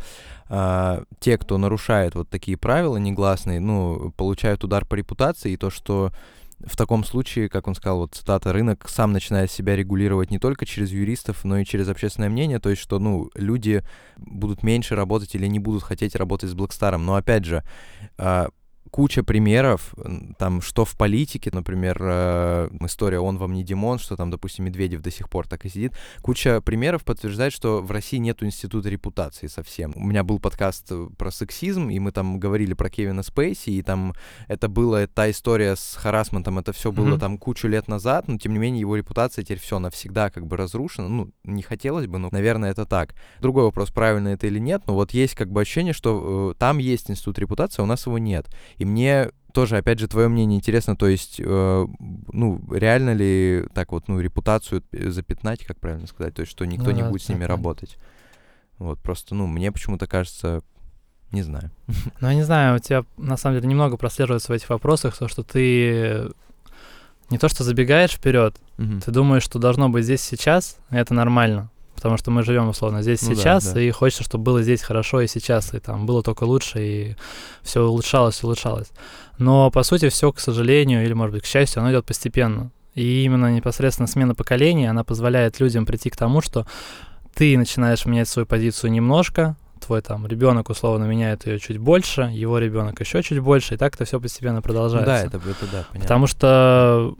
э, 0.49 1.03
те, 1.19 1.37
кто 1.37 1.57
нарушает 1.57 2.15
вот 2.15 2.29
такие 2.29 2.55
правила 2.55 2.95
негласные, 2.95 3.59
ну, 3.59 4.13
получают 4.15 4.63
удар 4.63 4.85
по 4.85 4.95
репутации, 4.95 5.51
и 5.51 5.57
то, 5.57 5.69
что 5.69 6.13
в 6.65 6.75
таком 6.75 7.03
случае, 7.03 7.49
как 7.49 7.67
он 7.67 7.75
сказал, 7.75 7.99
вот 7.99 8.15
цитата, 8.15 8.51
рынок 8.51 8.87
сам 8.89 9.13
начинает 9.13 9.51
себя 9.51 9.75
регулировать 9.75 10.31
не 10.31 10.39
только 10.39 10.65
через 10.65 10.91
юристов, 10.91 11.43
но 11.43 11.57
и 11.57 11.65
через 11.65 11.87
общественное 11.89 12.29
мнение, 12.29 12.59
то 12.59 12.69
есть 12.69 12.81
что, 12.81 12.99
ну, 12.99 13.29
люди 13.35 13.83
будут 14.17 14.63
меньше 14.63 14.95
работать 14.95 15.35
или 15.35 15.47
не 15.47 15.59
будут 15.59 15.83
хотеть 15.83 16.15
работать 16.15 16.49
с 16.49 16.53
Блэкстаром. 16.53 17.05
Но, 17.05 17.15
опять 17.15 17.45
же, 17.45 17.63
э, 18.17 18.47
куча 18.91 19.23
примеров, 19.23 19.93
там, 20.37 20.61
что 20.61 20.85
в 20.85 20.95
политике, 20.97 21.49
например, 21.53 21.97
э, 22.01 22.69
история 22.81 23.19
«Он 23.19 23.37
вам 23.37 23.53
не 23.53 23.63
Димон», 23.63 23.99
что 23.99 24.15
там, 24.15 24.29
допустим, 24.31 24.65
Медведев 24.65 25.01
до 25.01 25.11
сих 25.11 25.29
пор 25.29 25.47
так 25.47 25.65
и 25.65 25.69
сидит. 25.69 25.93
Куча 26.21 26.61
примеров 26.61 27.03
подтверждает, 27.03 27.53
что 27.53 27.81
в 27.81 27.91
России 27.91 28.17
нету 28.17 28.45
института 28.45 28.89
репутации 28.89 29.47
совсем. 29.47 29.93
У 29.95 30.03
меня 30.03 30.23
был 30.23 30.39
подкаст 30.39 30.87
э, 30.91 31.07
про 31.17 31.31
сексизм, 31.31 31.89
и 31.89 31.99
мы 31.99 32.11
там 32.11 32.39
говорили 32.39 32.73
про 32.73 32.89
Кевина 32.89 33.23
Спейси, 33.23 33.69
и 33.71 33.81
там 33.81 34.13
это 34.47 34.67
была 34.67 35.07
та 35.07 35.29
история 35.29 35.75
с 35.75 35.95
харасментом, 35.95 36.59
это 36.59 36.73
все 36.73 36.91
было 36.91 37.05
Мгм. 37.11 37.19
там 37.19 37.37
кучу 37.37 37.67
лет 37.67 37.87
назад, 37.87 38.27
но 38.27 38.37
тем 38.37 38.53
не 38.53 38.59
менее 38.59 38.81
его 38.81 38.95
репутация 38.95 39.43
теперь 39.43 39.59
все 39.59 39.79
навсегда 39.79 40.29
как 40.29 40.45
бы 40.47 40.57
разрушена. 40.57 41.07
Ну, 41.07 41.31
не 41.43 41.61
хотелось 41.61 42.07
бы, 42.07 42.17
но, 42.17 42.29
наверное, 42.31 42.71
это 42.71 42.85
так. 42.85 43.13
Другой 43.41 43.63
вопрос, 43.63 43.91
правильно 43.91 44.29
это 44.29 44.47
или 44.47 44.59
нет, 44.59 44.83
но 44.87 44.93
вот 44.93 45.11
есть 45.11 45.35
как 45.35 45.51
бы 45.51 45.61
ощущение, 45.61 45.93
что 45.93 46.51
э, 46.51 46.59
там 46.59 46.77
есть 46.79 47.09
институт 47.09 47.39
репутации, 47.39 47.81
а 47.81 47.83
у 47.83 47.87
нас 47.87 48.05
его 48.05 48.17
нет. 48.17 48.47
И 48.79 48.85
мне 48.85 49.29
тоже, 49.53 49.77
опять 49.77 49.99
же, 49.99 50.07
твое 50.07 50.27
мнение 50.27 50.57
интересно, 50.57 50.95
то 50.95 51.07
есть, 51.07 51.39
э, 51.39 51.87
ну, 52.31 52.61
реально 52.71 53.13
ли 53.13 53.65
так 53.73 53.91
вот, 53.91 54.07
ну, 54.07 54.19
репутацию 54.19 54.83
запятнать, 54.91 55.63
как 55.65 55.79
правильно 55.79 56.07
сказать, 56.07 56.33
то 56.35 56.41
есть, 56.41 56.51
что 56.51 56.65
никто 56.65 56.91
Ну 56.91 56.97
не 56.97 57.01
да, 57.03 57.09
будет 57.09 57.21
с 57.23 57.29
ними 57.29 57.39
запятнать. 57.39 57.57
работать. 57.57 57.97
Вот, 58.77 58.99
просто, 58.99 59.35
ну, 59.35 59.47
мне 59.47 59.71
почему-то 59.71 60.07
кажется, 60.07 60.61
не 61.31 61.41
знаю. 61.41 61.71
Но 62.21 62.29
я 62.29 62.35
не 62.35 62.43
знаю, 62.43 62.75
у 62.77 62.79
тебя 62.79 63.03
на 63.17 63.37
самом 63.37 63.57
деле 63.57 63.67
немного 63.67 63.97
прослеживается 63.97 64.51
в 64.51 64.55
этих 64.55 64.69
вопросах 64.69 65.17
то, 65.17 65.27
что 65.27 65.43
ты 65.43 66.29
не 67.29 67.37
то 67.37 67.49
что 67.49 67.63
забегаешь 67.63 68.11
вперед, 68.13 68.55
Мгм. 68.77 69.01
ты 69.01 69.11
думаешь, 69.11 69.43
что 69.43 69.59
должно 69.59 69.89
быть 69.89 70.03
здесь 70.05 70.21
сейчас, 70.21 70.77
и 70.91 70.95
это 70.95 71.13
нормально. 71.13 71.69
Потому 71.99 72.15
что 72.17 72.31
мы 72.31 72.43
живем 72.43 72.69
условно 72.69 73.01
здесь 73.01 73.21
Ну 73.23 73.29
да, 73.29 73.35
сейчас, 73.35 73.73
да. 73.73 73.81
и 73.81 73.91
хочется, 73.91 74.23
чтобы 74.23 74.45
было 74.45 74.63
здесь 74.63 74.81
хорошо 74.81 75.19
и 75.19 75.27
сейчас, 75.27 75.73
и 75.73 75.79
там 75.79 76.05
было 76.05 76.23
только 76.23 76.45
лучше, 76.45 76.79
и 76.79 77.15
все 77.61 77.81
улучшалось, 77.85 78.41
улучшалось. 78.41 78.87
Но 79.37 79.69
по 79.69 79.83
сути 79.83 80.07
все, 80.07 80.31
к 80.31 80.39
сожалению, 80.39 81.03
или 81.03 81.11
может 81.11 81.33
быть 81.35 81.43
к 81.43 81.45
счастью, 81.45 81.81
оно 81.81 81.91
идет 81.91 82.05
постепенно. 82.05 82.71
И 82.95 83.25
именно 83.25 83.53
непосредственно 83.53 84.07
смена 84.07 84.33
поколений, 84.33 84.85
она 84.87 85.03
позволяет 85.03 85.59
людям 85.59 85.85
прийти 85.85 86.09
к 86.09 86.15
тому, 86.15 86.39
что 86.41 86.65
ты 87.35 87.57
начинаешь 87.57 88.05
менять 88.05 88.29
свою 88.29 88.45
позицию 88.45 88.91
немножко, 88.91 89.57
твой 89.85 90.01
там 90.01 90.25
ребенок 90.25 90.69
условно 90.69 91.03
меняет 91.03 91.45
ее 91.47 91.59
чуть 91.59 91.77
больше, 91.79 92.29
его 92.33 92.59
ребенок 92.59 92.97
еще 93.01 93.21
чуть 93.23 93.39
больше, 93.39 93.73
и 93.73 93.77
так 93.77 93.95
это 93.95 94.05
все 94.05 94.21
постепенно 94.21 94.57
Ну 94.57 94.61
продолжается. 94.61 95.05
да, 95.05 95.19
это, 95.19 95.37
это 95.37 95.65
да, 95.71 95.85
понятно. 95.91 95.99
Потому 96.01 96.27
что, 96.27 97.15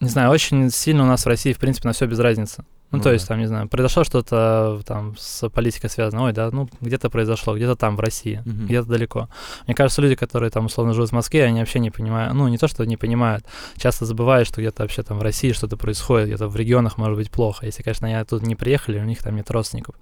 не 0.00 0.08
знаю, 0.08 0.30
очень 0.30 0.70
сильно 0.70 1.02
у 1.02 1.06
нас 1.06 1.24
в 1.24 1.28
России, 1.28 1.52
в 1.52 1.58
принципе, 1.58 1.88
на 1.88 1.92
все 1.94 2.06
без 2.06 2.18
разницы. 2.18 2.64
Ну, 2.90 2.96
Ну 2.96 3.02
то 3.02 3.10
да. 3.10 3.12
есть, 3.14 3.28
там, 3.28 3.38
не 3.38 3.44
знаю, 3.46 3.68
произошло 3.68 4.02
что-то 4.02 4.80
там 4.86 5.14
с 5.18 5.46
политикой 5.50 5.90
связано, 5.90 6.22
ой, 6.24 6.32
да, 6.32 6.48
ну, 6.50 6.70
где-то 6.80 7.10
произошло, 7.10 7.54
где-то 7.54 7.76
там, 7.76 7.96
в 7.96 8.00
России, 8.00 8.40
Мгм. 8.46 8.64
где-то 8.64 8.88
далеко. 8.88 9.28
Мне 9.66 9.74
кажется, 9.74 10.00
люди, 10.00 10.14
которые 10.14 10.48
там 10.50 10.66
условно 10.66 10.94
живут 10.94 11.10
в 11.10 11.12
Москве, 11.12 11.44
они 11.44 11.58
вообще 11.60 11.80
не 11.80 11.90
понимают, 11.90 12.32
ну, 12.32 12.48
не 12.48 12.56
то, 12.56 12.66
что 12.66 12.84
не 12.86 12.96
понимают, 12.96 13.44
часто 13.76 14.06
забывают, 14.06 14.48
что 14.48 14.62
где-то 14.62 14.84
вообще 14.84 15.02
там 15.02 15.18
в 15.18 15.22
России 15.22 15.52
что-то 15.52 15.76
происходит, 15.76 16.28
где-то 16.28 16.48
в 16.48 16.56
регионах 16.56 16.96
может 16.96 17.18
быть 17.18 17.30
плохо. 17.30 17.66
Если, 17.66 17.82
конечно, 17.82 18.06
они 18.06 18.16
оттуда 18.16 18.46
не 18.46 18.56
приехали, 18.56 18.98
у 19.00 19.04
них 19.04 19.22
там 19.22 19.36
нет 19.36 19.50
родственников. 19.50 19.96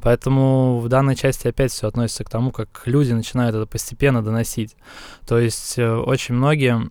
Поэтому 0.00 0.78
в 0.78 0.88
данной 0.88 1.16
части 1.16 1.46
опять 1.48 1.72
все 1.72 1.88
относится 1.88 2.24
к 2.24 2.30
тому, 2.30 2.52
как 2.52 2.68
люди 2.86 3.12
начинают 3.12 3.54
это 3.54 3.66
постепенно 3.66 4.22
доносить. 4.22 4.76
То 5.26 5.38
есть 5.38 5.78
э, 5.78 5.92
очень 5.94 6.36
многие, 6.36 6.88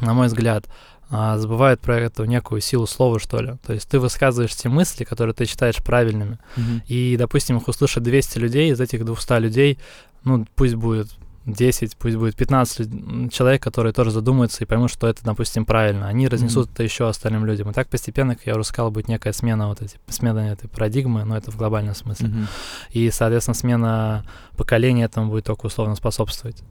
на 0.00 0.12
мой 0.12 0.26
взгляд, 0.26 0.64
а, 1.10 1.38
забывают 1.38 1.80
про 1.80 1.98
эту 2.00 2.24
некую 2.24 2.60
силу 2.60 2.86
слова, 2.86 3.18
что 3.18 3.40
ли. 3.40 3.54
То 3.66 3.72
есть 3.72 3.88
ты 3.88 3.98
высказываешь 4.00 4.54
те 4.54 4.68
мысли, 4.68 5.04
которые 5.04 5.34
ты 5.34 5.44
считаешь 5.46 5.76
правильными, 5.76 6.38
Мгм. 6.56 6.82
и, 6.88 7.16
допустим, 7.18 7.56
их 7.58 7.68
услышат 7.68 8.02
200 8.02 8.38
людей, 8.38 8.72
из 8.72 8.80
этих 8.80 9.04
200 9.04 9.38
людей, 9.40 9.78
ну, 10.24 10.46
пусть 10.56 10.74
будет 10.74 11.08
10, 11.44 11.96
пусть 11.96 12.16
будет 12.16 12.34
15 12.34 12.80
люд- 12.80 12.88
м, 12.92 13.28
человек, 13.30 13.62
которые 13.62 13.92
тоже 13.92 14.10
задумаются 14.10 14.64
и 14.64 14.66
поймут, 14.66 14.90
что 14.90 15.06
это, 15.06 15.22
допустим, 15.24 15.64
правильно. 15.64 16.08
Они 16.08 16.26
разнесут 16.26 16.72
это 16.72 16.82
еще 16.82 17.08
остальным 17.08 17.46
людям. 17.46 17.70
И 17.70 17.72
так 17.72 17.86
постепенно, 17.88 18.34
как 18.34 18.44
я 18.46 18.54
уже 18.56 18.64
сказал, 18.64 18.90
будет 18.90 19.06
некая 19.06 19.32
смена 19.32 19.68
вот 19.68 19.80
эти, 19.80 19.96
смена 20.08 20.40
этой 20.40 20.68
парадигмы, 20.68 21.22
но 21.24 21.36
это 21.36 21.52
в 21.52 21.56
глобальном 21.56 21.94
смысле. 21.94 22.26
Мгм. 22.30 22.46
И, 22.90 23.08
соответственно, 23.12 23.54
смена 23.54 24.24
поколения 24.56 25.04
этому 25.04 25.30
будет 25.30 25.44
только 25.44 25.66
условно 25.66 25.94
способствовать. 25.94 26.64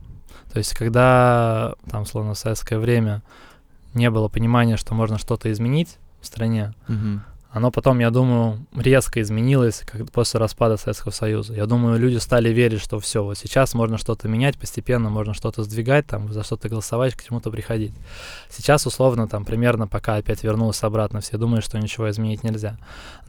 То 0.52 0.58
есть, 0.60 0.74
когда, 0.74 1.76
там, 1.90 2.02
условно, 2.04 2.34
в 2.34 2.38
советское 2.38 2.78
время 2.78 3.24
не 3.96 4.10
было 4.10 4.28
понимания, 4.28 4.78
что 4.78 4.94
можно 4.94 5.18
что-то 5.18 5.52
изменить 5.52 5.98
в 6.22 6.26
стране, 6.26 6.74
Мгм. 6.88 7.24
оно 7.52 7.72
потом, 7.72 8.00
я 8.00 8.10
думаю, 8.12 8.66
резко 8.76 9.22
изменилось 9.22 9.84
как 9.86 10.12
после 10.12 10.40
распада 10.42 10.76
Советского 10.76 11.12
Союза. 11.12 11.54
Я 11.54 11.66
думаю, 11.68 11.98
люди 11.98 12.18
стали 12.18 12.50
верить, 12.50 12.82
что 12.82 13.00
все, 13.00 13.24
вот 13.24 13.38
сейчас 13.38 13.74
можно 13.74 13.98
что-то 13.98 14.28
менять, 14.28 14.58
постепенно 14.58 15.10
можно 15.10 15.34
что-то 15.34 15.64
сдвигать, 15.64 16.06
там, 16.06 16.34
за 16.34 16.44
что-то 16.44 16.68
голосовать, 16.68 17.16
к 17.16 17.24
чему-то 17.24 17.50
приходить. 17.52 17.94
Сейчас, 18.50 18.86
условно, 18.86 19.28
там, 19.28 19.46
примерно 19.46 19.88
пока 19.88 20.16
опять 20.16 20.44
вернулось 20.44 20.84
обратно, 20.84 21.22
все 21.22 21.38
думают, 21.38 21.64
что 21.64 21.80
ничего 21.80 22.10
изменить 22.10 22.44
нельзя. 22.44 22.78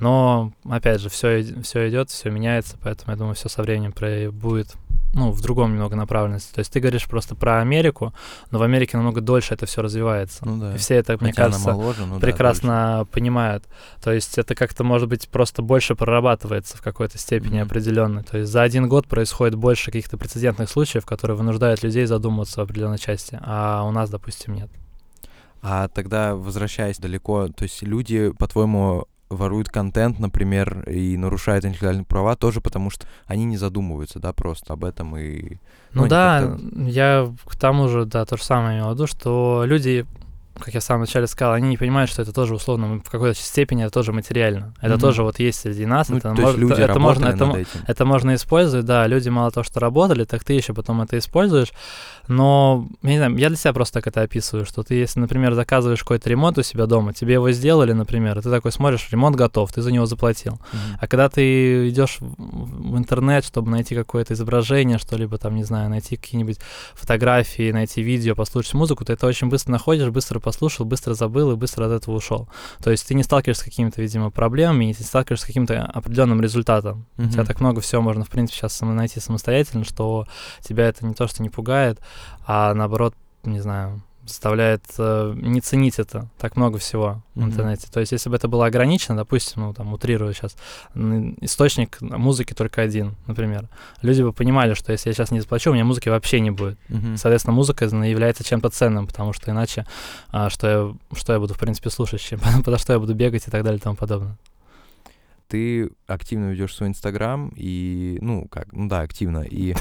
Но, 0.00 0.52
опять 0.68 1.00
же, 1.00 1.08
все, 1.08 1.44
все 1.62 1.88
идет, 1.88 2.10
все 2.10 2.30
меняется, 2.30 2.76
поэтому 2.82 3.12
я 3.12 3.16
думаю, 3.16 3.34
все 3.36 3.48
со 3.48 3.62
временем 3.62 3.92
будет 4.32 4.74
ну, 5.16 5.30
в 5.32 5.40
другом 5.40 5.72
немного 5.72 5.96
направленности. 5.96 6.52
То 6.52 6.58
есть 6.58 6.70
ты 6.70 6.78
говоришь 6.78 7.06
просто 7.06 7.34
про 7.34 7.60
Америку, 7.60 8.12
но 8.50 8.58
в 8.58 8.62
Америке 8.62 8.98
намного 8.98 9.22
дольше 9.22 9.54
это 9.54 9.64
все 9.64 9.80
развивается. 9.80 10.46
Ну 10.46 10.58
да. 10.58 10.74
И 10.74 10.78
все 10.78 10.96
это, 10.96 11.16
мне 11.20 11.30
Хотя 11.30 11.44
кажется, 11.44 11.72
моложе, 11.72 12.06
ну, 12.06 12.20
прекрасно 12.20 12.98
да, 12.98 13.04
понимают. 13.06 13.64
То 14.02 14.12
есть 14.12 14.36
это 14.36 14.54
как-то, 14.54 14.84
может 14.84 15.08
быть, 15.08 15.28
просто 15.28 15.62
больше 15.62 15.94
прорабатывается 15.94 16.76
в 16.76 16.82
какой-то 16.82 17.16
степени 17.16 17.58
mm-hmm. 17.60 17.64
определенной. 17.64 18.22
То 18.24 18.38
есть 18.38 18.52
за 18.52 18.62
один 18.62 18.88
год 18.88 19.06
происходит 19.06 19.54
больше 19.54 19.86
каких-то 19.86 20.18
прецедентных 20.18 20.68
случаев, 20.68 21.06
которые 21.06 21.36
вынуждают 21.36 21.82
людей 21.82 22.04
задумываться 22.04 22.60
в 22.60 22.64
определенной 22.64 22.98
части, 22.98 23.38
а 23.42 23.84
у 23.84 23.90
нас, 23.92 24.10
допустим, 24.10 24.54
нет. 24.54 24.70
А 25.62 25.88
тогда, 25.88 26.36
возвращаясь 26.36 26.98
далеко, 26.98 27.48
то 27.48 27.64
есть 27.64 27.82
люди, 27.82 28.30
по-твоему, 28.38 29.06
воруют 29.28 29.68
контент, 29.68 30.18
например, 30.18 30.88
и 30.88 31.16
нарушают 31.16 31.64
интеллектуальные 31.64 32.04
права 32.04 32.36
тоже 32.36 32.60
потому, 32.60 32.90
что 32.90 33.06
они 33.26 33.44
не 33.44 33.56
задумываются, 33.56 34.18
да, 34.18 34.32
просто 34.32 34.72
об 34.72 34.84
этом 34.84 35.16
и... 35.16 35.58
Ну, 35.92 36.02
ну 36.02 36.08
да, 36.08 36.56
я 36.86 37.32
к 37.44 37.56
тому 37.56 37.88
же, 37.88 38.04
да, 38.04 38.24
то 38.24 38.36
же 38.36 38.44
самое 38.44 38.78
имел 38.78 38.90
в 38.90 38.94
виду, 38.94 39.06
что 39.06 39.64
люди 39.66 40.06
как 40.59 40.74
я 40.74 40.80
в 40.80 40.84
самом 40.84 41.02
начале 41.02 41.26
сказал, 41.26 41.54
они 41.54 41.68
не 41.68 41.76
понимают, 41.76 42.11
что 42.11 42.22
это 42.22 42.32
тоже 42.32 42.54
условно 42.54 43.00
в 43.04 43.11
какой-то 43.11 43.38
степени 43.38 43.84
это 43.84 43.92
тоже 43.92 44.12
материально. 44.12 44.74
Это 44.80 44.94
mm-hmm. 44.94 45.00
тоже 45.00 45.22
вот 45.22 45.38
есть 45.38 45.61
среди 45.61 45.86
нас. 45.86 46.09
Ну, 46.09 46.16
это, 46.16 46.34
то 46.34 46.40
может, 46.40 46.59
люди 46.59 46.80
это, 46.80 46.98
можно, 46.98 47.26
это, 47.26 47.44
этим. 47.44 47.80
это 47.86 48.04
можно 48.04 48.34
использовать, 48.34 48.86
да. 48.86 49.07
Люди 49.07 49.28
мало 49.28 49.50
того, 49.50 49.64
что 49.64 49.80
работали, 49.80 50.24
так 50.24 50.44
ты 50.44 50.54
еще 50.54 50.74
потом 50.74 51.02
это 51.02 51.18
используешь. 51.18 51.72
Но, 52.28 52.88
я 53.02 53.11
не 53.11 53.18
знаю, 53.18 53.36
я 53.36 53.48
для 53.48 53.57
себя 53.57 53.72
просто 53.72 53.94
так 53.94 54.07
это 54.09 54.22
описываю, 54.22 54.66
что 54.66 54.82
ты, 54.82 54.94
если, 54.94 55.20
например, 55.20 55.54
заказываешь 55.54 56.00
какой-то 56.00 56.28
ремонт 56.28 56.59
у 56.59 56.62
себя 56.62 56.86
дома, 56.86 57.12
тебе 57.12 57.34
его 57.34 57.50
сделали, 57.52 57.92
например, 57.92 58.38
и 58.38 58.42
ты 58.42 58.50
такой 58.50 58.72
смотришь, 58.72 59.09
ремонт 59.11 59.36
готов, 59.36 59.72
ты 59.72 59.82
за 59.82 59.92
него 59.92 60.07
заплатил. 60.07 60.54
Mm-hmm. 60.54 60.96
А 61.00 61.07
когда 61.07 61.28
ты 61.28 61.88
идешь 61.88 62.16
в 62.20 62.96
интернет, 62.96 63.44
чтобы 63.44 63.70
найти 63.70 63.94
какое-то 63.94 64.34
изображение, 64.34 64.98
что-либо 64.98 65.38
там, 65.38 65.54
не 65.54 65.64
знаю, 65.64 65.90
найти 65.90 66.16
какие-нибудь 66.16 66.59
фотографии, 66.94 67.70
найти 67.70 68.02
видео, 68.02 68.34
послушать 68.34 68.74
музыку, 68.74 69.04
ты 69.04 69.12
это 69.12 69.26
очень 69.26 69.48
быстро 69.48 69.72
находишь, 69.72 70.09
быстро 70.09 70.40
послушал, 70.47 70.86
быстро 70.86 71.14
забыл 71.14 71.51
и 71.51 71.57
быстро 71.57 71.86
от 71.86 71.92
этого 71.92 72.14
ушел. 72.14 72.49
То 72.80 72.92
есть 72.92 73.09
ты 73.09 73.14
не 73.14 73.24
сталкиваешься 73.24 73.62
с 73.62 73.64
какими-то, 73.64 74.01
видимо, 74.01 74.30
проблемами, 74.30 74.90
и 74.90 74.94
ты 74.94 75.03
сталкиваешься 75.03 75.44
с 75.44 75.47
каким-то 75.47 75.82
определенным 75.82 76.40
результатом. 76.40 77.05
Mm-hmm. 77.16 77.26
У 77.26 77.30
тебя 77.30 77.44
так 77.44 77.61
много 77.61 77.80
всего 77.80 78.01
можно, 78.01 78.24
в 78.24 78.30
принципе, 78.30 78.59
сейчас 78.59 78.80
найти 78.80 79.18
самостоятельно, 79.18 79.84
что 79.84 80.26
тебя 80.61 80.86
это 80.86 81.05
не 81.05 81.14
то, 81.14 81.26
что 81.26 81.42
не 81.42 81.51
пугает, 81.51 81.99
а 82.47 82.72
наоборот, 82.74 83.14
не 83.42 83.59
знаю, 83.59 84.03
заставляет 84.26 84.82
э, 84.98 85.34
не 85.36 85.60
ценить 85.60 85.98
это. 85.98 86.28
Так 86.38 86.56
много 86.56 86.78
всего 86.78 87.22
mm-hmm. 87.34 87.40
в 87.40 87.44
интернете. 87.44 87.86
То 87.92 88.00
есть, 88.00 88.12
если 88.12 88.28
бы 88.28 88.36
это 88.36 88.48
было 88.48 88.66
ограничено, 88.66 89.16
допустим, 89.16 89.62
ну, 89.62 89.74
там, 89.74 89.92
утрирую 89.92 90.32
сейчас, 90.34 90.56
источник 91.40 92.00
музыки 92.00 92.54
только 92.54 92.82
один, 92.82 93.16
например, 93.26 93.68
люди 94.02 94.22
бы 94.22 94.32
понимали, 94.32 94.74
что 94.74 94.92
если 94.92 95.10
я 95.10 95.14
сейчас 95.14 95.30
не 95.30 95.40
заплачу, 95.40 95.70
у 95.70 95.74
меня 95.74 95.84
музыки 95.84 96.08
вообще 96.08 96.40
не 96.40 96.50
будет. 96.50 96.78
Mm-hmm. 96.88 97.16
Соответственно, 97.16 97.54
музыка 97.54 97.84
является 97.84 98.44
чем-то 98.44 98.70
ценным, 98.70 99.06
потому 99.06 99.32
что 99.32 99.50
иначе 99.50 99.86
а, 100.30 100.50
что, 100.50 100.68
я, 100.68 101.16
что 101.18 101.32
я 101.32 101.38
буду, 101.38 101.54
в 101.54 101.58
принципе, 101.58 101.90
слушать, 101.90 102.20
чем, 102.28 102.40
подо 102.64 102.78
что 102.78 102.92
я 102.92 102.98
буду 102.98 103.14
бегать 103.14 103.46
и 103.46 103.50
так 103.50 103.62
далее 103.62 103.78
и 103.78 103.82
тому 103.82 103.96
подобное 103.96 104.36
ты 105.49 105.90
активно 106.07 106.51
ведешь 106.51 106.74
свой 106.74 106.88
Инстаграм, 106.88 107.53
и, 107.57 108.18
ну, 108.20 108.49
как, 108.49 108.72
ну 108.72 108.88
да, 108.88 109.01
активно, 109.01 109.40
и 109.40 109.74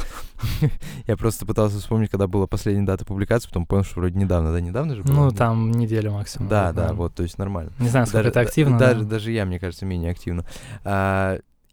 я 1.07 1.17
просто 1.17 1.45
пытался 1.45 1.79
вспомнить, 1.79 2.09
когда 2.09 2.27
была 2.27 2.47
последняя 2.47 2.85
дата 2.85 3.05
публикации, 3.05 3.47
потом 3.47 3.65
понял, 3.65 3.83
что 3.83 3.99
вроде 3.99 4.17
недавно, 4.17 4.51
да, 4.51 4.61
недавно 4.61 4.95
же 4.95 5.03
было? 5.03 5.13
Ну, 5.13 5.31
там 5.31 5.71
неделю 5.71 6.11
максимум. 6.11 6.49
Да, 6.49 6.71
да, 6.71 6.93
вот, 6.93 7.15
то 7.15 7.23
есть 7.23 7.37
нормально. 7.37 7.71
Не 7.79 7.89
знаю, 7.89 8.05
сколько 8.07 8.27
это 8.27 8.39
активно. 8.41 8.77
Даже, 8.77 9.03
даже 9.03 9.31
я, 9.31 9.45
мне 9.45 9.59
кажется, 9.59 9.85
менее 9.85 10.11
активно. 10.11 10.45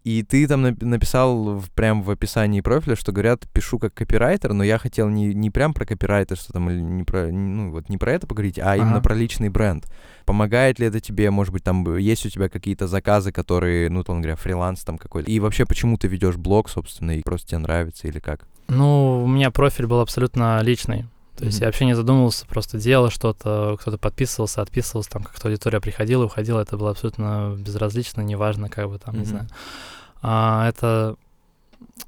И 0.05 0.25
ты 0.25 0.49
там 0.49 0.63
написал 0.63 1.59
в, 1.59 1.71
прям 1.71 2.03
в 2.03 2.11
описании 2.11 2.61
профиля, 2.61 2.97
что 2.97 3.13
говорят, 3.13 3.47
пишу 3.53 3.79
как 3.79 3.95
копирайтер, 3.95 4.53
но 4.53 4.65
я 4.65 4.79
хотел 4.79 5.09
не, 5.09 5.33
не 5.33 5.51
прям 5.51 5.75
про 5.75 5.87
копирайтер, 5.87 6.37
что 6.37 6.53
там, 6.53 6.71
или 6.71 6.81
не 6.81 7.05
про, 7.05 7.29
ну, 7.29 7.71
вот 7.71 7.89
не 7.89 7.99
про 7.99 8.13
это 8.13 8.27
поговорить, 8.27 8.59
а 8.59 8.73
ага. 8.73 8.77
именно 8.77 9.01
про 9.01 9.15
личный 9.15 9.49
бренд. 9.49 9.87
Помогает 10.25 10.81
ли 10.81 10.87
это 10.87 11.01
тебе, 11.01 11.31
может 11.31 11.53
быть, 11.53 11.63
там 11.63 11.97
есть 11.97 12.27
у 12.27 12.31
тебя 12.31 12.49
какие-то 12.49 12.89
заказы, 12.89 13.31
которые, 13.31 13.91
ну, 13.91 14.03
там, 14.03 14.21
говоря, 14.21 14.37
фриланс 14.37 14.83
там 14.83 14.99
какой-то. 14.99 15.31
И 15.31 15.39
вообще, 15.39 15.67
почему 15.67 15.97
ты 15.97 16.09
ведешь 16.09 16.37
блог, 16.37 16.69
собственно, 16.69 17.13
и 17.13 17.23
просто 17.23 17.51
тебе 17.51 17.59
нравится 17.59 18.09
или 18.09 18.19
как? 18.19 18.49
Ну, 18.69 19.23
у 19.25 19.29
меня 19.29 19.51
профиль 19.51 19.87
был 19.87 20.01
абсолютно 20.01 20.61
личный. 20.63 21.07
То 21.37 21.45
есть 21.47 21.59
mm-hmm. 21.59 21.63
я 21.63 21.67
вообще 21.67 21.85
не 21.87 21.95
задумывался, 21.95 22.47
просто 22.47 22.79
делал 22.79 23.11
что-то, 23.11 23.77
кто-то 23.81 23.99
подписывался, 23.99 24.63
отписывался, 24.63 25.11
там 25.11 25.23
как-то 25.23 25.49
аудитория 25.49 25.81
приходила, 25.81 26.25
уходила, 26.25 26.61
это 26.61 26.77
было 26.77 26.91
абсолютно 26.91 27.57
безразлично, 27.59 28.21
неважно, 28.21 28.69
как 28.69 28.89
бы 28.89 28.99
там, 28.99 29.15
mm-hmm. 29.15 29.19
не 29.19 29.25
знаю. 29.25 29.49
А, 30.21 30.69
это, 30.69 31.17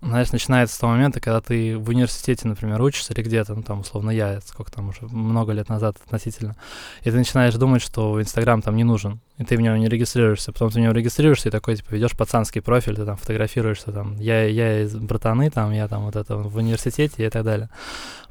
знаешь, 0.00 0.32
начинается 0.32 0.74
с 0.74 0.78
того 0.78 0.92
момента, 0.92 1.20
когда 1.20 1.40
ты 1.40 1.78
в 1.78 1.88
университете, 1.88 2.46
например, 2.46 2.80
учишься 2.82 3.12
или 3.12 3.22
где-то, 3.22 3.54
ну 3.54 3.62
там, 3.62 3.80
условно, 3.80 4.10
я, 4.10 4.40
сколько 4.42 4.70
там 4.70 4.88
уже, 4.88 5.06
много 5.06 5.52
лет 5.52 5.68
назад 5.68 5.96
относительно, 6.04 6.56
и 7.02 7.10
ты 7.10 7.16
начинаешь 7.16 7.54
думать, 7.54 7.82
что 7.82 8.20
Инстаграм 8.20 8.60
там 8.62 8.76
не 8.76 8.84
нужен, 8.84 9.20
и 9.38 9.44
ты 9.44 9.56
в 9.56 9.60
него 9.60 9.76
не 9.76 9.88
регистрируешься, 9.88 10.52
потом 10.52 10.70
ты 10.70 10.78
в 10.78 10.82
него 10.82 10.92
регистрируешься 10.92 11.48
и 11.48 11.52
такой, 11.52 11.76
типа, 11.76 11.94
ведешь 11.94 12.16
пацанский 12.16 12.60
профиль, 12.60 12.96
ты 12.96 13.04
там 13.04 13.16
фотографируешься, 13.16 13.92
там, 13.92 14.16
я, 14.18 14.44
я 14.44 14.82
из 14.82 14.94
братаны, 14.94 15.50
там, 15.50 15.72
я 15.72 15.88
там 15.88 16.04
вот 16.04 16.16
это 16.16 16.36
в 16.36 16.56
университете 16.56 17.26
и 17.26 17.30
так 17.30 17.44
далее. 17.44 17.70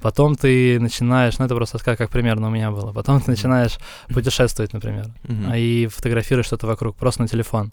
Потом 0.02 0.36
ты 0.36 0.80
начинаешь, 0.80 1.40
ну 1.40 1.46
это 1.46 1.56
просто 1.56 1.80
как, 1.80 1.98
как 1.98 2.10
примерно 2.10 2.48
у 2.48 2.52
меня 2.52 2.72
было, 2.72 2.92
потом 2.92 3.22
ты 3.22 3.32
начинаешь 3.32 3.78
путешествовать, 4.10 4.74
например, 4.74 5.08
mm-hmm. 5.24 5.60
и 5.60 5.88
фотографируешь 5.88 6.48
что-то 6.48 6.68
вокруг, 6.68 6.96
просто 6.96 7.22
на 7.22 7.28
телефон. 7.28 7.72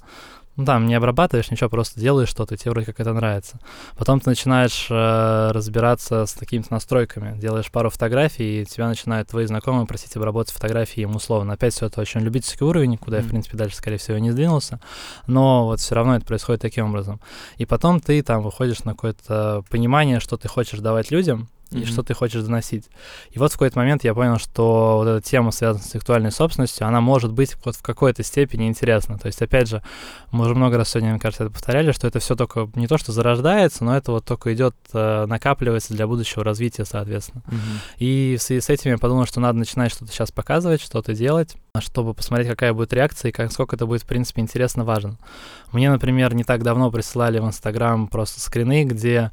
Ну 0.61 0.67
да, 0.67 0.79
не 0.79 0.95
обрабатываешь 0.95 1.51
ничего, 1.51 1.71
просто 1.71 1.99
делаешь 1.99 2.29
что-то, 2.29 2.55
и 2.55 2.59
тебе 2.59 2.73
вроде 2.73 2.85
как 2.85 3.01
это 3.01 3.15
нравится. 3.15 3.59
Потом 3.97 4.21
ты 4.21 4.29
начинаешь 4.29 4.89
э, 4.91 5.51
разбираться 5.53 6.27
с 6.27 6.35
какими-то 6.35 6.75
настройками, 6.75 7.35
делаешь 7.41 7.71
пару 7.73 7.89
фотографий, 7.89 8.61
и 8.61 8.67
тебя 8.67 8.87
начинают 8.87 9.31
твои 9.31 9.47
знакомые 9.47 9.87
просить 9.87 10.15
обработать 10.17 10.53
фотографии 10.53 11.01
им 11.01 11.17
условно. 11.17 11.55
Опять 11.55 11.73
все 11.73 11.87
это 11.87 12.03
очень 12.03 12.21
любительский 12.21 12.63
уровень, 12.63 12.99
куда 12.99 13.17
mm-hmm. 13.17 13.23
я, 13.23 13.27
в 13.27 13.31
принципе, 13.31 13.57
дальше, 13.57 13.77
скорее 13.77 13.97
всего, 13.97 14.19
не 14.19 14.33
сдвинулся, 14.33 14.81
но 15.27 15.65
вот 15.65 15.81
все 15.81 15.95
равно 15.95 16.17
это 16.17 16.27
происходит 16.27 16.61
таким 16.61 16.91
образом. 16.91 17.23
И 17.57 17.65
потом 17.65 17.99
ты 17.99 18.23
там 18.23 18.43
выходишь 18.43 18.85
на 18.85 18.93
какое-то 18.93 19.65
понимание, 19.71 20.21
что 20.21 20.37
ты 20.37 20.49
хочешь 20.49 20.81
давать 20.81 21.11
людям, 21.11 21.49
mm-hmm. 21.71 21.83
и 21.83 21.85
что 21.87 22.03
ты 22.03 22.15
хочешь 22.15 22.43
доносить. 22.43 22.87
И 23.31 23.39
вот 23.39 23.53
в 23.53 23.55
какой-то 23.55 23.79
момент 23.79 24.05
я 24.05 24.15
понял, 24.15 24.39
что 24.39 24.97
вот 24.99 25.09
эта 25.09 25.21
тема, 25.21 25.51
связанная 25.51 25.83
с 25.83 25.89
интеллектуальной 25.89 26.33
собственностью, 26.33 26.87
она 26.87 27.01
может 27.01 27.33
быть 27.33 27.57
вот 27.65 27.77
в 27.77 27.83
какой-то 27.83 28.23
степени 28.23 28.69
интересна. 28.69 29.19
То 29.19 29.27
есть, 29.27 29.41
опять 29.43 29.69
же, 29.69 29.83
мы 30.31 30.45
уже 30.45 30.55
много 30.55 30.77
раз 30.77 30.91
сегодня, 30.91 31.11
мне 31.11 31.21
кажется, 31.21 31.45
это 31.45 31.53
повторяли, 31.53 31.93
что 31.93 32.07
это 32.07 32.19
все 32.19 32.37
только 32.37 32.69
не 32.75 32.87
то, 32.87 32.99
что 32.99 33.13
зарождается, 33.13 33.85
но 33.85 33.97
это 33.97 34.13
вот 34.13 34.25
только 34.25 34.53
идет, 34.55 34.75
э, 34.93 35.27
накапливается 35.27 35.95
для 35.95 36.07
будущего 36.07 36.45
развития, 36.45 36.85
соответственно. 36.85 37.43
Mm-hmm. 37.47 37.99
И 37.99 38.37
в 38.39 38.43
связи 38.43 38.61
с 38.61 38.69
этим 38.69 38.91
я 38.93 38.99
подумал, 38.99 39.27
что 39.27 39.41
надо 39.41 39.59
начинать 39.59 39.93
что-то 39.93 40.13
сейчас 40.13 40.33
показывать, 40.33 40.81
что-то 40.81 41.15
делать, 41.15 41.57
чтобы 41.79 42.15
посмотреть, 42.15 42.49
какая 42.49 42.73
будет 42.73 42.93
реакция 42.93 43.29
и 43.29 43.33
как, 43.33 43.53
сколько 43.53 43.77
это 43.77 43.87
будет, 43.87 44.03
в 44.03 44.07
принципе, 44.07 44.43
интересно, 44.43 44.85
важно. 44.85 45.19
Мне, 45.73 45.91
например, 45.91 46.35
не 46.35 46.45
так 46.45 46.63
давно 46.63 46.91
присылали 46.91 47.39
в 47.39 47.47
Инстаграм 47.47 48.09
просто 48.09 48.41
скрины, 48.41 48.85
где 48.85 49.31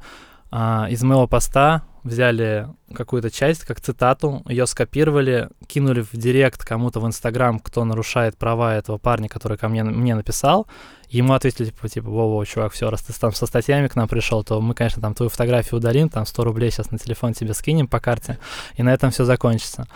а, 0.50 0.86
из 0.90 1.02
моего 1.02 1.26
поста 1.26 1.82
взяли 2.04 2.68
какую-то 2.94 3.30
часть, 3.30 3.64
как 3.64 3.80
цитату, 3.80 4.42
ее 4.46 4.66
скопировали, 4.66 5.48
кинули 5.66 6.00
в 6.00 6.12
директ 6.12 6.64
кому-то 6.64 7.00
в 7.00 7.06
Инстаграм, 7.06 7.58
кто 7.58 7.84
нарушает 7.84 8.36
права 8.36 8.74
этого 8.74 8.98
парня, 8.98 9.28
который 9.28 9.58
ко 9.58 9.68
мне, 9.68 9.84
мне 9.84 10.14
написал, 10.14 10.66
ему 11.10 11.32
ответили, 11.32 11.66
типа, 11.66 11.88
типа, 11.88 12.08
во-во, 12.08 12.44
чувак, 12.44 12.72
все, 12.72 12.90
раз 12.90 13.02
ты 13.02 13.12
там 13.12 13.32
со 13.32 13.46
статьями 13.46 13.88
к 13.88 13.96
нам 13.96 14.08
пришел, 14.08 14.44
то 14.44 14.60
мы, 14.60 14.74
конечно, 14.74 15.00
там 15.00 15.14
твою 15.14 15.30
фотографию 15.30 15.78
удалим, 15.78 16.08
там 16.08 16.26
100 16.26 16.44
рублей 16.44 16.70
сейчас 16.70 16.90
на 16.90 16.98
телефон 16.98 17.32
тебе 17.32 17.54
скинем 17.54 17.88
по 17.88 18.00
карте, 18.00 18.38
и 18.76 18.82
на 18.82 18.92
этом 18.92 19.10
все 19.10 19.24
закончится. 19.24 19.88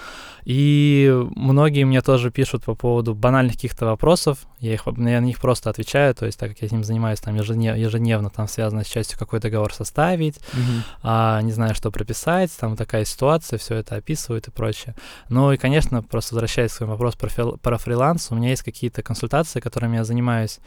И 0.45 1.13
многие 1.37 1.85
мне 1.85 2.01
тоже 2.03 2.31
пишут 2.31 2.65
по 2.65 2.75
поводу 2.75 3.15
банальных 3.15 3.55
каких-то 3.55 3.87
вопросов, 3.87 4.39
я, 4.59 4.75
их, 4.75 4.87
я 4.87 5.21
на 5.21 5.21
них 5.21 5.41
просто 5.41 5.71
отвечаю, 5.71 6.15
то 6.15 6.27
есть 6.27 6.39
так 6.39 6.51
как 6.51 6.63
я 6.63 6.69
с 6.69 6.73
ним 6.73 6.83
занимаюсь 6.83 7.21
там 7.21 7.37
ежедневно, 7.37 7.79
ежедневно 7.79 8.31
там 8.31 8.49
связано 8.49 8.83
с 8.83 8.89
частью 8.89 9.19
какой 9.19 9.41
договор 9.41 9.73
составить, 9.73 10.37
mm-hmm. 10.37 10.83
а, 11.03 11.43
не 11.43 11.53
знаю, 11.53 11.75
что 11.75 11.91
прописать, 11.91 12.51
там 12.59 12.77
такая 12.77 13.05
ситуация, 13.05 13.59
все 13.59 13.77
это 13.77 13.97
описывают 13.97 14.49
и 14.49 14.51
прочее. 14.51 14.95
Ну 15.29 15.53
и, 15.53 15.57
конечно, 15.57 16.03
просто 16.03 16.35
возвращаясь 16.35 16.73
к 16.73 16.75
своему 16.75 16.93
вопросу 16.93 17.19
про, 17.19 17.29
фрил, 17.29 17.59
про 17.59 17.79
фриланс, 17.79 18.29
у 18.31 18.35
меня 18.35 18.51
есть 18.51 18.63
какие-то 18.63 19.03
консультации, 19.03 19.61
которыми 19.61 19.97
я 19.97 20.05
занимаюсь. 20.05 20.59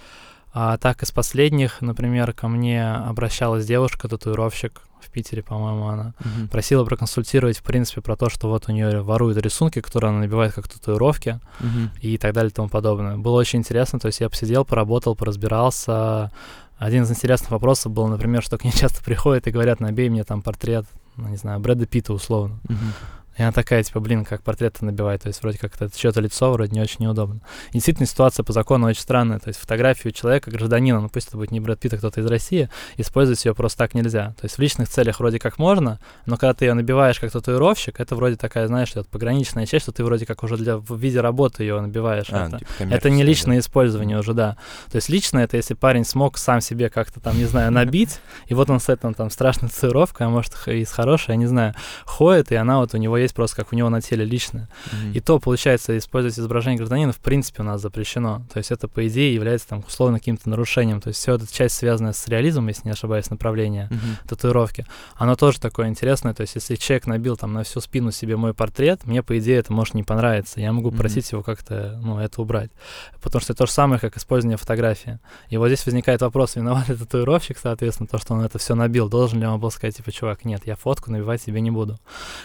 А 0.58 0.78
так 0.78 1.04
из 1.04 1.12
последних, 1.12 1.82
например, 1.82 2.32
ко 2.32 2.48
мне 2.48 2.90
обращалась 2.94 3.66
девушка-татуировщик 3.66 4.84
в 5.02 5.12
Питере, 5.12 5.44
по-моему, 5.44 5.90
она. 5.90 6.14
Мгм. 6.24 6.48
Просила 6.48 6.86
проконсультировать, 6.86 7.58
в 7.58 7.64
принципе, 7.64 8.00
про 8.00 8.16
то, 8.16 8.30
что 8.30 8.48
вот 8.48 8.70
у 8.70 8.72
нее 8.72 9.02
воруют 9.02 9.38
рисунки, 9.38 9.82
которые 9.82 10.12
она 10.12 10.20
набивает 10.20 10.54
как 10.54 10.70
татуировки 10.70 11.42
Мгм. 11.60 11.92
и 12.02 12.18
так 12.18 12.34
далее 12.34 12.52
и 12.52 12.54
тому 12.54 12.70
подобное. 12.70 13.18
Было 13.18 13.38
очень 13.38 13.60
интересно, 13.60 14.00
то 14.00 14.06
есть 14.08 14.22
я 14.22 14.30
посидел, 14.30 14.64
поработал, 14.64 15.14
поразбирался. 15.14 16.32
Один 16.78 17.04
из 17.04 17.12
интересных 17.12 17.52
вопросов 17.52 17.92
был, 17.92 18.08
например, 18.08 18.42
что 18.42 18.58
к 18.58 18.64
ней 18.64 18.72
часто 18.76 19.04
приходят 19.04 19.48
и 19.48 19.52
говорят, 19.52 19.82
набей 19.82 20.08
мне 20.08 20.24
там 20.24 20.42
портрет, 20.42 20.86
ну, 21.18 21.28
не 21.28 21.38
знаю, 21.38 21.60
Брэда 21.60 21.86
Питта 21.86 22.14
условно. 22.14 22.60
Мгм. 22.70 22.94
И 23.38 23.42
она 23.42 23.52
такая, 23.52 23.84
типа, 23.84 24.00
блин, 24.00 24.24
как 24.24 24.42
портрет-то 24.44 24.86
набивать, 24.86 25.24
то 25.24 25.28
есть 25.28 25.42
вроде 25.42 25.58
как 25.58 25.76
это 25.76 25.90
чье-то 25.96 26.22
лицо, 26.22 26.52
вроде 26.52 26.72
не 26.72 26.82
очень 26.82 26.98
неудобно. 27.00 27.42
И 27.70 27.74
действительно 27.74 28.08
ситуация 28.08 28.44
по 28.44 28.54
закону 28.54 28.88
очень 28.88 29.02
странная, 29.02 29.40
то 29.40 29.50
есть 29.50 29.60
фотографию 29.60 30.14
человека, 30.14 30.52
гражданина, 30.52 31.02
ну 31.02 31.10
пусть 31.10 31.28
это 31.28 31.38
будет 31.38 31.52
не 31.52 31.60
Брэд 31.60 31.80
Питт, 31.80 31.94
а 31.94 31.98
кто-то 31.98 32.22
из 32.22 32.26
России, 32.26 32.70
использовать 32.98 33.44
ее 33.44 33.54
просто 33.54 33.80
так 33.80 33.94
нельзя. 33.94 34.34
То 34.40 34.46
есть 34.46 34.58
в 34.58 34.60
личных 34.60 34.88
целях 34.88 35.20
вроде 35.20 35.40
как 35.40 35.58
можно, 35.58 36.00
но 36.26 36.38
когда 36.38 36.54
ты 36.54 36.66
ее 36.66 36.74
набиваешь 36.74 37.20
как 37.20 37.32
татуировщик, 37.32 38.00
это 38.00 38.16
вроде 38.16 38.38
такая, 38.38 38.68
знаешь, 38.68 38.94
вот 38.96 39.08
пограничная 39.08 39.66
часть, 39.66 39.84
что 39.84 39.92
ты 39.92 40.04
вроде 40.04 40.26
как 40.26 40.44
уже 40.44 40.58
для, 40.58 40.78
в 40.78 40.98
виде 40.98 41.20
работы 41.20 41.64
ее 41.64 41.82
набиваешь. 41.82 42.28
А, 42.32 42.48
это. 42.48 42.60
типа 42.60 42.94
Это 42.94 43.10
не 43.10 43.24
личное 43.24 43.58
да. 43.58 43.60
использование 43.60 44.18
уже, 44.18 44.34
да. 44.34 44.58
То 44.92 44.96
есть 44.96 45.10
личное 45.10 45.44
это 45.44 45.58
если 45.58 45.74
парень 45.74 46.06
смог 46.06 46.38
сам 46.38 46.62
себе 46.62 46.90
как-то 46.90 47.20
там, 47.20 47.38
не 47.38 47.46
знаю, 47.46 47.72
набить, 47.72 48.20
и 48.48 48.54
вот 48.54 48.70
он 48.70 48.80
с 48.80 48.88
этим 48.88 49.14
там 49.14 49.30
страшной 49.30 49.70
татуировкой, 49.70 50.28
а 50.28 50.30
может 50.30 50.54
и 50.68 50.86
с 50.86 50.92
хорошей, 50.92 51.32
я 51.32 51.36
не 51.36 51.48
знаю, 51.48 51.76
ходит, 52.06 52.52
и 52.52 52.56
она 52.56 52.80
вот 52.80 52.94
у 52.94 52.98
него 52.98 53.25
есть 53.26 53.36
просто 53.36 53.58
как 53.58 53.74
у 53.74 53.76
него 53.76 53.90
на 53.90 54.02
теле 54.02 54.24
личная. 54.26 54.70
Мгм. 54.92 55.12
И 55.14 55.20
то, 55.20 55.40
получается, 55.40 55.98
использовать 55.98 56.38
изображение 56.40 56.78
гражданина 56.78 57.12
в 57.12 57.20
принципе 57.20 57.62
у 57.62 57.66
нас 57.66 57.82
запрещено. 57.82 58.44
То 58.54 58.58
есть 58.60 58.72
это, 58.72 58.88
по 58.88 59.08
идее, 59.08 59.34
является 59.34 59.68
там 59.68 59.84
условно 59.88 60.20
каким-то 60.20 60.50
нарушением. 60.50 61.02
То 61.02 61.10
есть 61.10 61.20
все 61.20 61.36
эта 61.36 61.52
часть, 61.52 61.76
связанная 61.76 62.14
с 62.14 62.28
реализмом, 62.28 62.68
если 62.68 62.84
не 62.86 62.92
ошибаюсь, 62.92 63.30
направление 63.30 63.88
Мгм. 63.92 64.18
татуировки, 64.28 64.86
оно 65.16 65.36
тоже 65.36 65.60
такое 65.60 65.88
интересное. 65.88 66.34
То 66.34 66.42
есть 66.42 66.56
если 66.56 66.76
человек 66.76 67.08
набил 67.08 67.38
там 67.38 67.54
на 67.54 67.64
всю 67.64 67.82
спину 67.82 68.12
себе 68.12 68.38
мой 68.38 68.54
портрет, 68.54 69.06
мне, 69.06 69.22
по 69.24 69.38
идее, 69.38 69.58
это 69.58 69.74
может 69.74 69.94
не 69.94 70.04
понравиться. 70.04 70.60
Я 70.62 70.72
могу 70.72 70.90
Мгм. 70.90 70.98
просить 70.98 71.32
его 71.32 71.44
как-то, 71.44 72.00
ну, 72.04 72.20
это 72.20 72.42
убрать. 72.42 72.72
Потому 73.22 73.42
что 73.42 73.54
это 73.54 73.60
то 73.60 73.66
же 73.68 73.72
самое, 73.72 74.00
как 74.00 74.18
использование 74.18 74.58
фотографии. 74.58 75.20
И 75.50 75.58
вот 75.58 75.68
здесь 75.68 75.86
возникает 75.86 76.22
вопрос, 76.22 76.56
виноват 76.56 76.88
ли 76.90 76.96
татуировщик, 76.96 77.58
соответственно, 77.58 78.08
то, 78.08 78.18
что 78.18 78.34
он 78.34 78.42
это 78.42 78.58
все 78.60 78.76
набил. 78.76 79.10
Должен 79.10 79.40
ли 79.40 79.46
он 79.46 79.60
был 79.60 79.72
сказать, 79.72 79.96
типа, 79.98 80.12
чувак, 80.12 80.46
нет, 80.46 80.62
я 80.66 80.76
фотку 80.76 81.12
набивать 81.12 81.42
себе 81.42 81.62
не 81.62 81.72
буду. 81.72 82.00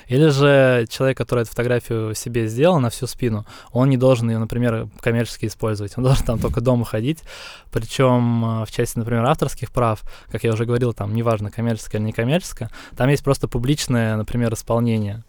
Или 0.08 0.28
же 0.28 0.69
человек, 0.88 1.16
который 1.18 1.42
эту 1.42 1.50
фотографию 1.50 2.14
себе 2.14 2.46
сделал 2.46 2.80
на 2.80 2.90
всю 2.90 3.06
спину, 3.06 3.46
он 3.72 3.90
не 3.90 3.96
должен 3.96 4.30
ее, 4.30 4.38
например, 4.38 4.88
коммерчески 5.00 5.46
использовать. 5.46 5.96
Он 5.96 6.04
должен 6.04 6.24
там 6.24 6.38
только 6.38 6.60
дома 6.60 6.84
ходить. 6.84 7.22
Причем 7.70 8.44
э, 8.44 8.66
в 8.66 8.70
части, 8.70 8.98
например, 8.98 9.24
авторских 9.24 9.70
прав, 9.70 10.02
как 10.30 10.44
я 10.44 10.52
уже 10.52 10.64
говорил, 10.64 10.92
там 10.92 11.14
неважно, 11.14 11.50
коммерческое 11.50 12.00
или 12.00 12.08
некоммерческое, 12.08 12.70
там 12.96 13.08
есть 13.08 13.24
просто 13.24 13.48
публичное, 13.48 14.16
например, 14.16 14.52
исполнение 14.54 15.24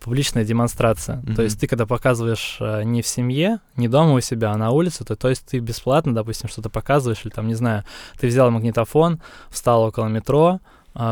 публичная 0.00 0.44
демонстрация. 0.44 1.16
Мгм. 1.16 1.34
То 1.34 1.42
есть 1.42 1.58
ты, 1.58 1.66
когда 1.66 1.86
показываешь 1.86 2.58
э, 2.60 2.84
не 2.84 3.02
в 3.02 3.06
семье, 3.08 3.58
не 3.76 3.88
дома 3.88 4.12
у 4.12 4.20
себя, 4.20 4.52
а 4.52 4.56
на 4.56 4.70
улице, 4.70 5.04
то, 5.04 5.16
то 5.16 5.28
есть 5.28 5.46
ты 5.46 5.58
бесплатно, 5.58 6.14
допустим, 6.14 6.48
что-то 6.48 6.70
показываешь, 6.70 7.24
или 7.24 7.32
там, 7.32 7.48
не 7.48 7.54
знаю, 7.54 7.82
ты 8.18 8.28
взял 8.28 8.50
магнитофон, 8.50 9.20
встал 9.50 9.82
около 9.82 10.06
метро, 10.06 10.60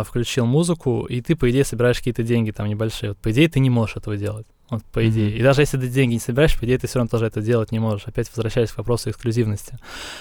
включил 0.04 0.46
музыку, 0.46 1.04
и 1.04 1.20
ты, 1.20 1.36
по 1.36 1.50
идее, 1.50 1.64
собираешь 1.64 1.98
какие-то 1.98 2.22
деньги 2.22 2.50
там 2.50 2.68
небольшие. 2.68 3.10
Вот, 3.10 3.18
по 3.18 3.30
идее, 3.30 3.48
ты 3.48 3.60
не 3.60 3.70
можешь 3.70 3.96
этого 3.96 4.16
делать. 4.16 4.46
Вот, 4.74 4.84
по 4.86 5.08
идее. 5.08 5.30
Мгм. 5.30 5.38
И 5.38 5.42
даже 5.42 5.62
если 5.62 5.78
ты 5.78 5.88
деньги 5.88 6.14
не 6.14 6.20
собираешь, 6.20 6.58
по 6.58 6.64
идее, 6.64 6.78
ты 6.78 6.86
все 6.86 6.98
равно 6.98 7.08
тоже 7.08 7.26
это 7.26 7.40
делать 7.40 7.72
не 7.72 7.78
можешь. 7.78 8.06
Опять 8.06 8.28
возвращаясь 8.28 8.70
к 8.70 8.78
вопросу 8.78 9.10
эксклюзивности. 9.10 9.78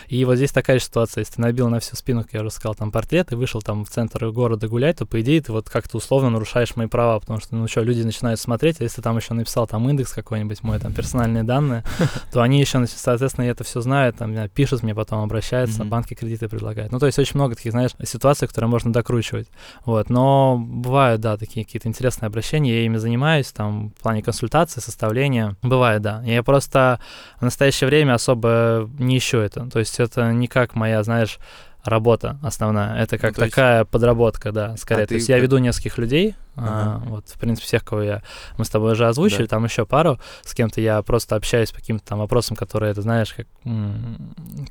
И 0.08 0.24
вот 0.26 0.36
здесь 0.36 0.51
такая 0.51 0.80
же 0.80 0.86
ситуация. 0.86 1.22
Если 1.22 1.36
ты 1.36 1.41
набил 1.41 1.70
на 1.70 1.80
всю 1.80 1.95
спину, 1.95 2.24
как 2.24 2.34
я 2.34 2.41
уже 2.41 2.51
сказал, 2.51 2.76
там 2.76 2.91
портрет, 2.91 3.32
и 3.32 3.36
вышел 3.36 3.62
там 3.62 3.86
в 3.86 3.89
центр 3.89 4.30
города 4.30 4.68
гулять, 4.68 4.97
то, 4.97 5.06
по 5.06 5.22
идее, 5.22 5.41
ты 5.41 5.51
вот 5.51 5.70
как-то 5.70 5.97
условно 5.97 6.30
нарушаешь 6.30 6.76
мои 6.76 6.88
права, 6.88 7.20
потому 7.20 7.39
что, 7.39 7.56
ну 7.56 7.68
что, 7.68 7.82
люди 7.82 8.04
начинают 8.04 8.39
смотреть, 8.39 8.80
а 8.82 8.84
если 8.84 9.01
там 9.01 9.18
еще 9.18 9.34
написал 9.34 9.68
там 9.68 9.89
индекс 9.89 10.14
какой-нибудь, 10.14 10.64
мой 10.64 10.80
там 10.80 10.93
персональные 10.93 11.43
данные, 11.43 11.84
то 12.32 12.41
они 12.41 12.60
еще, 12.60 12.86
соответственно, 12.88 13.45
это 13.45 13.64
все 13.64 13.82
знают, 13.82 14.18
там, 14.18 14.36
пишут 14.49 14.84
мне 14.84 14.93
потом, 14.93 15.24
обращаются, 15.24 15.84
банки 15.84 16.14
кредиты 16.14 16.47
предлагают. 16.47 16.91
Ну, 16.91 16.99
то 16.99 17.06
есть 17.06 17.18
очень 17.20 17.36
много 17.36 17.56
таких, 17.56 17.72
знаешь, 17.72 17.91
ситуаций, 18.04 18.47
которые 18.47 18.70
можно 18.70 18.93
докручивать. 18.93 19.47
Вот, 19.86 20.10
но 20.10 20.58
бывают, 20.58 21.22
да, 21.22 21.38
такие 21.38 21.66
какие-то 21.66 21.88
интересные 21.88 22.28
обращения, 22.28 22.74
я 22.80 22.86
ими 22.86 22.97
занимаюсь, 22.97 23.51
там, 23.51 23.89
в 23.97 24.01
плане 24.01 24.22
консультации, 24.22 24.43
составления. 24.82 25.56
Бывает, 25.62 26.02
да. 26.02 26.22
Я 26.26 26.44
просто 26.44 27.00
в 27.39 27.44
настоящее 27.44 27.88
время 27.88 28.14
особо 28.14 28.89
не 29.00 29.18
ищу 29.18 29.38
это. 29.39 29.70
То 29.70 29.80
есть 29.80 30.00
это 30.00 30.32
не 30.32 30.48
как 30.48 30.76
моя, 30.76 31.04
знаешь, 31.04 31.39
работа 31.84 32.39
основная. 32.41 32.96
Это 33.04 33.18
как 33.18 33.36
Ну, 33.38 33.44
есть- 33.44 33.54
такая 33.56 33.84
подработка, 33.84 34.54
да, 34.54 34.78
скорее. 34.78 35.04
А 35.04 35.08
то 35.08 35.16
есть 35.16 35.28
ты 35.28 35.34
я 35.34 35.39
веду 35.39 35.58
нескольких 35.58 35.98
людей, 35.98 36.34
а, 36.56 36.96
Ага. 37.02 37.10
вот, 37.10 37.28
в 37.28 37.38
принципе, 37.38 37.66
всех, 37.68 37.84
кого 37.84 38.02
я... 38.02 38.22
Мы 38.58 38.64
с 38.64 38.70
тобой 38.70 38.94
уже 38.94 39.06
озвучили, 39.06 39.41
Да. 39.41 39.48
там 39.48 39.66
еще 39.66 39.86
пару, 39.86 40.18
с 40.46 40.54
кем-то 40.54 40.80
я 40.80 41.02
просто 41.02 41.36
общаюсь 41.36 41.72
по 41.72 41.80
каким-то 41.80 42.06
там 42.06 42.20
вопросам, 42.20 42.56
которые, 42.56 42.91
это, 42.91 43.02
знаешь, 43.02 43.34
как, 43.34 43.48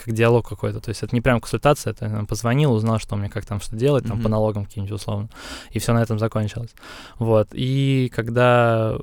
как 0.02 0.14
диалог 0.14 0.48
какой-то. 0.48 0.80
То 0.80 0.88
есть 0.88 1.02
это 1.02 1.14
не 1.14 1.20
прям 1.20 1.38
консультация, 1.40 1.90
это 1.90 2.06
я 2.06 2.24
позвонил, 2.24 2.72
узнал, 2.72 2.98
что 2.98 3.14
мне, 3.16 3.28
как 3.28 3.44
там 3.44 3.60
что 3.60 3.76
делать, 3.76 4.04
там, 4.04 4.12
по 4.16 4.22
Мгм. 4.22 4.30
налогам 4.30 4.64
каким-нибудь 4.64 4.94
условно. 4.94 5.28
И 5.70 5.78
все 5.80 5.92
на 5.92 6.02
этом 6.02 6.18
закончилось. 6.18 6.70
Вот. 7.18 7.48
И 7.52 8.10
когда 8.16 8.96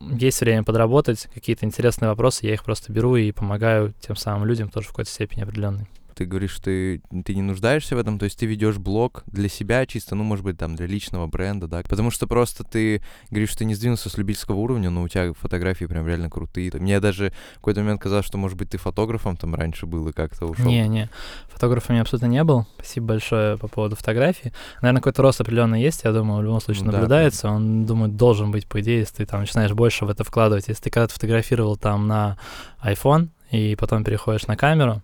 есть 0.00 0.40
время 0.40 0.64
подработать, 0.64 1.28
какие-то 1.32 1.66
интересные 1.66 2.08
вопросы, 2.08 2.46
я 2.46 2.54
их 2.54 2.64
просто 2.64 2.92
беру 2.92 3.16
и 3.16 3.32
помогаю 3.32 3.94
тем 4.00 4.16
самым 4.16 4.46
людям 4.46 4.68
тоже 4.68 4.86
в 4.86 4.90
какой-то 4.90 5.10
степени 5.10 5.42
определенной. 5.42 5.86
Ты 6.18 6.24
говоришь, 6.24 6.58
ты, 6.58 7.00
ты 7.24 7.32
не 7.32 7.42
нуждаешься 7.42 7.94
в 7.94 7.98
этом, 8.00 8.18
то 8.18 8.24
есть 8.24 8.36
ты 8.36 8.46
ведешь 8.46 8.78
блог 8.78 9.22
для 9.26 9.48
себя 9.48 9.86
чисто, 9.86 10.16
ну, 10.16 10.24
может 10.24 10.44
быть, 10.44 10.58
там, 10.58 10.74
для 10.74 10.86
личного 10.86 11.28
бренда, 11.28 11.68
да, 11.68 11.82
потому 11.88 12.10
что 12.10 12.26
просто 12.26 12.64
ты 12.64 13.02
говоришь, 13.30 13.50
что 13.50 13.58
ты 13.58 13.66
не 13.66 13.76
сдвинулся 13.76 14.10
с 14.10 14.18
любительского 14.18 14.56
уровня, 14.56 14.90
но 14.90 15.02
у 15.02 15.08
тебя 15.08 15.32
фотографии 15.32 15.84
прям 15.84 16.08
реально 16.08 16.28
крутые. 16.28 16.72
Мне 16.74 16.98
даже 16.98 17.32
в 17.52 17.54
какой-то 17.60 17.82
момент 17.82 18.00
казалось, 18.00 18.26
что, 18.26 18.36
может 18.36 18.58
быть, 18.58 18.70
ты 18.70 18.78
фотографом 18.78 19.36
там 19.36 19.54
раньше 19.54 19.86
был 19.86 20.08
и 20.08 20.12
как-то 20.12 20.46
ушел. 20.46 20.66
Не, 20.66 20.88
не, 20.88 21.08
фотографом 21.48 21.94
я 21.94 22.02
абсолютно 22.02 22.26
не 22.26 22.42
был. 22.42 22.66
Спасибо 22.74 23.06
большое 23.06 23.56
по 23.56 23.68
поводу 23.68 23.94
фотографий. 23.94 24.52
Наверное, 24.82 25.00
какой-то 25.00 25.22
рост 25.22 25.40
определенный 25.40 25.80
есть, 25.80 26.02
я 26.02 26.10
думаю, 26.10 26.40
в 26.40 26.42
любом 26.42 26.60
случае 26.60 26.84
Ну 26.84 26.90
да, 26.90 26.98
наблюдается. 26.98 27.48
Он, 27.48 27.86
думаю, 27.86 28.10
должен 28.10 28.50
быть, 28.50 28.66
по 28.66 28.80
идее, 28.80 28.98
если 28.98 29.18
ты 29.18 29.26
там 29.26 29.40
начинаешь 29.40 29.72
больше 29.72 30.04
в 30.04 30.08
это 30.08 30.24
вкладывать. 30.24 30.66
Если 30.66 30.82
ты 30.82 30.90
когда-то 30.90 31.14
фотографировал 31.14 31.76
там 31.76 32.08
на 32.08 32.38
iPhone 32.82 33.28
и 33.50 33.76
потом 33.76 34.02
переходишь 34.04 34.46
на 34.46 34.56
камеру, 34.56 35.02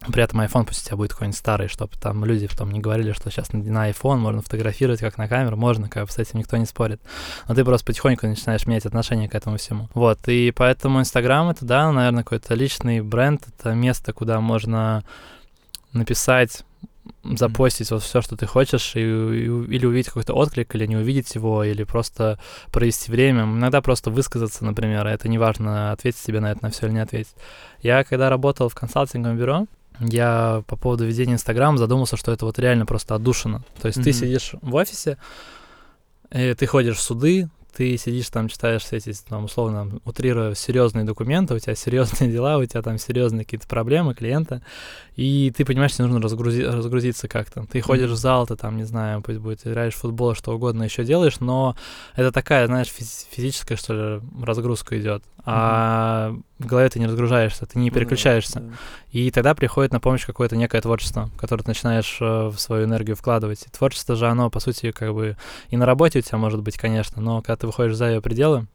при 0.00 0.22
этом 0.22 0.40
iPhone 0.40 0.64
пусть 0.66 0.82
у 0.82 0.86
тебя 0.86 0.96
будет 0.96 1.12
какой-нибудь 1.12 1.38
старый, 1.38 1.68
чтобы 1.68 1.96
там 2.00 2.24
люди 2.24 2.46
потом 2.46 2.70
не 2.70 2.80
говорили, 2.80 3.12
что 3.12 3.30
сейчас 3.30 3.52
на, 3.52 3.90
iPhone 3.90 4.18
можно 4.18 4.42
фотографировать 4.42 5.00
как 5.00 5.18
на 5.18 5.26
камеру, 5.26 5.56
можно, 5.56 5.88
как 5.88 6.06
бы 6.06 6.12
с 6.12 6.18
этим 6.18 6.38
никто 6.38 6.56
не 6.56 6.66
спорит. 6.66 7.00
Но 7.48 7.54
ты 7.54 7.64
просто 7.64 7.86
потихоньку 7.86 8.26
начинаешь 8.26 8.66
менять 8.66 8.86
отношение 8.86 9.28
к 9.28 9.34
этому 9.34 9.56
всему. 9.56 9.88
Вот, 9.94 10.20
и 10.28 10.52
поэтому 10.54 11.00
Инстаграм 11.00 11.48
это, 11.48 11.64
да, 11.64 11.90
наверное, 11.90 12.22
какой-то 12.22 12.54
личный 12.54 13.00
бренд, 13.00 13.42
это 13.48 13.74
место, 13.74 14.12
куда 14.12 14.40
можно 14.40 15.02
написать 15.92 16.62
запостить 17.24 17.90
вот 17.90 18.02
все, 18.02 18.20
что 18.20 18.36
ты 18.36 18.46
хочешь, 18.46 18.96
и, 18.96 19.00
и- 19.00 19.04
или 19.74 19.86
увидеть 19.86 20.08
какой-то 20.08 20.34
отклик, 20.34 20.74
или 20.74 20.86
не 20.86 20.96
увидеть 20.96 21.34
его, 21.34 21.64
или 21.64 21.84
просто 21.84 22.38
провести 22.72 23.10
время. 23.10 23.44
Иногда 23.44 23.80
просто 23.80 24.10
высказаться, 24.10 24.64
например, 24.64 25.06
а 25.06 25.12
это 25.12 25.28
не 25.28 25.38
важно, 25.38 25.92
ответить 25.92 26.22
тебе 26.22 26.40
на 26.40 26.52
это, 26.52 26.62
на 26.64 26.70
все 26.70 26.86
или 26.86 26.94
не 26.94 27.00
ответить. 27.00 27.34
Я 27.80 28.04
когда 28.04 28.28
работал 28.28 28.68
в 28.68 28.74
консалтинговом 28.74 29.38
бюро, 29.38 29.66
я 30.00 30.62
по 30.66 30.76
поводу 30.76 31.04
ведения 31.04 31.34
Инстаграма 31.34 31.78
задумался, 31.78 32.16
что 32.16 32.32
это 32.32 32.44
вот 32.44 32.58
реально 32.58 32.86
просто 32.86 33.14
отдушина. 33.14 33.62
То 33.80 33.88
есть 33.88 34.02
ты 34.02 34.10
Мгм. 34.10 34.18
сидишь 34.18 34.54
в 34.62 34.74
офисе, 34.74 35.18
ты 36.30 36.66
ходишь 36.66 36.96
в 36.96 37.00
суды, 37.02 37.48
ты 37.76 37.96
сидишь 37.98 38.30
там, 38.30 38.48
читаешь 38.48 38.82
все 38.82 38.96
эти, 38.96 39.12
там, 39.28 39.44
условно, 39.44 40.00
утрируя, 40.06 40.54
серьезные 40.54 41.04
документы, 41.04 41.54
у 41.54 41.58
тебя 41.58 41.74
серьезные 41.74 42.30
дела, 42.32 42.56
у 42.56 42.64
тебя 42.64 42.80
там 42.80 42.96
серьезные 42.98 43.44
какие-то 43.44 43.68
проблемы, 43.68 44.14
клиента, 44.14 44.62
и 45.14 45.52
ты 45.54 45.66
понимаешь, 45.66 45.92
что 45.92 46.06
нужно 46.06 46.26
разгрузи- 46.26 46.64
разгрузиться 46.66 47.28
как-то. 47.28 47.66
Ты 47.70 47.82
ходишь 47.82 48.10
в 48.10 48.16
зал, 48.16 48.46
ты 48.46 48.56
там, 48.56 48.78
не 48.78 48.84
знаю, 48.84 49.20
пусть 49.20 49.40
будет, 49.40 49.66
играешь 49.66 49.92
в 49.94 49.98
футбол, 49.98 50.34
что 50.34 50.54
угодно 50.54 50.84
еще 50.84 51.04
делаешь, 51.04 51.38
но 51.40 51.76
это 52.14 52.32
такая, 52.32 52.66
знаешь, 52.66 52.88
физ- 52.88 53.26
физическая, 53.30 53.76
что 53.76 53.92
ли, 53.92 54.22
разгрузка 54.42 54.98
идет. 54.98 55.22
А 55.48 56.34
в 56.58 56.66
голове 56.66 56.88
ты 56.88 56.98
не 56.98 57.06
разгружаешься, 57.06 57.66
ты 57.66 57.78
не 57.78 57.88
Ну 57.88 57.94
да, 57.94 58.00
переключаешься. 58.00 58.60
да. 58.60 58.72
И 59.12 59.30
тогда 59.30 59.54
приходит 59.54 59.92
на 59.92 60.00
помощь 60.00 60.26
какое-то 60.26 60.56
некое 60.56 60.80
творчество, 60.80 61.30
которое 61.38 61.62
ты 61.62 61.68
начинаешь 61.70 62.18
э, 62.20 62.48
в 62.48 62.58
свою 62.58 62.84
энергию 62.84 63.14
вкладывать. 63.14 63.62
И 63.64 63.70
творчество 63.70 64.16
же, 64.16 64.26
оно, 64.26 64.50
по 64.50 64.58
сути, 64.58 64.90
как 64.90 65.14
бы 65.14 65.36
и 65.70 65.76
на 65.76 65.86
работе 65.86 66.18
у 66.18 66.22
тебя 66.22 66.38
может 66.38 66.62
быть, 66.62 66.76
конечно, 66.76 67.22
но 67.22 67.42
когда 67.42 67.56
ты 67.56 67.66
выходишь 67.68 67.94
за 67.96 68.08
ее 68.10 68.20
пределы, 68.20 68.66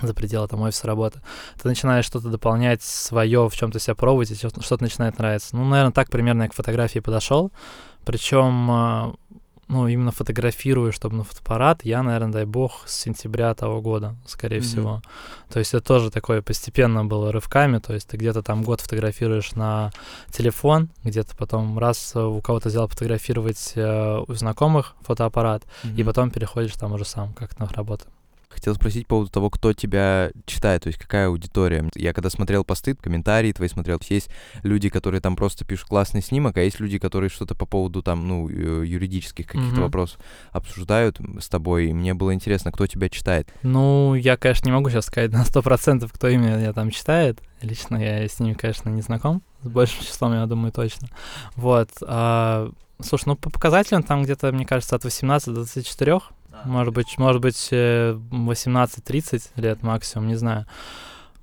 за 0.00 0.14
пределы 0.14 0.48
там 0.48 0.62
офиса 0.62 0.86
работы, 0.86 1.20
ты 1.60 1.68
начинаешь 1.68 2.04
что-то 2.06 2.28
дополнять 2.30 2.82
свое, 2.82 3.48
в 3.48 3.54
чем-то 3.56 3.78
себя 3.78 3.94
пробовать, 3.94 4.30
и 4.30 4.34
что-то 4.34 4.82
начинает 4.82 5.18
нравиться. 5.18 5.56
Ну, 5.56 5.64
наверное, 5.64 5.92
так 5.92 6.08
примерно 6.08 6.44
я 6.44 6.48
к 6.48 6.54
фотографии 6.54 7.00
подошел. 7.00 7.52
Причем 8.04 9.16
ну, 9.68 9.86
именно 9.86 10.10
фотографирую, 10.10 10.92
чтобы 10.92 11.16
на 11.16 11.24
фотоаппарат, 11.24 11.84
я, 11.84 12.02
наверное, 12.02 12.32
дай 12.32 12.44
бог, 12.44 12.82
с 12.86 12.96
сентября 12.96 13.54
того 13.54 13.80
года, 13.80 14.16
скорее 14.26 14.58
mm-hmm. 14.58 14.60
всего. 14.60 15.02
То 15.50 15.58
есть 15.58 15.74
это 15.74 15.84
тоже 15.84 16.10
такое 16.10 16.42
постепенно 16.42 17.04
было 17.04 17.32
рывками, 17.32 17.78
то 17.78 17.92
есть 17.92 18.08
ты 18.08 18.16
где-то 18.16 18.42
там 18.42 18.62
год 18.62 18.80
фотографируешь 18.80 19.52
на 19.52 19.92
телефон, 20.30 20.88
где-то 21.04 21.36
потом 21.36 21.78
раз 21.78 22.16
у 22.16 22.40
кого-то 22.40 22.70
взял 22.70 22.88
фотографировать 22.88 23.72
э, 23.74 24.24
у 24.26 24.32
знакомых 24.34 24.94
фотоаппарат, 25.02 25.64
mm-hmm. 25.64 25.96
и 25.96 26.04
потом 26.04 26.30
переходишь 26.30 26.74
там 26.74 26.92
уже 26.94 27.04
сам 27.04 27.34
как 27.34 27.58
на 27.58 27.66
работу. 27.66 28.06
Хотел 28.58 28.74
спросить 28.74 29.06
по 29.06 29.16
поводу 29.16 29.30
того, 29.30 29.50
кто 29.50 29.72
тебя 29.72 30.30
читает, 30.44 30.82
то 30.82 30.88
есть 30.88 30.98
какая 30.98 31.28
аудитория. 31.28 31.88
Я 31.94 32.12
когда 32.12 32.28
смотрел 32.28 32.64
посты, 32.64 32.94
комментарии 32.94 33.52
твои 33.52 33.68
смотрел, 33.68 34.00
есть 34.08 34.30
люди, 34.62 34.88
которые 34.88 35.20
там 35.20 35.36
просто 35.36 35.64
пишут 35.64 35.88
классный 35.88 36.22
снимок, 36.22 36.56
а 36.56 36.62
есть 36.62 36.80
люди, 36.80 36.98
которые 36.98 37.30
что-то 37.30 37.54
по 37.54 37.66
поводу 37.66 38.02
там, 38.02 38.26
ну, 38.26 38.48
юридических 38.48 39.46
каких-то 39.46 39.76
mm-hmm. 39.76 39.82
вопросов 39.82 40.18
обсуждают 40.52 41.20
с 41.40 41.48
тобой, 41.48 41.90
и 41.90 41.92
мне 41.92 42.14
было 42.14 42.34
интересно, 42.34 42.72
кто 42.72 42.86
тебя 42.86 43.08
читает. 43.08 43.48
Ну, 43.62 44.14
я, 44.14 44.36
конечно, 44.36 44.66
не 44.66 44.72
могу 44.72 44.90
сейчас 44.90 45.06
сказать 45.06 45.30
на 45.30 45.44
сто 45.44 45.62
процентов, 45.62 46.12
кто 46.12 46.28
именно 46.28 46.56
меня 46.56 46.72
там 46.72 46.90
читает. 46.90 47.40
Лично 47.62 47.96
я 47.96 48.26
с 48.26 48.40
ними, 48.40 48.54
конечно, 48.54 48.88
не 48.88 49.02
знаком, 49.02 49.42
с 49.62 49.68
большим 49.68 50.04
числом, 50.04 50.32
я 50.34 50.46
думаю, 50.46 50.72
точно. 50.72 51.08
Вот. 51.56 51.90
А, 52.02 52.70
слушай, 53.00 53.24
ну, 53.26 53.36
по 53.36 53.50
показателям 53.50 54.02
там 54.02 54.22
где-то, 54.22 54.52
мне 54.52 54.66
кажется, 54.66 54.96
от 54.96 55.04
18 55.04 55.48
до 55.48 55.54
24 55.54 56.20
может 56.64 56.94
быть, 56.94 57.18
может 57.18 57.40
быть, 57.42 57.68
18-30 57.72 59.50
э, 59.56 59.60
лет 59.60 59.82
максимум, 59.82 60.28
не 60.28 60.36
знаю. 60.36 60.66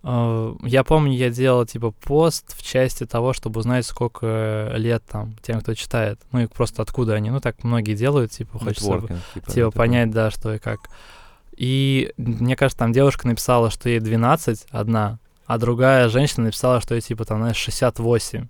Э, 0.04 0.54
я 0.64 0.84
помню, 0.84 1.14
я 1.14 1.30
делал 1.30 1.66
типа 1.66 1.92
пост 1.92 2.56
в 2.58 2.64
части 2.64 3.06
того, 3.06 3.34
чтобы 3.34 3.60
узнать, 3.60 3.86
сколько 3.86 4.72
лет 4.76 5.04
там 5.10 5.36
тем, 5.42 5.62
кто 5.62 5.74
читает. 5.74 6.20
Ну 6.32 6.42
и 6.42 6.48
просто 6.48 6.82
откуда 6.82 7.14
они. 7.14 7.32
Ну 7.32 7.40
так 7.40 7.64
многие 7.64 7.96
делают, 7.96 8.32
типа, 8.32 8.60
хочется 8.60 9.02
типа, 9.34 9.52
типа 9.52 9.72
понять, 9.72 10.12
да, 10.12 10.30
что 10.32 10.54
и 10.54 10.60
как. 10.60 10.90
И 11.58 12.14
мне 12.18 12.56
кажется, 12.56 12.80
там 12.80 12.92
девушка 12.92 13.28
написала, 13.28 13.72
что 13.72 13.90
ей 13.90 14.00
12, 14.00 14.68
одна, 14.72 15.20
а 15.46 15.58
другая 15.58 16.10
женщина 16.10 16.46
написала, 16.46 16.82
что 16.82 16.96
ей 16.96 17.02
типа 17.02 17.26
там, 17.26 17.40
знаешь, 17.40 17.58
68. 17.58 18.48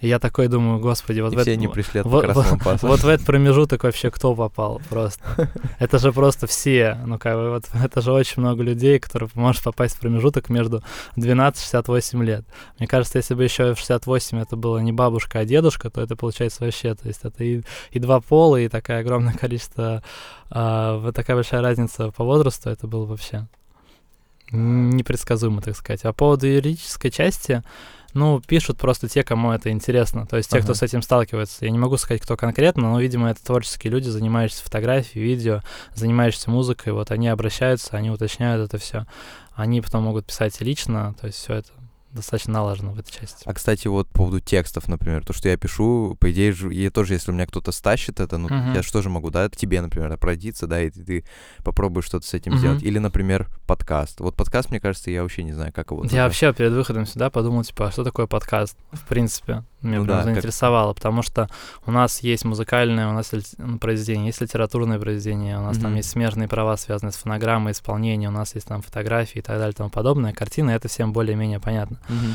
Я 0.00 0.20
такой 0.20 0.46
думаю, 0.46 0.78
господи, 0.78 1.20
вот 1.20 1.32
и 1.32 1.36
в 1.36 1.40
все 1.42 1.52
этот... 1.52 1.64
они 1.64 1.72
пришли 1.72 2.00
от 2.00 2.06
вот, 2.06 2.26
вот, 2.26 2.82
вот 2.82 3.00
в 3.00 3.08
этот 3.08 3.26
промежуток 3.26 3.82
вообще 3.82 4.10
кто 4.12 4.34
попал 4.34 4.80
просто? 4.88 5.50
Это 5.80 5.98
же 5.98 6.12
просто 6.12 6.46
все, 6.46 6.96
ну 7.04 7.18
как 7.18 7.34
бы 7.34 7.50
вот 7.50 7.64
это 7.72 8.00
же 8.00 8.12
очень 8.12 8.40
много 8.40 8.62
людей, 8.62 9.00
которые 9.00 9.28
может 9.34 9.64
попасть 9.64 9.96
в 9.96 10.00
промежуток 10.00 10.50
между 10.50 10.84
12 11.16 11.60
и 11.60 11.64
68 11.64 12.22
лет. 12.22 12.44
Мне 12.78 12.86
кажется, 12.86 13.18
если 13.18 13.34
бы 13.34 13.42
еще 13.42 13.74
в 13.74 13.78
68 13.78 14.38
это 14.38 14.54
было 14.54 14.78
не 14.78 14.92
бабушка, 14.92 15.40
а 15.40 15.44
дедушка, 15.44 15.90
то 15.90 16.00
это 16.00 16.14
получается 16.14 16.64
вообще, 16.64 16.94
то 16.94 17.08
есть 17.08 17.20
это 17.24 17.42
и, 17.42 17.62
и 17.90 17.98
два 17.98 18.20
пола, 18.20 18.56
и 18.56 18.68
такое 18.68 19.00
огромное 19.00 19.34
количество, 19.40 20.04
а, 20.48 21.10
такая 21.12 21.36
большая 21.36 21.60
разница 21.60 22.12
по 22.12 22.24
возрасту, 22.24 22.70
это 22.70 22.86
было 22.86 23.04
вообще 23.04 23.48
непредсказуемо, 24.50 25.60
так 25.60 25.76
сказать. 25.76 26.04
А 26.04 26.12
по 26.12 26.18
поводу 26.18 26.46
юридической 26.46 27.10
части, 27.10 27.62
ну, 28.18 28.40
пишут 28.40 28.78
просто 28.78 29.08
те, 29.08 29.22
кому 29.22 29.52
это 29.52 29.70
интересно. 29.70 30.26
То 30.26 30.36
есть 30.36 30.50
те, 30.50 30.58
ага. 30.58 30.64
кто 30.64 30.74
с 30.74 30.82
этим 30.82 31.02
сталкивается. 31.02 31.64
Я 31.64 31.70
не 31.70 31.78
могу 31.78 31.96
сказать, 31.96 32.20
кто 32.20 32.36
конкретно, 32.36 32.90
но, 32.90 33.00
видимо, 33.00 33.30
это 33.30 33.44
творческие 33.44 33.92
люди, 33.92 34.08
занимающиеся 34.08 34.64
фотографией, 34.64 35.24
видео, 35.24 35.62
занимающиеся 35.94 36.50
музыкой. 36.50 36.92
Вот 36.92 37.10
они 37.10 37.28
обращаются, 37.28 37.96
они 37.96 38.10
уточняют 38.10 38.64
это 38.68 38.78
все. 38.78 39.06
Они 39.54 39.80
потом 39.80 40.04
могут 40.04 40.26
писать 40.26 40.60
лично, 40.60 41.14
то 41.20 41.28
есть 41.28 41.38
все 41.38 41.54
это 41.54 41.70
достаточно 42.12 42.54
налажено 42.54 42.92
в 42.92 42.98
этой 42.98 43.12
части. 43.12 43.42
А, 43.44 43.54
кстати, 43.54 43.88
вот 43.88 44.08
по 44.08 44.18
поводу 44.18 44.40
текстов, 44.40 44.88
например, 44.88 45.24
то, 45.24 45.32
что 45.32 45.48
я 45.48 45.56
пишу, 45.56 46.16
по 46.20 46.30
идее, 46.30 46.54
я 46.70 46.90
тоже, 46.90 47.14
если 47.14 47.30
у 47.30 47.34
меня 47.34 47.46
кто-то 47.46 47.72
стащит 47.72 48.20
это, 48.20 48.38
ну, 48.38 48.48
uh-huh. 48.48 48.74
я 48.74 49.02
же 49.02 49.08
могу, 49.08 49.30
да, 49.30 49.48
тебе, 49.48 49.80
например, 49.80 50.12
обратиться, 50.12 50.66
да, 50.66 50.82
и 50.82 50.90
ты, 50.90 51.04
ты 51.04 51.24
попробуешь 51.62 52.06
что-то 52.06 52.26
с 52.26 52.34
этим 52.34 52.54
uh-huh. 52.54 52.58
сделать. 52.58 52.82
Или, 52.82 52.98
например, 52.98 53.48
подкаст. 53.66 54.20
Вот 54.20 54.36
подкаст, 54.36 54.70
мне 54.70 54.80
кажется, 54.80 55.10
я 55.10 55.22
вообще 55.22 55.42
не 55.42 55.52
знаю, 55.52 55.72
как 55.72 55.90
его... 55.90 56.04
Я 56.10 56.24
вообще 56.24 56.52
перед 56.52 56.72
выходом 56.72 57.06
сюда 57.06 57.30
подумал, 57.30 57.64
типа, 57.64 57.88
а 57.88 57.92
что 57.92 58.04
такое 58.04 58.26
подкаст, 58.26 58.76
в 58.92 59.06
принципе? 59.06 59.64
Меня 59.82 59.98
ну, 59.98 60.04
прям 60.04 60.18
да, 60.18 60.24
заинтересовало, 60.24 60.88
как... 60.88 60.96
потому 60.96 61.22
что 61.22 61.48
у 61.86 61.90
нас 61.90 62.20
есть 62.20 62.44
музыкальное, 62.44 63.08
у 63.08 63.12
нас 63.12 63.32
произведение, 63.80 64.26
есть 64.26 64.40
литературное 64.40 64.98
произведение, 64.98 65.58
у 65.58 65.62
нас 65.62 65.76
mm-hmm. 65.76 65.82
там 65.82 65.94
есть 65.94 66.10
смежные 66.10 66.48
права, 66.48 66.76
связанные 66.76 67.12
с 67.12 67.16
фонограммой, 67.16 67.72
исполнением, 67.72 68.30
у 68.30 68.38
нас 68.38 68.54
есть 68.54 68.66
там 68.66 68.82
фотографии 68.82 69.38
и 69.38 69.42
так 69.42 69.56
далее 69.58 69.72
и 69.72 69.76
тому 69.76 69.90
подобное. 69.90 70.32
Картина, 70.32 70.70
это 70.70 70.88
всем 70.88 71.12
более-менее 71.12 71.60
понятно. 71.60 71.98
Mm-hmm. 72.08 72.34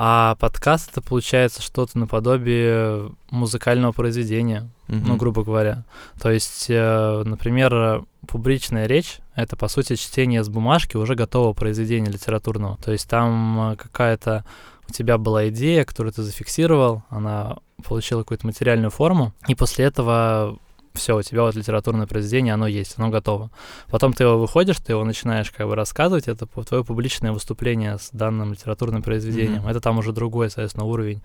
А 0.00 0.36
подкаст 0.36 0.92
это 0.92 1.02
получается 1.02 1.60
что-то 1.60 1.98
наподобие 1.98 3.10
музыкального 3.30 3.92
произведения, 3.92 4.70
mm-hmm. 4.86 5.02
ну, 5.06 5.16
грубо 5.16 5.42
говоря. 5.42 5.82
То 6.22 6.30
есть, 6.30 6.66
э, 6.68 7.22
например, 7.24 8.04
публичная 8.26 8.86
речь 8.86 9.18
это 9.34 9.56
по 9.56 9.68
сути 9.68 9.94
чтение 9.94 10.42
с 10.42 10.48
бумажки 10.48 10.96
уже 10.96 11.14
готового 11.14 11.52
произведения 11.52 12.10
литературного. 12.10 12.76
То 12.84 12.90
есть 12.90 13.08
там 13.08 13.72
э, 13.72 13.76
какая-то 13.76 14.44
у 14.88 14.92
тебя 14.92 15.18
была 15.18 15.48
идея, 15.48 15.84
которую 15.84 16.12
ты 16.12 16.22
зафиксировал, 16.22 17.02
она 17.10 17.58
получила 17.84 18.20
какую-то 18.20 18.46
материальную 18.46 18.90
форму, 18.90 19.32
и 19.46 19.54
после 19.54 19.84
этого 19.84 20.58
все, 20.94 21.16
у 21.16 21.22
тебя 21.22 21.42
вот 21.42 21.54
литературное 21.54 22.06
произведение, 22.06 22.54
оно 22.54 22.66
есть, 22.66 22.94
оно 22.98 23.08
готово. 23.08 23.50
Потом 23.88 24.12
ты 24.12 24.24
его 24.24 24.38
выходишь, 24.38 24.78
ты 24.78 24.92
его 24.92 25.04
начинаешь 25.04 25.50
как 25.50 25.66
бы 25.66 25.74
рассказывать, 25.74 26.28
это 26.28 26.46
твое 26.46 26.84
публичное 26.84 27.32
выступление 27.32 27.98
с 27.98 28.10
данным 28.10 28.52
литературным 28.52 29.02
произведением. 29.02 29.64
Mm-hmm. 29.64 29.70
Это 29.70 29.80
там 29.80 29.98
уже 29.98 30.12
другой, 30.12 30.50
соответственно, 30.50 30.86
уровень 30.86 31.22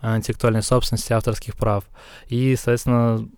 э, 0.00 0.16
интеллектуальной 0.16 0.62
собственности, 0.62 1.12
авторских 1.12 1.56
прав. 1.56 1.84
И, 2.28 2.56
соответственно, 2.56 3.28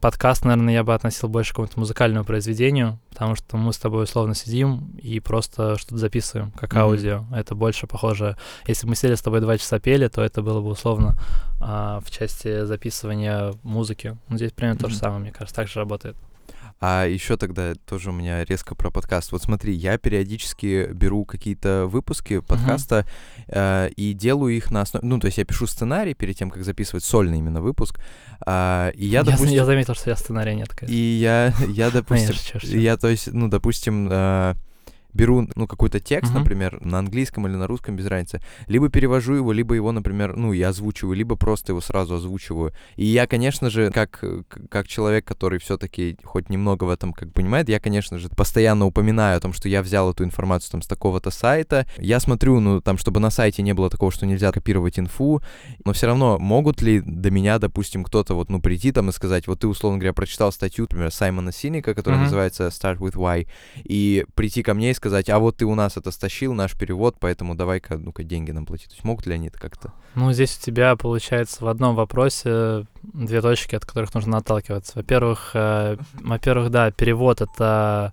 подкаст, 0.00 0.44
наверное, 0.44 0.74
я 0.74 0.84
бы 0.84 0.94
относил 0.94 1.28
больше 1.28 1.50
к 1.50 1.56
какому-то 1.56 1.78
музыкальному 1.78 2.24
произведению, 2.24 2.98
потому 3.10 3.34
что 3.34 3.56
мы 3.56 3.72
с 3.72 3.78
тобой 3.78 4.04
условно 4.04 4.34
сидим 4.34 4.92
и 5.02 5.20
просто 5.20 5.76
что-то 5.78 5.98
записываем, 5.98 6.50
как 6.52 6.72
mm-hmm. 6.72 6.80
аудио. 6.80 7.24
Это 7.34 7.54
больше 7.54 7.86
похоже... 7.86 8.36
Если 8.66 8.86
бы 8.86 8.90
мы 8.90 8.96
сели 8.96 9.14
с 9.14 9.22
тобой 9.22 9.40
два 9.40 9.58
часа 9.58 9.78
пели, 9.78 10.08
то 10.08 10.22
это 10.22 10.42
было 10.42 10.60
бы 10.60 10.68
условно 10.68 11.16
а, 11.60 12.00
в 12.00 12.10
части 12.10 12.64
записывания 12.64 13.52
музыки. 13.62 14.16
Ну, 14.28 14.36
здесь 14.36 14.52
примерно 14.52 14.78
mm-hmm. 14.78 14.82
то 14.82 14.88
же 14.88 14.96
самое, 14.96 15.20
мне 15.20 15.32
кажется, 15.32 15.56
так 15.56 15.68
же 15.68 15.80
работает. 15.80 16.16
А 16.80 17.06
еще 17.06 17.36
тогда 17.36 17.74
тоже 17.74 18.10
у 18.10 18.12
меня 18.12 18.44
резко 18.44 18.74
про 18.74 18.90
подкаст. 18.90 19.32
Вот 19.32 19.42
смотри, 19.42 19.74
я 19.74 19.98
периодически 19.98 20.88
беру 20.92 21.24
какие-то 21.24 21.86
выпуски 21.86 22.38
подкаста 22.38 23.04
uh-huh. 23.48 23.88
э, 23.88 23.90
и 23.96 24.12
делаю 24.12 24.56
их 24.56 24.70
на 24.70 24.82
основе... 24.82 25.04
Ну, 25.06 25.18
то 25.18 25.26
есть 25.26 25.38
я 25.38 25.44
пишу 25.44 25.66
сценарий 25.66 26.14
перед 26.14 26.36
тем, 26.36 26.50
как 26.50 26.64
записывать 26.64 27.04
сольный 27.04 27.38
именно 27.38 27.60
выпуск. 27.60 27.98
Э, 28.46 28.92
и 28.94 29.06
я, 29.06 29.20
я, 29.20 29.24
допустим... 29.24 29.48
я 29.48 29.64
заметил, 29.64 29.94
что 29.94 30.10
я 30.10 30.16
сценария 30.16 30.54
нет, 30.54 30.68
конечно. 30.68 30.94
И 30.94 30.98
я, 30.98 31.52
я 31.68 31.90
допустим... 31.90 32.34
Я, 32.62 32.96
то 32.96 33.08
есть, 33.08 33.32
ну, 33.32 33.48
допустим... 33.48 34.08
Э, 34.10 34.54
беру, 35.18 35.48
ну, 35.56 35.66
какой-то 35.66 35.98
текст, 35.98 36.32
uh-huh. 36.32 36.38
например, 36.38 36.78
на 36.80 37.00
английском 37.00 37.46
или 37.46 37.54
на 37.56 37.66
русском, 37.66 37.96
без 37.96 38.06
разницы, 38.06 38.40
либо 38.68 38.88
перевожу 38.88 39.34
его, 39.34 39.52
либо 39.52 39.74
его, 39.74 39.92
например, 39.92 40.36
ну, 40.36 40.52
я 40.52 40.68
озвучиваю, 40.68 41.16
либо 41.16 41.36
просто 41.36 41.72
его 41.72 41.80
сразу 41.80 42.14
озвучиваю. 42.14 42.72
И 42.96 43.04
я, 43.04 43.26
конечно 43.26 43.68
же, 43.68 43.90
как, 43.90 44.24
как 44.70 44.86
человек, 44.86 45.26
который 45.26 45.58
все-таки 45.58 46.16
хоть 46.22 46.48
немного 46.50 46.84
в 46.84 46.90
этом 46.90 47.12
как 47.12 47.32
понимает, 47.32 47.68
я, 47.68 47.80
конечно 47.80 48.18
же, 48.18 48.28
постоянно 48.28 48.86
упоминаю 48.86 49.36
о 49.36 49.40
том, 49.40 49.52
что 49.52 49.68
я 49.68 49.82
взял 49.82 50.10
эту 50.10 50.24
информацию 50.24 50.70
там 50.70 50.82
с 50.82 50.86
такого-то 50.86 51.30
сайта. 51.30 51.86
Я 51.98 52.20
смотрю, 52.20 52.60
ну, 52.60 52.80
там, 52.80 52.96
чтобы 52.96 53.20
на 53.20 53.30
сайте 53.30 53.62
не 53.62 53.74
было 53.74 53.90
такого, 53.90 54.12
что 54.12 54.24
нельзя 54.24 54.52
копировать 54.52 54.98
инфу, 54.98 55.42
но 55.84 55.92
все 55.92 56.06
равно 56.06 56.38
могут 56.38 56.80
ли 56.80 57.00
до 57.00 57.30
меня, 57.30 57.58
допустим, 57.58 58.04
кто-то 58.04 58.34
вот, 58.34 58.50
ну, 58.50 58.60
прийти 58.60 58.92
там 58.92 59.08
и 59.08 59.12
сказать, 59.12 59.48
вот 59.48 59.60
ты, 59.60 59.66
условно 59.66 59.98
говоря, 59.98 60.12
прочитал 60.12 60.52
статью, 60.52 60.84
например, 60.84 61.10
Саймона 61.10 61.52
Синика, 61.52 61.94
которая 61.94 62.20
uh-huh. 62.20 62.24
называется 62.24 62.68
Start 62.68 62.98
with 62.98 63.14
Why, 63.14 63.48
и 63.82 64.24
прийти 64.34 64.62
ко 64.62 64.74
мне 64.74 64.92
и 64.92 64.94
сказать, 64.94 65.07
а 65.12 65.38
вот 65.38 65.56
ты 65.56 65.64
у 65.64 65.74
нас 65.74 65.96
это 65.96 66.10
стащил, 66.10 66.54
наш 66.54 66.76
перевод, 66.76 67.16
поэтому 67.18 67.54
давай-ка, 67.54 67.98
ну-ка, 67.98 68.22
деньги 68.22 68.50
нам 68.50 68.66
плати. 68.66 68.86
То 68.86 68.92
есть 68.92 69.04
могут 69.04 69.26
ли 69.26 69.34
они 69.34 69.48
это 69.48 69.58
как-то? 69.58 69.92
Ну, 70.14 70.32
здесь 70.32 70.58
у 70.58 70.64
тебя, 70.64 70.96
получается, 70.96 71.64
в 71.64 71.68
одном 71.68 71.94
вопросе 71.94 72.86
две 73.02 73.40
точки, 73.40 73.74
от 73.74 73.84
которых 73.84 74.14
нужно 74.14 74.38
отталкиваться. 74.38 74.92
Во-первых, 74.96 75.50
э, 75.54 75.96
во-первых, 76.20 76.70
да, 76.70 76.90
перевод— 76.90 77.40
это, 77.42 78.12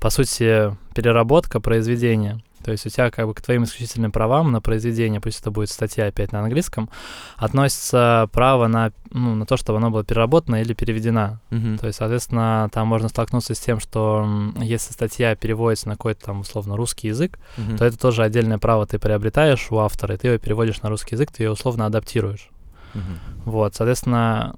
по 0.00 0.10
сути, 0.10 0.76
переработка 0.94 1.60
произведения. 1.60 2.42
То 2.64 2.72
есть 2.72 2.86
у 2.86 2.88
тебя 2.88 3.10
как 3.10 3.26
бы 3.26 3.34
к 3.34 3.40
твоим 3.40 3.64
исключительным 3.64 4.12
правам 4.12 4.52
на 4.52 4.60
произведение, 4.60 5.20
пусть 5.20 5.40
это 5.40 5.50
будет 5.50 5.70
статья 5.70 6.06
опять 6.06 6.32
на 6.32 6.40
английском, 6.40 6.88
относится 7.36 8.28
право 8.32 8.66
на, 8.66 8.92
ну, 9.10 9.34
на 9.34 9.46
то, 9.46 9.56
чтобы 9.56 9.78
оно 9.78 9.90
было 9.90 10.04
переработано 10.04 10.60
или 10.60 10.74
переведено. 10.74 11.40
Mm-hmm. 11.50 11.78
То 11.78 11.86
есть, 11.86 11.98
соответственно, 11.98 12.68
там 12.72 12.86
можно 12.86 13.08
столкнуться 13.08 13.54
с 13.54 13.58
тем, 13.58 13.80
что 13.80 14.26
если 14.60 14.92
статья 14.92 15.34
переводится 15.34 15.88
на 15.88 15.96
какой-то 15.96 16.26
там 16.26 16.40
условно 16.40 16.76
русский 16.76 17.08
язык, 17.08 17.38
mm-hmm. 17.56 17.76
то 17.78 17.84
это 17.84 17.98
тоже 17.98 18.22
отдельное 18.22 18.58
право 18.58 18.86
ты 18.86 18.98
приобретаешь 18.98 19.68
у 19.70 19.78
автора, 19.78 20.14
и 20.14 20.18
ты 20.18 20.28
ее 20.28 20.38
переводишь 20.38 20.82
на 20.82 20.88
русский 20.88 21.14
язык, 21.14 21.32
ты 21.32 21.42
ее 21.42 21.50
условно 21.50 21.86
адаптируешь. 21.86 22.50
Mm-hmm. 22.94 23.42
Вот, 23.44 23.74
соответственно, 23.74 24.56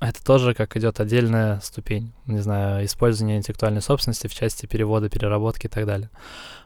это 0.00 0.24
тоже 0.24 0.54
как 0.54 0.76
идет 0.76 1.00
отдельная 1.00 1.60
ступень, 1.60 2.12
не 2.26 2.38
знаю, 2.38 2.84
использование 2.84 3.38
интеллектуальной 3.38 3.82
собственности 3.82 4.28
в 4.28 4.34
части 4.34 4.66
перевода, 4.66 5.08
переработки 5.08 5.66
и 5.66 5.68
так 5.68 5.86
далее. 5.86 6.10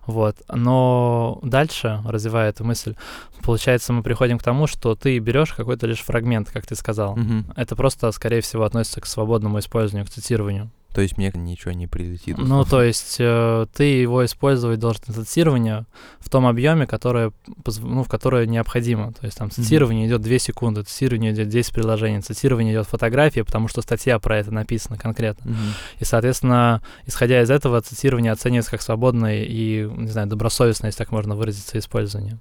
Вот. 0.06 0.36
Но 0.48 1.38
дальше, 1.42 2.02
развивая 2.04 2.50
эту 2.50 2.64
мысль, 2.64 2.94
получается, 3.42 3.92
мы 3.92 4.02
приходим 4.02 4.38
к 4.38 4.42
тому, 4.42 4.66
что 4.66 4.94
ты 4.94 5.18
берешь 5.18 5.52
какой-то 5.52 5.86
лишь 5.86 6.00
фрагмент, 6.00 6.50
как 6.50 6.66
ты 6.66 6.74
сказал. 6.74 7.16
Мгм. 7.16 7.46
Это 7.56 7.76
просто, 7.76 8.10
скорее 8.12 8.40
всего, 8.40 8.64
относится 8.64 9.00
к 9.00 9.06
свободному 9.06 9.58
использованию, 9.60 10.06
к 10.06 10.10
цитированию. 10.10 10.70
То 10.94 11.00
есть 11.00 11.16
мне 11.16 11.32
ничего 11.34 11.72
не 11.72 11.86
прилетит. 11.86 12.36
Ну, 12.36 12.64
то 12.64 12.82
есть 12.82 13.16
э, 13.18 13.66
ты 13.74 13.84
его 13.84 14.24
использовать 14.24 14.78
должен 14.78 15.02
для 15.06 15.24
цитирования 15.24 15.86
в 16.20 16.28
том 16.28 16.46
объеме, 16.46 16.86
которое, 16.86 17.32
ну, 17.78 18.02
в 18.02 18.08
которое 18.08 18.46
необходимо. 18.46 19.12
То 19.14 19.24
есть 19.24 19.38
там 19.38 19.50
цитирование 19.50 20.06
идет 20.06 20.20
2 20.20 20.38
секунды, 20.38 20.82
цитирование 20.82 21.32
идет 21.32 21.48
10 21.48 21.72
приложений, 21.72 22.20
цитирование 22.22 22.74
идет 22.74 22.86
фотография, 22.86 23.44
потому 23.44 23.68
что 23.68 23.80
статья 23.80 24.18
про 24.18 24.38
это 24.38 24.50
написана 24.50 24.98
конкретно. 24.98 25.50
Мгм. 25.50 25.74
И, 25.98 26.04
соответственно, 26.04 26.82
исходя 27.06 27.40
из 27.42 27.50
этого, 27.50 27.80
цитирование 27.80 28.32
оценивается 28.32 28.70
как 28.70 28.82
свободное 28.82 29.44
и, 29.44 29.88
не 29.96 30.08
знаю, 30.08 30.28
добросовестное, 30.28 30.88
если 30.88 30.98
так 30.98 31.10
можно 31.10 31.34
выразиться, 31.36 31.78
использование. 31.78 32.38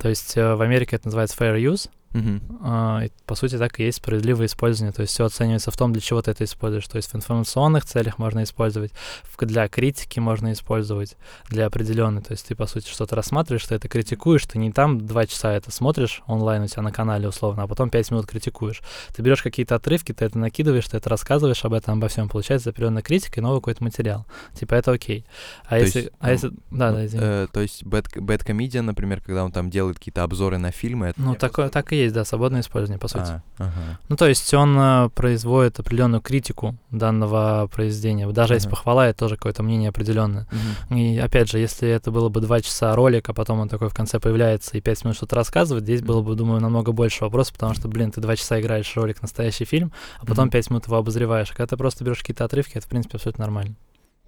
То 0.00 0.08
есть 0.08 0.36
э, 0.36 0.54
в 0.54 0.62
Америке 0.62 0.96
это 0.96 1.08
называется 1.08 1.36
fair 1.38 1.60
use, 1.60 1.90
Мгм. 2.12 2.42
а, 2.62 3.00
и, 3.04 3.10
по 3.26 3.34
сути, 3.34 3.58
так 3.58 3.78
и 3.80 3.84
есть 3.84 3.98
справедливое 3.98 4.46
использование. 4.46 4.92
То 4.92 5.02
есть 5.02 5.12
все 5.14 5.24
оценивается 5.24 5.70
в 5.70 5.76
том, 5.76 5.92
для 5.92 6.00
чего 6.02 6.20
ты 6.22 6.30
это 6.30 6.44
используешь. 6.44 6.86
То 6.88 6.96
есть 6.96 7.10
в 7.12 7.16
информационных 7.16 7.84
целях 7.84 8.18
можно 8.18 8.42
использовать, 8.42 8.92
для 9.40 9.68
критики 9.68 10.20
можно 10.20 10.52
использовать, 10.52 11.16
для 11.48 11.66
определенной. 11.66 12.22
То 12.22 12.32
есть 12.32 12.46
ты, 12.46 12.54
по 12.54 12.66
сути, 12.66 12.88
что-то 12.88 13.16
рассматриваешь, 13.16 13.66
ты 13.66 13.74
это 13.74 13.88
критикуешь, 13.88 14.44
ты 14.46 14.58
не 14.58 14.72
там 14.72 15.06
два 15.06 15.26
часа 15.26 15.52
это 15.52 15.70
смотришь 15.70 16.22
онлайн 16.26 16.62
у 16.62 16.66
тебя 16.66 16.82
на 16.82 16.92
канале 16.92 17.28
условно, 17.28 17.62
а 17.62 17.66
потом 17.66 17.90
пять 17.90 18.10
минут 18.10 18.26
критикуешь. 18.26 18.80
Ты 19.14 19.22
берешь 19.22 19.42
какие-то 19.42 19.74
отрывки, 19.74 20.12
ты 20.12 20.24
это 20.24 20.38
накидываешь, 20.38 20.86
ты 20.88 20.96
это 20.96 21.08
рассказываешь 21.08 21.64
об 21.64 21.72
этом, 21.72 21.98
обо 21.98 22.08
всем. 22.08 22.28
Получается 22.28 22.70
определенная 22.70 23.02
критика 23.02 23.40
и 23.40 23.42
новый 23.42 23.60
какой-то 23.60 23.82
материал. 23.82 24.26
Типа 24.54 24.74
это 24.74 24.92
окей. 24.92 25.24
А 25.64 25.70
То 25.70 25.76
если... 25.76 25.98
есть, 26.00 26.12
а 26.20 26.26
ну, 26.26 26.32
если... 26.32 26.50
Да, 26.70 26.92
да, 26.92 27.06
извини. 27.06 27.24
Э, 27.24 27.46
то 27.52 27.60
есть 27.60 27.82
Bad, 27.82 28.06
Bad 28.16 28.46
Comedian, 28.46 28.82
например, 28.82 29.20
когда 29.20 29.44
он 29.44 29.52
там 29.52 29.70
делает 29.70 29.98
какие-то 29.98 30.22
обзоры 30.22 30.58
на 30.58 30.70
фильмы. 30.70 31.08
это- 31.08 31.20
Ну, 31.20 31.34
такое, 31.34 31.68
так 31.68 31.92
и 31.92 32.01
есть, 32.02 32.14
да, 32.14 32.24
свободное 32.24 32.60
использование, 32.60 32.98
по 32.98 33.08
сути. 33.08 33.30
А, 33.30 33.42
ага. 33.58 33.98
Ну, 34.08 34.16
то 34.16 34.26
есть 34.28 34.52
он 34.54 34.76
э, 34.78 35.08
производит 35.14 35.78
определенную 35.80 36.20
критику 36.20 36.76
данного 36.90 37.68
произведения. 37.72 38.28
Даже 38.30 38.54
если 38.54 38.68
Ага. 38.68 38.76
похвала, 38.76 39.08
это 39.08 39.18
тоже 39.20 39.36
какое-то 39.36 39.62
мнение 39.62 39.88
определенное. 39.88 40.46
Мгм. 40.88 40.98
И 40.98 41.18
опять 41.18 41.50
же, 41.50 41.58
если 41.58 41.88
это 41.88 42.10
было 42.10 42.28
бы 42.28 42.40
два 42.40 42.60
часа 42.60 42.94
ролик, 42.94 43.28
а 43.28 43.34
потом 43.34 43.60
он 43.60 43.68
такой 43.68 43.88
в 43.88 43.94
конце 43.94 44.20
появляется 44.20 44.76
и 44.76 44.80
пять 44.80 45.02
минут 45.04 45.16
что-то 45.16 45.36
рассказывает, 45.36 45.84
здесь 45.84 46.02
было 46.02 46.22
бы, 46.22 46.34
думаю, 46.34 46.60
намного 46.60 46.92
больше 46.92 47.24
вопросов, 47.24 47.54
потому 47.54 47.74
что, 47.74 47.88
блин, 47.88 48.10
ты 48.12 48.20
два 48.20 48.36
часа 48.36 48.60
играешь 48.60 48.92
ролик, 48.96 49.22
настоящий 49.22 49.64
фильм, 49.64 49.92
а 50.20 50.26
потом 50.26 50.44
Мгм. 50.46 50.50
пять 50.52 50.70
минут 50.70 50.86
его 50.86 50.96
обозреваешь. 50.96 51.50
А 51.50 51.54
когда 51.54 51.66
ты 51.66 51.76
просто 51.76 52.04
берешь 52.04 52.18
какие-то 52.18 52.44
отрывки, 52.44 52.76
это, 52.78 52.86
в 52.86 52.90
принципе, 52.90 53.16
абсолютно 53.16 53.44
нормально. 53.44 53.74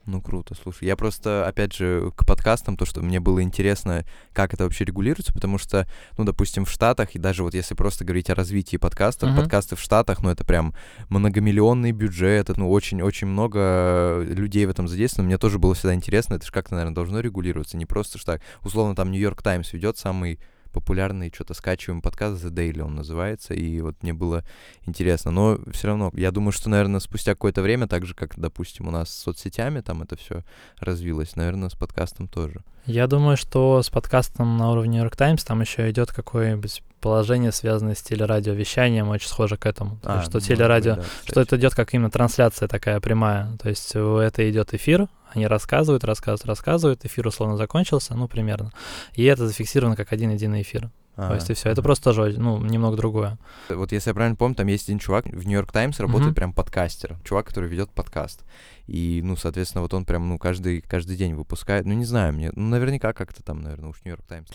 Ну 0.06 0.20
круто, 0.20 0.54
слушай. 0.54 0.84
Я 0.84 0.96
просто, 0.96 1.46
опять 1.46 1.72
же, 1.74 2.12
к 2.14 2.26
подкастам, 2.26 2.76
то, 2.76 2.84
что 2.84 3.00
мне 3.00 3.20
было 3.20 3.42
интересно, 3.42 4.04
как 4.34 4.52
это 4.52 4.64
вообще 4.64 4.84
регулируется, 4.84 5.32
потому 5.32 5.56
что, 5.56 5.88
ну, 6.18 6.24
допустим, 6.24 6.66
в 6.66 6.70
Штатах, 6.70 7.14
и 7.14 7.18
даже 7.18 7.42
вот 7.42 7.54
если 7.54 7.74
просто 7.74 8.04
говорить 8.04 8.28
о 8.28 8.34
развитии 8.34 8.76
подкастов, 8.76 9.30
Мгм. 9.30 9.38
подкасты 9.40 9.76
в 9.76 9.80
Штатах, 9.80 10.22
ну, 10.22 10.28
это 10.28 10.44
прям 10.44 10.74
многомиллионный 11.08 11.92
бюджет, 11.92 12.50
это, 12.50 12.60
ну, 12.60 12.70
очень-очень 12.70 13.28
много 13.28 14.22
людей 14.28 14.66
в 14.66 14.70
этом 14.70 14.88
задействовано. 14.88 15.28
Мне 15.28 15.38
тоже 15.38 15.58
было 15.58 15.74
всегда 15.74 15.94
интересно, 15.94 16.34
это 16.34 16.44
же 16.44 16.52
как-то, 16.52 16.74
наверное, 16.74 16.94
должно 16.94 17.20
регулироваться, 17.20 17.78
не 17.78 17.86
просто 17.86 18.18
так. 18.24 18.42
Условно, 18.62 18.94
там 18.94 19.10
Нью-Йорк 19.10 19.42
Таймс 19.42 19.72
ведет 19.72 19.96
самый 19.96 20.38
популярный 20.74 21.30
что-то 21.32 21.54
скачиваемый 21.54 22.02
подкаст 22.02 22.44
The 22.44 22.50
Daily 22.50 22.80
он 22.80 22.96
называется, 22.96 23.54
и 23.54 23.80
вот 23.80 24.02
мне 24.02 24.12
было 24.12 24.44
интересно. 24.84 25.30
Но 25.30 25.58
все 25.72 25.88
равно, 25.88 26.10
я 26.14 26.30
думаю, 26.30 26.52
что, 26.52 26.68
наверное, 26.68 27.00
спустя 27.00 27.32
какое-то 27.32 27.62
время, 27.62 27.86
так 27.86 28.04
же, 28.04 28.14
как, 28.14 28.38
допустим, 28.38 28.88
у 28.88 28.90
нас 28.90 29.08
с 29.08 29.22
соцсетями 29.22 29.80
там 29.80 30.02
это 30.02 30.16
все 30.16 30.42
развилось, 30.78 31.36
наверное, 31.36 31.68
с 31.68 31.74
подкастом 31.74 32.28
тоже. 32.28 32.62
Я 32.86 33.06
думаю, 33.06 33.38
что 33.38 33.82
с 33.82 33.88
подкастом 33.88 34.58
на 34.58 34.70
уровне 34.70 34.98
New 34.98 35.02
York 35.02 35.16
Times 35.16 35.42
там 35.44 35.62
еще 35.62 35.90
идет 35.90 36.12
какое-нибудь 36.12 36.82
положение, 37.00 37.52
связанное 37.52 37.94
с 37.94 38.02
телерадиовещанием, 38.02 39.08
очень 39.08 39.28
схоже 39.28 39.56
к 39.56 39.64
этому. 39.64 39.98
То 40.02 40.16
есть, 40.16 40.24
что 40.24 40.38
быть, 40.38 40.46
телерадио 40.46 40.96
да, 40.96 41.04
что 41.24 41.40
это 41.40 41.56
идет 41.56 41.74
как 41.74 41.94
именно 41.94 42.10
трансляция 42.10 42.68
такая 42.68 43.00
прямая. 43.00 43.56
То 43.62 43.68
есть 43.68 43.92
это 43.94 44.50
идет 44.50 44.74
эфир, 44.74 45.08
они 45.34 45.46
рассказывают, 45.46 46.04
рассказывают, 46.04 46.46
рассказывают, 46.46 47.04
эфир 47.04 47.26
условно 47.26 47.56
закончился, 47.56 48.14
ну, 48.14 48.28
примерно. 48.28 48.72
И 49.14 49.24
это 49.24 49.46
зафиксировано 49.46 49.96
как 49.96 50.12
один-единый 50.12 50.62
эфир. 50.62 50.90
То 51.16 51.28
А, 51.30 51.34
есть 51.36 51.48
и 51.48 51.54
все. 51.54 51.68
Это 51.68 51.80
просто 51.80 52.12
тоже, 52.12 52.34
ну, 52.40 52.58
немного 52.60 52.96
другое. 52.96 53.38
Вот 53.68 53.92
если 53.92 54.10
я 54.10 54.14
правильно 54.14 54.34
помню, 54.34 54.56
там 54.56 54.66
есть 54.66 54.88
один 54.88 54.98
чувак 54.98 55.26
в 55.26 55.46
Нью-Йорк 55.46 55.70
Таймс 55.70 56.00
работает 56.00 56.30
Мгм. 56.30 56.34
прям 56.34 56.52
подкастер, 56.52 57.16
чувак, 57.22 57.46
который 57.46 57.68
ведет 57.68 57.90
подкаст. 57.90 58.42
И, 58.88 59.20
ну, 59.22 59.36
соответственно, 59.36 59.82
вот 59.82 59.94
он 59.94 60.04
прям, 60.06 60.28
ну, 60.28 60.38
каждый, 60.38 60.80
каждый 60.80 61.16
день 61.16 61.34
выпускает. 61.34 61.86
Ну, 61.86 61.92
не 61.94 62.04
знаю, 62.04 62.32
мне, 62.32 62.50
ну, 62.56 62.68
наверняка 62.68 63.12
как-то 63.12 63.44
там, 63.44 63.62
наверное, 63.62 63.90
уж 63.90 63.98
Нью-Йорк 64.04 64.24
Таймс. 64.26 64.48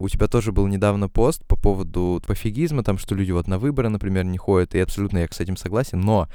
У 0.00 0.08
тебя 0.08 0.28
тоже 0.28 0.50
был 0.50 0.66
недавно 0.66 1.10
пост 1.10 1.44
по 1.46 1.56
поводу 1.56 2.22
пофигизма, 2.26 2.82
там, 2.82 2.96
что 2.96 3.14
люди 3.14 3.32
вот 3.32 3.46
на 3.46 3.58
выборы, 3.58 3.90
например, 3.90 4.24
не 4.24 4.38
ходят, 4.38 4.74
и 4.74 4.80
абсолютно 4.80 5.18
я 5.18 5.28
с 5.30 5.40
этим 5.40 5.58
согласен, 5.58 6.00
но 6.00 6.26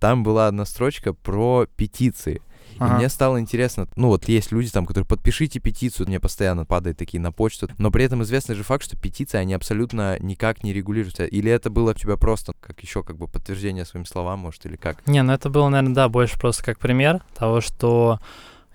там 0.00 0.24
была 0.24 0.48
одна 0.48 0.64
строчка 0.64 1.12
про 1.14 1.66
петиции. 1.76 2.42
И 2.72 2.76
Ага. 2.80 2.94
мне 2.94 3.08
стало 3.08 3.38
интересно, 3.38 3.86
ну 3.94 4.08
вот 4.08 4.28
есть 4.28 4.50
люди 4.50 4.70
там, 4.70 4.86
которые 4.86 5.06
подпишите 5.06 5.60
петицию, 5.60 6.08
мне 6.08 6.18
постоянно 6.18 6.64
падают 6.64 6.98
такие 6.98 7.20
на 7.20 7.30
почту, 7.30 7.68
но 7.78 7.92
при 7.92 8.04
этом 8.04 8.22
известный 8.24 8.56
же 8.56 8.64
факт, 8.64 8.84
что 8.84 8.96
петиции, 8.96 9.38
они 9.38 9.54
абсолютно 9.54 10.18
никак 10.18 10.64
не 10.64 10.72
регулируются. 10.72 11.24
Или 11.24 11.50
это 11.52 11.70
было 11.70 11.90
у 11.90 11.94
тебя 11.94 12.16
просто 12.16 12.54
как 12.60 12.80
еще 12.80 13.04
как 13.04 13.18
бы 13.18 13.28
подтверждение 13.28 13.84
своим 13.84 14.04
словам, 14.04 14.40
может, 14.40 14.66
или 14.66 14.76
как? 14.76 15.06
Не, 15.06 15.22
ну 15.22 15.32
это 15.32 15.48
было, 15.48 15.68
наверное, 15.68 15.94
да, 15.94 16.08
больше 16.08 16.40
просто 16.40 16.64
как 16.64 16.78
пример 16.78 17.20
того, 17.36 17.60
что 17.60 18.18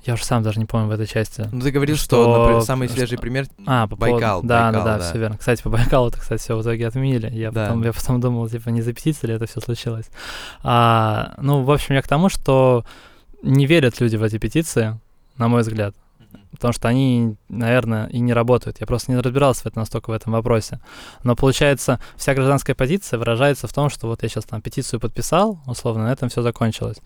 я 0.08 0.14
уже 0.16 0.24
сам 0.26 0.42
даже 0.44 0.60
не 0.60 0.66
помню 0.66 0.88
в 0.88 0.92
этой 0.92 1.06
части. 1.06 1.48
Ну 1.52 1.62
ты 1.62 1.72
говорил, 1.72 1.96
что, 1.96 2.24
Что- 2.24 2.38
например, 2.40 2.62
самый 2.64 2.88
что- 2.88 2.98
свежий 2.98 3.18
пример 3.18 3.46
А, 3.66 3.88
по 3.88 3.96
Байкал, 3.96 4.42
Да, 4.42 4.72
Байкал, 4.72 4.84
да, 4.84 4.92
да, 4.94 4.98
да. 5.00 5.04
все 5.10 5.18
верно. 5.20 5.38
Кстати, 5.38 5.62
по 5.62 5.70
Байкалу 5.70 6.08
это, 6.10 6.20
кстати, 6.20 6.42
все 6.42 6.56
в 6.58 6.62
итоге 6.62 6.88
отменили. 6.88 7.30
Я, 7.34 7.52
Да. 7.52 7.66
потом, 7.68 7.84
я 7.84 7.94
потом 7.94 8.22
думал, 8.22 8.50
типа, 8.50 8.70
не 8.70 8.82
за 8.82 8.94
петицией 8.94 9.30
ли 9.32 9.36
это 9.36 9.46
все 9.46 9.62
случилось. 9.62 10.10
А, 10.64 11.34
ну, 11.38 11.64
в 11.64 11.72
общем, 11.72 11.96
я 11.96 12.02
к 12.02 12.08
тому, 12.08 12.30
что 12.30 12.84
не 13.44 13.66
верят 13.66 14.00
люди 14.00 14.16
в 14.16 14.24
эти 14.24 14.38
петиции, 14.38 15.00
на 15.38 15.48
мой 15.48 15.62
взгляд. 15.62 15.94
Потому 16.52 16.74
что 16.74 16.88
они, 16.88 17.36
наверное, 17.50 18.08
и 18.08 18.20
не 18.20 18.34
работают. 18.34 18.78
Я 18.80 18.88
просто 18.88 19.12
не 19.12 19.20
разбирался 19.20 19.64
в 19.64 19.66
этом 19.68 19.82
настолько 19.82 20.10
в 20.10 20.14
этом 20.14 20.34
вопросе. 20.34 20.80
Но 21.24 21.36
получается, 21.36 22.00
вся 22.16 22.34
гражданская 22.34 22.76
позиция 22.76 23.20
выражается 23.20 23.68
в 23.68 23.74
том, 23.74 23.90
что 23.90 24.08
вот 24.08 24.24
я 24.24 24.30
сейчас 24.30 24.46
там 24.46 24.62
петицию 24.62 25.00
подписал, 25.00 25.60
условно, 25.68 26.06
на 26.06 26.12
этом 26.12 26.30
все 26.30 26.42
закончилось. 26.42 26.98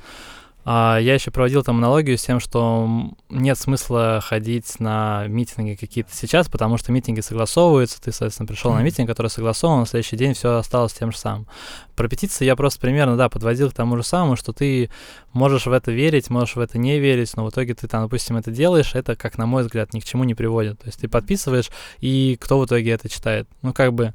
А 0.64 1.00
я 1.00 1.16
еще 1.16 1.32
проводил 1.32 1.64
там 1.64 1.78
аналогию 1.78 2.18
с 2.18 2.24
тем, 2.24 2.40
что 2.40 2.88
нет 3.30 3.58
смысла 3.58 4.22
ходить 4.24 4.80
на 4.80 5.26
митинги 5.28 5.74
какие-то 5.74 6.16
сейчас, 6.16 6.50
потому 6.50 6.78
что 6.78 6.92
митинги 6.92 7.22
согласовываются, 7.22 8.00
ты, 8.00 8.12
соответственно, 8.12 8.48
пришел 8.48 8.72
на 8.74 8.82
митинг, 8.84 9.10
который 9.10 9.28
согласован, 9.28 9.80
на 9.80 9.86
следующий 9.88 10.18
день 10.18 10.36
все 10.36 10.58
осталось 10.58 10.94
тем 10.94 11.12
же 11.12 11.18
самым. 11.18 11.48
Про 11.96 12.08
петиции 12.08 12.46
я 12.46 12.56
просто 12.56 12.80
примерно, 12.80 13.18
да, 13.18 13.28
подводил 13.28 13.72
к 13.72 13.74
тому 13.74 13.98
же 13.98 14.04
самому, 14.04 14.36
что 14.36 14.54
ты 14.54 14.92
можешь 15.34 15.66
в 15.66 15.72
это 15.72 15.92
верить, 15.92 16.30
можешь 16.30 16.56
в 16.56 16.60
это 16.60 16.78
не 16.78 17.00
верить, 17.00 17.36
но 17.36 17.46
в 17.46 17.50
итоге 17.50 17.74
ты 17.74 17.88
там, 17.88 18.04
допустим, 18.04 18.38
это 18.38 18.52
делаешь, 18.52 18.94
это, 18.94 19.16
как 19.16 19.40
на 19.40 19.48
мой 19.48 19.64
взгляд, 19.64 19.94
ни 19.94 20.00
к 20.00 20.06
чему 20.06 20.26
не 20.26 20.36
приводит. 20.36 20.80
То 20.80 20.88
есть 20.88 21.00
ты 21.00 21.08
подписываешь, 21.08 21.70
и 22.00 22.38
кто 22.40 22.60
в 22.60 22.66
итоге 22.66 22.92
это 22.92 23.10
читает? 23.10 23.48
Ну, 23.64 23.74
как 23.74 23.94
бы, 23.94 24.14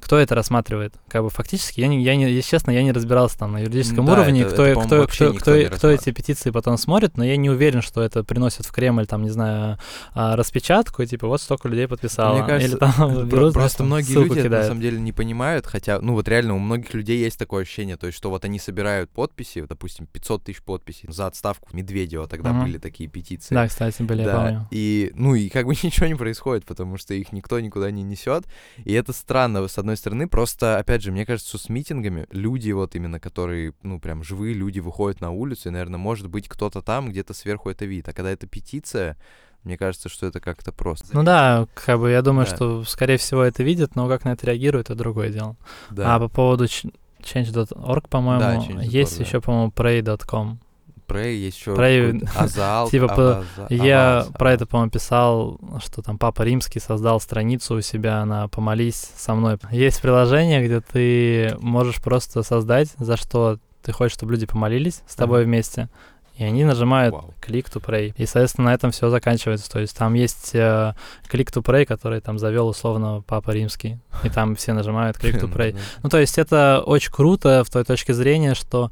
кто 0.00 0.18
это 0.18 0.34
рассматривает? 0.34 0.94
Как 1.08 1.22
бы 1.22 1.30
фактически, 1.30 1.80
я, 1.80 1.88
не, 1.88 2.02
я 2.02 2.14
не, 2.16 2.30
если 2.30 2.50
честно, 2.50 2.70
я 2.70 2.82
не 2.82 2.92
разбирался 2.92 3.38
там 3.38 3.52
на 3.52 3.58
юридическом 3.60 4.06
Да, 4.06 4.12
уровне, 4.12 4.42
это- 4.42 4.52
кто, 4.52 4.64
это, 4.64 4.80
кто, 4.86 5.06
кто, 5.06 5.32
кто, 5.34 5.76
кто 5.76 5.90
эти 5.90 6.10
петиции 6.12 6.50
потом 6.50 6.76
смотрит, 6.78 7.16
но 7.16 7.24
я 7.24 7.36
не 7.36 7.50
уверен, 7.50 7.82
что 7.82 8.02
это 8.02 8.22
приносит 8.22 8.66
в 8.66 8.72
Кремль, 8.72 9.06
там, 9.06 9.22
не 9.22 9.30
знаю, 9.30 9.78
а, 10.14 10.36
распечатку, 10.36 11.02
и 11.02 11.06
типа 11.06 11.26
вот 11.26 11.40
столько 11.42 11.68
людей 11.68 11.88
подписало. 11.88 12.36
Мне 12.38 12.46
кажется, 12.46 12.72
Или 12.72 12.78
там 12.78 13.28
берут, 13.28 13.54
Просто 13.54 13.78
там 13.78 13.86
многие 13.88 14.12
люди 14.14 14.32
это 14.32 14.36
на 14.38 14.44
кидают. 14.44 14.66
самом 14.68 14.80
деле 14.80 15.00
не 15.00 15.12
понимают, 15.12 15.66
хотя, 15.66 16.00
ну 16.00 16.12
вот 16.12 16.28
реально 16.28 16.54
у 16.54 16.58
многих 16.58 16.94
людей 16.94 17.18
есть 17.18 17.38
такое 17.38 17.62
ощущение, 17.62 17.96
то 17.96 18.06
есть, 18.06 18.16
что 18.18 18.30
вот 18.30 18.44
они 18.44 18.58
собирают 18.58 19.10
подписи, 19.10 19.62
допустим, 19.68 20.06
500 20.06 20.44
тысяч 20.44 20.62
подписей 20.62 21.08
за 21.10 21.26
отставку 21.26 21.68
Медведева, 21.72 22.26
тогда 22.28 22.52
Мгм. 22.52 22.64
были 22.64 22.78
такие 22.78 23.08
петиции. 23.08 23.54
Да, 23.54 23.66
кстати, 23.66 24.02
были, 24.02 24.20
я 24.20 24.26
Да, 24.26 24.36
помню. 24.36 24.68
и, 24.70 25.10
ну, 25.14 25.34
и 25.34 25.48
как 25.48 25.66
бы 25.66 25.72
ничего 25.82 26.06
не 26.06 26.14
происходит, 26.14 26.64
потому 26.64 26.96
что 26.96 27.14
их 27.14 27.32
никто 27.32 27.58
никуда 27.60 27.90
не 27.90 28.02
несет. 28.02 28.44
И 28.84 28.92
это 28.92 29.12
странно, 29.12 29.66
с 29.66 29.78
одной 29.86 29.96
стороны. 29.96 30.28
Просто, 30.28 30.78
опять 30.78 31.02
же, 31.02 31.12
мне 31.12 31.24
кажется, 31.24 31.56
с 31.58 31.68
митингами 31.68 32.26
люди 32.30 32.72
вот 32.72 32.94
именно, 32.96 33.20
которые, 33.20 33.72
ну, 33.82 34.00
прям 34.00 34.24
живые 34.24 34.52
люди 34.54 34.80
выходят 34.80 35.20
на 35.20 35.30
улицу, 35.30 35.68
и, 35.68 35.72
наверное, 35.72 35.98
может 35.98 36.28
быть, 36.28 36.48
кто-то 36.48 36.82
там 36.82 37.08
где-то 37.10 37.34
сверху 37.34 37.70
это 37.70 37.84
видит. 37.84 38.08
А 38.08 38.12
когда 38.12 38.30
это 38.30 38.46
петиция, 38.46 39.16
мне 39.62 39.78
кажется, 39.78 40.08
что 40.08 40.26
это 40.26 40.40
как-то 40.40 40.72
просто. 40.72 41.06
Ну 41.12 41.22
да, 41.22 41.66
как 41.74 42.00
бы 42.00 42.10
я 42.10 42.22
думаю, 42.22 42.46
Да. 42.46 42.54
что, 42.54 42.84
скорее 42.84 43.16
всего, 43.16 43.42
это 43.42 43.62
видят, 43.62 43.94
но 43.96 44.08
как 44.08 44.24
на 44.24 44.30
это 44.32 44.46
реагируют, 44.46 44.90
это 44.90 44.98
другое 44.98 45.30
дело. 45.30 45.56
Да. 45.90 46.14
А 46.14 46.18
по 46.18 46.28
поводу 46.28 46.64
change.org, 46.64 48.08
по-моему, 48.08 48.40
Да, 48.40 48.56
change.org, 48.56 48.84
есть 48.84 49.18
да. 49.18 49.24
еще, 49.24 49.40
по-моему, 49.40 49.72
pray.com. 49.74 50.58
Prey, 51.06 51.34
есть 51.34 51.58
еще 51.58 51.72
Prey, 51.74 52.28
Азал. 52.34 52.90
типа, 52.90 53.04
Абаза- 53.06 53.66
Я 53.70 54.20
Абаз, 54.20 54.26
про 54.34 54.48
Абаз. 54.50 54.54
это, 54.54 54.66
по-моему, 54.66 54.90
писал, 54.90 55.60
что 55.84 56.02
там 56.02 56.18
Папа 56.18 56.42
Римский 56.42 56.80
создал 56.80 57.20
страницу 57.20 57.74
у 57.76 57.80
себя 57.80 58.24
на 58.24 58.48
«Помолись 58.48 59.10
со 59.16 59.34
мной». 59.34 59.58
Есть 59.70 60.00
приложение, 60.02 60.64
где 60.64 60.80
ты 60.80 61.56
можешь 61.60 62.00
просто 62.02 62.42
создать, 62.42 62.88
за 62.98 63.16
что 63.16 63.58
ты 63.82 63.92
хочешь, 63.92 64.14
чтобы 64.14 64.32
люди 64.32 64.46
помолились 64.46 65.02
с 65.06 65.14
тобой 65.14 65.40
Ага. 65.40 65.46
вместе, 65.46 65.88
и 66.36 66.44
они 66.44 66.64
нажимают 66.64 67.14
Вау. 67.14 67.32
click 67.40 67.64
to 67.72 67.82
pray. 67.82 68.12
И, 68.18 68.26
соответственно, 68.26 68.66
на 68.70 68.74
этом 68.74 68.90
все 68.90 69.08
заканчивается. 69.08 69.70
То 69.70 69.78
есть 69.80 69.96
там 69.96 70.12
есть 70.12 70.50
э, 70.54 70.92
click 71.32 71.46
to 71.50 71.62
pray, 71.62 71.86
который 71.86 72.20
там 72.20 72.38
завел 72.38 72.68
условно 72.68 73.22
Папа 73.26 73.52
Римский, 73.52 73.98
и 74.22 74.28
там 74.28 74.54
все 74.54 74.74
нажимают 74.74 75.16
click 75.16 75.40
to 75.40 75.50
pray. 75.54 75.74
Ну, 76.02 76.10
то 76.10 76.18
есть 76.18 76.36
это 76.36 76.82
очень 76.84 77.10
круто 77.10 77.64
в 77.64 77.70
той 77.70 77.84
точке 77.84 78.12
зрения, 78.12 78.54
что 78.54 78.90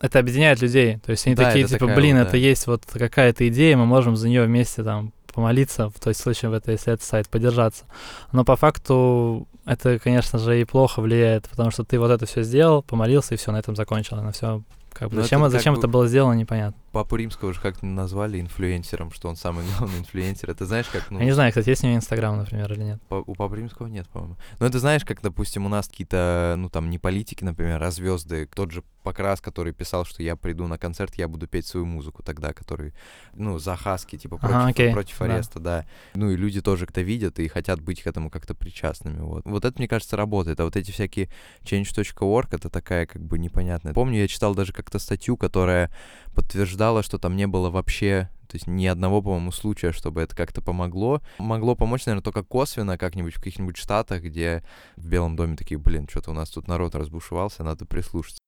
это 0.00 0.18
объединяет 0.18 0.60
людей. 0.60 0.98
То 1.04 1.10
есть 1.12 1.26
они 1.26 1.34
Да, 1.36 1.44
такие, 1.46 1.66
типа, 1.66 1.80
такая 1.80 1.96
блин, 1.96 2.16
вот, 2.16 2.22
это 2.22 2.32
да. 2.32 2.38
есть 2.38 2.66
вот 2.66 2.82
какая-то 2.92 3.46
идея, 3.48 3.76
мы 3.76 3.86
можем 3.86 4.16
за 4.16 4.28
нее 4.28 4.44
вместе 4.44 4.82
там 4.82 5.12
помолиться, 5.32 5.88
в 5.90 6.00
той 6.00 6.14
случае 6.14 6.50
в 6.50 6.54
это, 6.54 6.72
если 6.72 6.92
это 6.92 7.04
сайт, 7.04 7.28
поддержаться. 7.28 7.84
Но 8.32 8.44
по 8.44 8.56
факту 8.56 9.46
это, 9.66 9.98
конечно 9.98 10.38
же, 10.38 10.60
и 10.60 10.64
плохо 10.64 11.00
влияет, 11.02 11.48
потому 11.48 11.70
что 11.70 11.84
ты 11.84 11.98
вот 11.98 12.10
это 12.10 12.26
все 12.26 12.42
сделал, 12.42 12.82
помолился, 12.82 13.34
и 13.34 13.36
все, 13.36 13.52
на 13.52 13.58
этом 13.58 13.76
закончил. 13.76 14.16
На 14.16 14.32
все 14.32 14.62
как 14.92 15.10
бы, 15.10 15.16
Ну, 15.16 15.22
зачем, 15.22 15.42
это 15.44 15.50
зачем 15.50 15.74
бы- 15.74 15.78
это 15.80 15.86
было 15.88 16.08
сделано, 16.08 16.32
непонятно. 16.34 16.80
Папу 16.92 17.16
Римского 17.16 17.52
же 17.52 17.60
как-то 17.60 17.86
назвали 17.86 18.40
инфлюенсером, 18.40 19.10
что 19.10 19.28
он 19.28 19.36
самый 19.36 19.64
главный 19.78 19.98
инфлюенсер. 20.00 20.50
Это 20.50 20.66
знаешь, 20.66 20.86
как... 20.86 21.10
Ну, 21.10 21.18
Я 21.18 21.26
не 21.26 21.32
знаю, 21.32 21.50
кстати, 21.50 21.68
есть 21.68 21.84
у 21.84 21.86
него 21.86 21.96
Инстаграм, 21.96 22.36
например, 22.36 22.72
или 22.72 22.82
нет. 22.82 23.02
У 23.10 23.34
Папы 23.34 23.56
Римского 23.56 23.86
нет, 23.86 24.08
по-моему. 24.08 24.36
Но 24.58 24.66
это 24.66 24.78
знаешь, 24.78 25.04
как, 25.04 25.20
допустим, 25.20 25.66
у 25.66 25.68
нас 25.68 25.88
какие-то, 25.88 26.54
ну 26.56 26.68
там, 26.68 26.90
не 26.90 26.98
политики, 26.98 27.44
например, 27.44 27.82
а 27.82 27.90
звезды. 27.90 28.48
Тот 28.54 28.70
же 28.70 28.82
Покрас, 29.02 29.40
который 29.40 29.72
писал, 29.72 30.04
что 30.04 30.22
я 30.22 30.36
приду 30.36 30.66
на 30.66 30.76
концерт, 30.76 31.14
я 31.14 31.28
буду 31.28 31.46
петь 31.46 31.66
свою 31.66 31.86
музыку 31.86 32.22
тогда, 32.22 32.52
который, 32.52 32.92
ну, 33.34 33.58
за 33.58 33.76
Хаски, 33.76 34.18
типа, 34.18 34.36
против, 34.36 34.56
Ага, 34.56 34.68
окей, 34.68 34.92
против 34.92 35.18
да. 35.18 35.24
ареста, 35.24 35.60
да. 35.60 35.86
Ну 36.14 36.30
и 36.30 36.36
люди 36.36 36.60
тоже 36.60 36.84
это 36.84 37.00
видят 37.00 37.38
и 37.38 37.48
хотят 37.48 37.80
быть 37.80 38.02
к 38.02 38.06
этому 38.06 38.28
как-то 38.28 38.54
причастными, 38.54 39.20
вот. 39.20 39.44
Вот 39.46 39.64
это, 39.64 39.78
мне 39.78 39.88
кажется, 39.88 40.16
работает. 40.16 40.60
А 40.60 40.64
вот 40.64 40.76
эти 40.76 40.90
всякие 40.90 41.30
change.org, 41.62 42.52
это 42.52 42.68
такая, 42.68 43.06
как 43.06 43.22
бы, 43.22 43.38
непонятная. 43.38 43.94
Помню, 43.94 44.20
я 44.20 44.28
читал 44.28 44.54
даже 44.54 44.72
как-то 44.72 44.98
статью, 44.98 45.36
которая 45.36 45.90
подтверждала, 46.34 46.78
что 47.02 47.18
там 47.18 47.36
не 47.36 47.46
было 47.46 47.70
вообще 47.70 48.28
то 48.48 48.56
есть 48.56 48.66
ни 48.66 48.86
одного, 48.86 49.20
по-моему, 49.20 49.52
случая, 49.52 49.92
чтобы 49.92 50.22
это 50.22 50.34
как-то 50.34 50.62
помогло. 50.62 51.20
Могло 51.38 51.76
помочь, 51.76 52.06
наверное, 52.06 52.24
только 52.24 52.42
косвенно 52.42 52.96
как-нибудь 52.96 53.34
в 53.34 53.38
каких-нибудь 53.38 53.76
штатах, 53.76 54.22
где 54.22 54.64
в 54.96 55.06
Белом 55.06 55.36
доме 55.36 55.54
такие, 55.54 55.78
блин, 55.78 56.08
что-то 56.08 56.30
у 56.30 56.34
нас 56.34 56.48
тут 56.48 56.66
народ 56.66 56.94
разбушевался, 56.94 57.62
надо 57.62 57.84
прислушаться. 57.84 58.40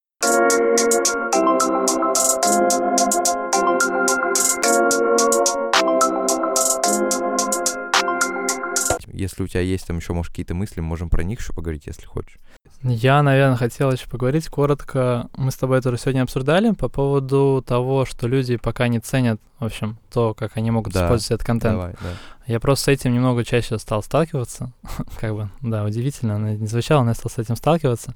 Если 9.13 9.43
у 9.43 9.47
тебя 9.47 9.61
есть 9.61 9.87
там 9.87 9.99
еще, 9.99 10.15
может, 10.15 10.31
какие-то 10.31 10.55
мысли, 10.55 10.81
можем 10.81 11.11
про 11.11 11.23
них 11.23 11.41
еще 11.41 11.53
поговорить, 11.53 11.87
если 11.87 12.07
хочешь. 12.07 12.39
Я, 12.83 13.23
наверное, 13.23 13.57
хотел 13.57 13.93
еще 13.93 14.09
поговорить 14.09 14.49
коротко. 14.49 15.29
Мы 15.37 15.51
с 15.51 15.57
тобой 15.57 15.79
это 15.79 15.91
уже 15.91 15.99
сегодня 15.99 16.23
обсуждали 16.23 16.71
по 16.71 16.89
поводу 16.89 17.63
того, 17.67 18.07
что 18.07 18.27
люди 18.27 18.57
пока 18.57 18.89
не 18.89 19.01
ценят, 19.01 19.39
в 19.59 19.67
общем, 19.67 19.99
то, 20.11 20.33
как 20.33 20.57
они 20.57 20.71
могут 20.71 20.95
Да, 20.95 21.05
использовать 21.05 21.31
этот 21.33 21.47
контент. 21.47 21.75
Давай, 21.75 21.93
да. 22.01 22.09
Я 22.47 22.59
просто 22.59 22.87
с 22.87 22.89
этим 22.89 23.13
немного 23.13 23.45
чаще 23.45 23.79
стал 23.79 24.03
сталкиваться. 24.03 24.73
как 25.21 25.35
бы, 25.35 25.51
да, 25.61 25.85
удивительно, 25.85 26.37
оно 26.37 26.51
не 26.51 26.67
звучало, 26.67 27.03
но 27.03 27.11
я 27.11 27.15
стал 27.15 27.31
с 27.31 27.37
этим 27.37 27.55
сталкиваться. 27.55 28.15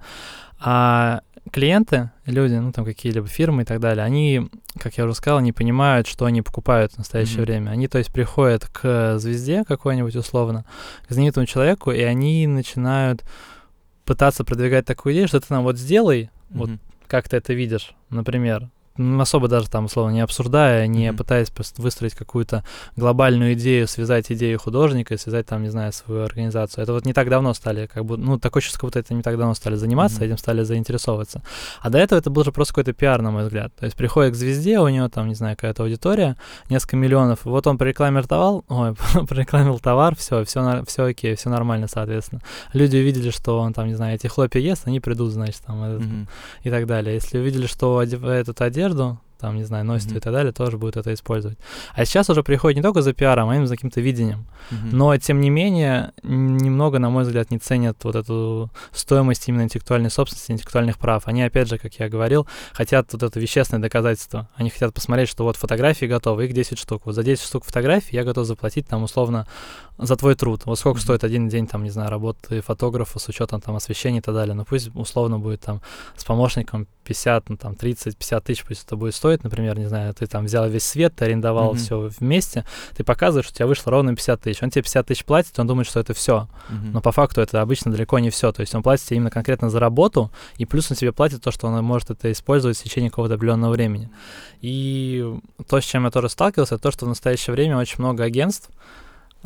А 0.58 1.20
клиенты, 1.52 2.10
люди, 2.24 2.54
ну 2.54 2.72
там 2.72 2.86
какие-либо 2.86 3.26
фирмы 3.26 3.62
и 3.62 3.64
так 3.66 3.80
далее, 3.80 4.02
они, 4.02 4.48
как 4.80 4.96
я 4.96 5.04
уже 5.04 5.14
сказал, 5.14 5.40
не 5.40 5.52
понимают, 5.52 6.06
что 6.06 6.24
они 6.24 6.40
покупают 6.40 6.92
в 6.94 6.98
настоящее 6.98 7.42
Мгм. 7.42 7.44
время. 7.44 7.70
Они, 7.70 7.86
то 7.86 7.98
есть, 7.98 8.10
приходят 8.10 8.66
к 8.66 9.18
звезде 9.18 9.64
какой-нибудь 9.64 10.16
условно, 10.16 10.64
к 11.06 11.12
знаменитому 11.12 11.44
человеку, 11.44 11.90
и 11.92 12.00
они 12.00 12.46
начинают 12.46 13.22
пытаться 14.04 14.44
продвигать 14.44 14.84
такую 14.86 15.14
идею, 15.14 15.28
что 15.28 15.40
ты 15.40 15.46
нам 15.50 15.64
вот 15.64 15.78
сделай, 15.78 16.30
вот 16.50 16.70
Мгм. 16.70 16.80
как 17.06 17.28
ты 17.28 17.36
это 17.36 17.52
видишь, 17.54 17.94
например, 18.10 18.70
особо 18.96 19.48
даже 19.48 19.68
там, 19.68 19.86
условно, 19.86 20.12
не 20.12 20.20
обсуждая, 20.20 20.86
не 20.86 21.08
Мгм. 21.08 21.18
пытаясь 21.18 21.50
просто 21.50 21.82
выстроить 21.82 22.14
какую-то 22.14 22.64
глобальную 22.96 23.54
идею, 23.54 23.88
связать 23.88 24.30
идею 24.30 24.58
художника 24.58 25.16
связать 25.18 25.46
там, 25.46 25.62
не 25.62 25.68
знаю, 25.70 25.92
свою 25.92 26.22
организацию. 26.22 26.82
Это 26.82 26.92
вот 26.92 27.04
не 27.04 27.12
так 27.12 27.28
давно 27.28 27.54
стали, 27.54 27.86
как 27.86 28.04
бы, 28.04 28.16
ну, 28.16 28.38
такое 28.38 28.60
чувство, 28.62 28.80
как 28.80 28.88
будто 28.88 28.98
это 29.00 29.14
не 29.14 29.22
так 29.22 29.36
давно 29.38 29.54
стали 29.54 29.76
заниматься, 29.76 30.16
Мгм. 30.18 30.26
этим 30.26 30.38
стали 30.38 30.62
заинтересовываться. 30.62 31.42
А 31.80 31.90
до 31.90 31.98
этого 31.98 32.18
это 32.18 32.30
был 32.30 32.44
же 32.44 32.52
просто 32.52 32.74
какой-то 32.74 32.92
пиар, 32.92 33.22
на 33.22 33.30
мой 33.30 33.44
взгляд. 33.44 33.72
То 33.78 33.84
есть 33.86 33.96
приходит 33.96 34.32
к 34.32 34.36
звезде, 34.36 34.78
у 34.78 34.88
него 34.88 35.08
там, 35.08 35.28
не 35.28 35.34
знаю, 35.34 35.56
какая-то 35.56 35.82
аудитория, 35.82 36.36
несколько 36.70 36.96
миллионов, 36.96 37.44
вот 37.44 37.66
он 37.66 37.78
прорекламировал, 37.78 38.64
ой, 38.68 38.94
прорекламировал 39.28 39.78
товар, 39.80 40.14
все, 40.16 40.44
все, 40.44 40.84
все 40.86 41.04
окей, 41.04 41.34
все 41.34 41.50
нормально, 41.50 41.88
соответственно. 41.88 42.40
Люди 42.72 42.96
увидели, 42.96 43.30
что 43.30 43.58
он 43.60 43.72
там, 43.72 43.88
не 43.88 43.94
знаю, 43.94 44.14
эти 44.16 44.26
хлопья 44.26 44.60
ест, 44.60 44.86
они 44.86 45.00
придут, 45.00 45.32
значит, 45.32 45.62
там, 45.66 45.82
этот, 45.82 46.02
Мгм. 46.06 46.28
и 46.62 46.70
так 46.70 46.86
далее. 46.86 47.14
Если 47.14 47.38
увидели, 47.38 47.66
что 47.66 47.98
одевает 47.98 48.48
эту 48.48 48.64
Esquerdo 48.84 49.18
там, 49.44 49.56
не 49.56 49.64
знаю, 49.64 49.84
носит 49.84 50.08
Мгм. 50.08 50.16
и 50.16 50.20
так 50.20 50.32
далее, 50.32 50.52
тоже 50.52 50.78
будут 50.78 50.96
это 50.96 51.12
использовать. 51.12 51.58
А 51.94 52.06
сейчас 52.06 52.30
уже 52.30 52.42
приходит 52.42 52.76
не 52.78 52.82
только 52.82 53.02
за 53.02 53.12
пиаром, 53.12 53.50
а 53.50 53.54
именно 53.54 53.66
за 53.66 53.76
каким-то 53.76 54.00
видением. 54.00 54.46
Мгм. 54.70 54.96
Но, 54.96 55.16
тем 55.18 55.40
не 55.42 55.50
менее, 55.50 56.12
немного, 56.22 56.98
на 56.98 57.10
мой 57.10 57.24
взгляд, 57.24 57.50
не 57.50 57.58
ценят 57.58 58.02
вот 58.04 58.14
эту 58.16 58.70
стоимость 58.92 59.46
именно 59.48 59.62
интеллектуальной 59.64 60.10
собственности, 60.10 60.52
интеллектуальных 60.52 60.96
прав. 60.98 61.24
Они, 61.26 61.42
опять 61.42 61.68
же, 61.68 61.76
как 61.76 61.92
я 61.96 62.08
говорил, 62.08 62.46
хотят 62.72 63.12
вот 63.12 63.22
это 63.22 63.38
вещественное 63.38 63.82
доказательство. 63.82 64.48
Они 64.54 64.70
хотят 64.70 64.94
посмотреть, 64.94 65.28
что 65.28 65.44
вот 65.44 65.56
фотографии 65.56 66.06
готовы, 66.06 66.46
их 66.46 66.54
10 66.54 66.78
штук. 66.78 67.02
Вот 67.04 67.14
за 67.14 67.22
10 67.22 67.44
штук 67.44 67.64
фотографий 67.66 68.16
я 68.16 68.24
готов 68.24 68.46
заплатить 68.46 68.88
там 68.88 69.02
условно 69.02 69.46
за 69.98 70.16
твой 70.16 70.34
труд. 70.36 70.62
Вот 70.64 70.78
сколько 70.78 70.96
Мгм. 70.96 71.02
стоит 71.04 71.24
один 71.24 71.48
день, 71.50 71.66
там, 71.66 71.84
не 71.84 71.90
знаю, 71.90 72.10
работы 72.10 72.62
фотографа 72.62 73.18
с 73.18 73.28
учетом 73.28 73.60
там 73.60 73.76
освещения 73.76 74.18
и 74.18 74.22
так 74.22 74.34
далее. 74.34 74.54
Ну 74.54 74.64
пусть 74.64 74.90
условно 74.94 75.38
будет 75.38 75.60
там 75.60 75.82
с 76.16 76.24
помощником 76.24 76.86
50, 77.04 77.50
ну 77.50 77.56
там 77.58 77.74
30-50 77.74 78.44
тысяч 78.46 78.64
пусть 78.64 78.84
это 78.86 78.96
будет 78.96 79.14
стоить, 79.14 79.33
например, 79.42 79.78
не 79.78 79.86
знаю, 79.86 80.14
ты 80.14 80.26
там 80.26 80.44
взял 80.44 80.68
весь 80.68 80.84
свет, 80.84 81.14
ты 81.16 81.24
арендовал 81.24 81.70
Мгм. 81.70 81.78
все 81.78 82.10
вместе, 82.20 82.64
ты 82.96 83.02
показываешь, 83.02 83.48
у 83.50 83.52
тебя 83.52 83.66
вышло 83.66 83.90
ровно 83.90 84.14
50 84.14 84.40
тысяч. 84.42 84.62
Он 84.62 84.70
тебе 84.70 84.82
50 84.82 85.06
тысяч 85.06 85.24
платит, 85.24 85.58
он 85.58 85.66
думает, 85.66 85.88
что 85.88 85.98
это 85.98 86.14
все. 86.14 86.48
Мгм. 86.68 86.92
Но 86.92 87.00
по 87.00 87.10
факту 87.10 87.40
это 87.40 87.60
обычно 87.60 87.90
далеко 87.90 88.18
не 88.18 88.30
все. 88.30 88.52
То 88.52 88.60
есть 88.60 88.74
он 88.74 88.82
платит 88.82 89.06
тебе 89.06 89.16
именно 89.16 89.30
конкретно 89.30 89.70
за 89.70 89.80
работу, 89.80 90.30
и 90.56 90.66
плюс 90.66 90.90
он 90.90 90.96
тебе 90.96 91.12
платит 91.12 91.42
то, 91.42 91.50
что 91.50 91.66
он 91.66 91.84
может 91.84 92.10
это 92.10 92.30
использовать 92.30 92.78
в 92.78 92.82
течение 92.82 93.10
какого-то 93.10 93.34
определенного 93.34 93.72
времени. 93.72 94.10
И 94.60 95.24
то, 95.68 95.80
с 95.80 95.84
чем 95.84 96.04
я 96.04 96.10
тоже 96.10 96.28
сталкивался, 96.28 96.74
это 96.76 96.82
то, 96.84 96.90
что 96.92 97.06
в 97.06 97.08
настоящее 97.08 97.54
время 97.54 97.76
очень 97.78 97.96
много 97.98 98.24
агентств, 98.24 98.70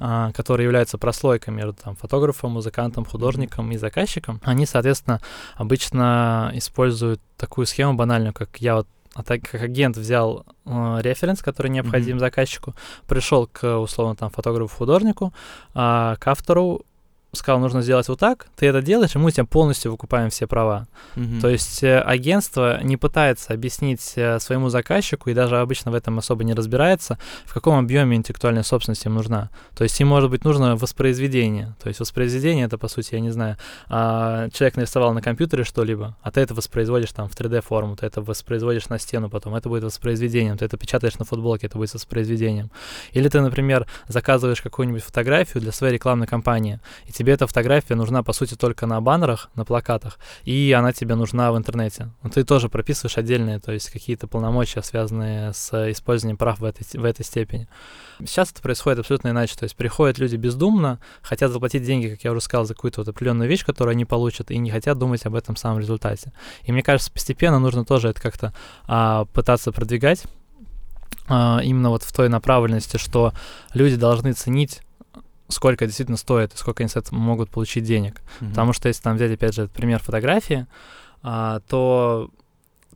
а, 0.00 0.30
которые 0.32 0.64
являются 0.64 0.96
прослойкой 0.96 1.52
между 1.52 1.72
там, 1.72 1.96
фотографом, 1.96 2.52
музыкантом, 2.52 3.04
художником 3.04 3.72
и 3.72 3.76
заказчиком, 3.76 4.40
они, 4.44 4.64
соответственно, 4.64 5.20
обычно 5.56 6.52
используют 6.54 7.20
такую 7.36 7.66
схему 7.66 7.94
банальную, 7.94 8.32
как 8.32 8.58
я 8.58 8.76
вот 8.76 8.86
а 9.18 9.24
так 9.24 9.40
как 9.42 9.62
агент 9.62 9.96
взял 9.96 10.46
э, 10.64 10.98
референс, 11.02 11.42
который 11.42 11.72
необходим 11.72 12.10
Мгм. 12.16 12.20
заказчику, 12.20 12.74
пришел 13.08 13.48
к 13.48 13.78
условно 13.80 14.14
там 14.14 14.30
фотографу-художнику, 14.30 15.32
а, 15.74 16.14
к 16.20 16.28
автору, 16.28 16.82
сказал, 17.32 17.60
нужно 17.60 17.82
сделать 17.82 18.08
вот 18.08 18.18
так, 18.18 18.46
ты 18.56 18.66
это 18.66 18.80
делаешь, 18.80 19.14
и 19.14 19.18
мы 19.18 19.30
тебе 19.32 19.44
полностью 19.44 19.92
выкупаем 19.92 20.30
все 20.30 20.46
права. 20.46 20.86
Мгм. 21.14 21.40
То 21.40 21.48
есть 21.48 21.82
э, 21.82 22.00
агентство 22.00 22.82
не 22.82 22.96
пытается 22.96 23.52
объяснить 23.52 24.12
э, 24.16 24.38
своему 24.40 24.70
заказчику 24.70 25.28
и 25.28 25.34
даже 25.34 25.58
обычно 25.58 25.90
в 25.90 25.94
этом 25.94 26.18
особо 26.18 26.44
не 26.44 26.54
разбирается, 26.54 27.18
в 27.44 27.52
каком 27.52 27.78
объеме 27.78 28.16
интеллектуальной 28.16 28.64
собственности 28.64 29.08
им 29.08 29.14
нужна. 29.14 29.50
То 29.76 29.84
есть 29.84 30.00
им 30.00 30.08
может 30.08 30.30
быть 30.30 30.44
нужно 30.44 30.76
воспроизведение. 30.76 31.74
То 31.82 31.88
есть 31.88 32.00
воспроизведение 32.00 32.64
это, 32.64 32.78
по 32.78 32.88
сути, 32.88 33.14
я 33.14 33.20
не 33.20 33.30
знаю, 33.30 33.56
а, 33.88 34.48
человек 34.50 34.76
нарисовал 34.76 35.12
на 35.12 35.20
компьютере 35.20 35.64
что-либо, 35.64 36.16
а 36.22 36.30
ты 36.30 36.40
это 36.40 36.54
воспроизводишь 36.54 37.12
там 37.12 37.28
в 37.28 37.34
3D-форму, 37.34 37.96
ты 37.96 38.06
это 38.06 38.22
воспроизводишь 38.22 38.88
на 38.88 38.98
стену 38.98 39.28
потом, 39.28 39.54
это 39.54 39.68
будет 39.68 39.84
воспроизведением, 39.84 40.56
ты 40.56 40.64
это 40.64 40.78
печатаешь 40.78 41.18
на 41.18 41.26
футболке, 41.26 41.66
это 41.66 41.76
будет 41.76 41.92
воспроизведением. 41.92 42.70
Или 43.12 43.28
ты, 43.28 43.40
например, 43.40 43.86
заказываешь 44.08 44.62
какую-нибудь 44.62 45.02
фотографию 45.02 45.60
для 45.60 45.72
своей 45.72 45.94
рекламной 45.94 46.26
кампании, 46.26 46.80
и 47.06 47.12
тебе 47.18 47.32
эта 47.32 47.48
фотография 47.48 47.96
нужна, 47.96 48.22
по 48.22 48.32
сути, 48.32 48.54
только 48.54 48.86
на 48.86 49.00
баннерах, 49.00 49.50
на 49.56 49.64
плакатах, 49.64 50.18
и 50.44 50.72
она 50.76 50.92
тебе 50.92 51.16
нужна 51.16 51.50
в 51.50 51.58
интернете. 51.58 52.10
Ты 52.32 52.44
тоже 52.44 52.68
прописываешь 52.68 53.18
отдельные, 53.18 53.58
то 53.58 53.72
есть 53.72 53.90
какие-то 53.90 54.28
полномочия, 54.28 54.82
связанные 54.82 55.52
с 55.52 55.90
использованием 55.90 56.36
прав 56.36 56.60
в 56.60 56.64
этой, 56.64 56.86
в 56.96 57.04
этой 57.04 57.24
степени. 57.24 57.68
Сейчас 58.20 58.52
это 58.52 58.62
происходит 58.62 59.00
абсолютно 59.00 59.28
иначе. 59.28 59.56
То 59.56 59.64
есть 59.64 59.74
приходят 59.74 60.18
люди 60.18 60.36
бездумно, 60.36 61.00
хотят 61.22 61.50
заплатить 61.50 61.82
деньги, 61.82 62.08
как 62.08 62.22
я 62.22 62.30
уже 62.30 62.40
сказал, 62.40 62.64
за 62.64 62.74
какую-то 62.74 63.00
вот 63.00 63.08
определенную 63.08 63.48
вещь, 63.48 63.64
которую 63.64 63.92
они 63.92 64.04
получат, 64.04 64.52
и 64.52 64.58
не 64.58 64.70
хотят 64.70 64.96
думать 64.96 65.26
об 65.26 65.34
этом 65.34 65.56
самом 65.56 65.80
результате. 65.80 66.32
И 66.62 66.72
мне 66.72 66.84
кажется, 66.84 67.10
постепенно 67.10 67.58
нужно 67.58 67.84
тоже 67.84 68.08
это 68.08 68.22
как-то 68.22 68.54
а, 68.86 69.24
пытаться 69.26 69.72
продвигать 69.72 70.22
а, 71.26 71.60
именно 71.64 71.90
вот 71.90 72.04
в 72.04 72.12
той 72.12 72.28
направленности, 72.28 72.96
что 72.96 73.32
люди 73.74 73.96
должны 73.96 74.32
ценить 74.34 74.82
сколько 75.48 75.86
действительно 75.86 76.16
стоит, 76.16 76.54
и 76.54 76.56
сколько 76.56 76.82
они 76.82 76.88
с 76.88 76.96
этого 76.96 77.18
могут 77.18 77.50
получить 77.50 77.84
денег. 77.84 78.20
Мгм. 78.40 78.50
Потому 78.50 78.72
что 78.72 78.88
если 78.88 79.02
там 79.02 79.16
взять, 79.16 79.32
опять 79.32 79.54
же, 79.54 79.68
пример 79.68 80.00
фотографии, 80.00 80.66
а, 81.22 81.60
то 81.68 82.30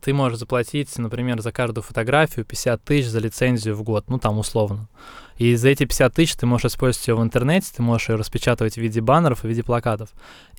ты 0.03 0.13
можешь 0.13 0.37
заплатить, 0.37 0.97
например, 0.97 1.41
за 1.41 1.51
каждую 1.51 1.83
фотографию 1.83 2.45
50 2.45 2.83
тысяч 2.83 3.07
за 3.07 3.19
лицензию 3.19 3.75
в 3.75 3.83
год, 3.83 4.05
ну 4.09 4.19
там 4.19 4.37
условно. 4.37 4.89
И 5.37 5.55
за 5.55 5.69
эти 5.69 5.85
50 5.85 6.13
тысяч 6.13 6.35
ты 6.35 6.45
можешь 6.45 6.65
использовать 6.65 7.07
ее 7.07 7.15
в 7.15 7.23
интернете, 7.23 7.71
ты 7.75 7.81
можешь 7.81 8.09
ее 8.09 8.15
распечатывать 8.15 8.75
в 8.75 8.77
виде 8.77 9.01
баннеров 9.01 9.43
и 9.43 9.47
в 9.47 9.49
виде 9.49 9.63
плакатов. 9.63 10.09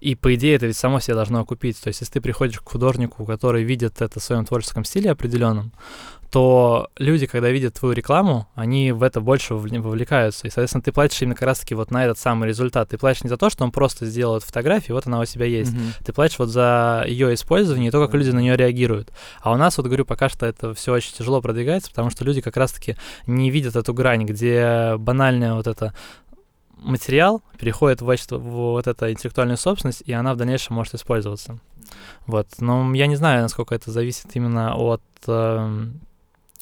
И 0.00 0.14
по 0.14 0.34
идее 0.34 0.56
это 0.56 0.66
ведь 0.66 0.76
само 0.76 0.98
себе 0.98 1.14
должно 1.14 1.40
окупить. 1.40 1.80
То 1.80 1.88
есть 1.88 2.00
если 2.00 2.14
ты 2.14 2.20
приходишь 2.20 2.58
к 2.58 2.68
художнику, 2.68 3.24
который 3.24 3.62
видит 3.62 4.00
это 4.00 4.18
в 4.18 4.22
своем 4.22 4.44
творческом 4.46 4.84
стиле 4.84 5.10
определенном, 5.10 5.72
то 6.34 6.90
люди, 6.98 7.26
когда 7.26 7.48
видят 7.50 7.74
твою 7.74 7.94
рекламу, 7.94 8.48
они 8.56 8.90
в 8.90 9.04
это 9.04 9.20
больше 9.20 9.54
вовлекаются. 9.54 10.48
И, 10.48 10.50
соответственно, 10.50 10.82
ты 10.82 10.90
платишь 10.90 11.22
именно 11.22 11.36
как 11.36 11.44
раз-таки 11.44 11.76
вот 11.76 11.92
на 11.92 12.04
этот 12.04 12.18
самый 12.18 12.48
результат. 12.48 12.88
Ты 12.88 12.98
платишь 12.98 13.22
не 13.22 13.28
за 13.30 13.36
то, 13.36 13.50
что 13.50 13.62
он 13.62 13.70
просто 13.70 14.04
сделал 14.06 14.38
эту 14.38 14.46
фотографию, 14.46 14.96
вот 14.96 15.06
она 15.06 15.20
у 15.20 15.24
тебя 15.26 15.46
есть. 15.46 15.72
Mm-hmm. 15.72 16.04
Ты 16.04 16.12
платишь 16.12 16.40
вот 16.40 16.48
за 16.48 17.04
ее 17.06 17.32
использование 17.34 17.86
и 17.86 17.90
то, 17.92 18.04
как 18.04 18.12
люди 18.16 18.30
на 18.30 18.40
нее 18.40 18.56
реагируют. 18.56 19.12
А 19.42 19.52
у 19.52 19.56
нас, 19.56 19.76
вот 19.76 19.86
говорю, 19.86 20.04
пока 20.04 20.28
что 20.28 20.44
это 20.44 20.74
все 20.74 20.94
очень 20.94 21.14
тяжело 21.14 21.40
продвигается, 21.40 21.90
потому 21.90 22.10
что 22.10 22.24
люди 22.24 22.40
как 22.40 22.56
раз-таки 22.56 22.96
не 23.28 23.52
видят 23.52 23.76
эту 23.76 23.94
грань, 23.94 24.24
где 24.24 24.96
банальная 24.98 25.54
вот 25.54 25.68
эта 25.68 25.94
материал 26.78 27.42
переходит 27.60 28.02
в, 28.02 28.06
в 28.06 28.40
вот 28.40 28.88
эту 28.88 29.08
интеллектуальную 29.08 29.56
собственность, 29.56 30.02
и 30.04 30.12
она 30.12 30.34
в 30.34 30.36
дальнейшем 30.36 30.74
может 30.74 30.94
использоваться. 30.94 31.60
Вот. 32.26 32.48
Но 32.58 32.92
я 32.92 33.06
не 33.06 33.14
знаю, 33.14 33.42
насколько 33.42 33.72
это 33.72 33.92
зависит 33.92 34.26
именно 34.34 34.74
от 34.74 35.00
э, 35.28 35.86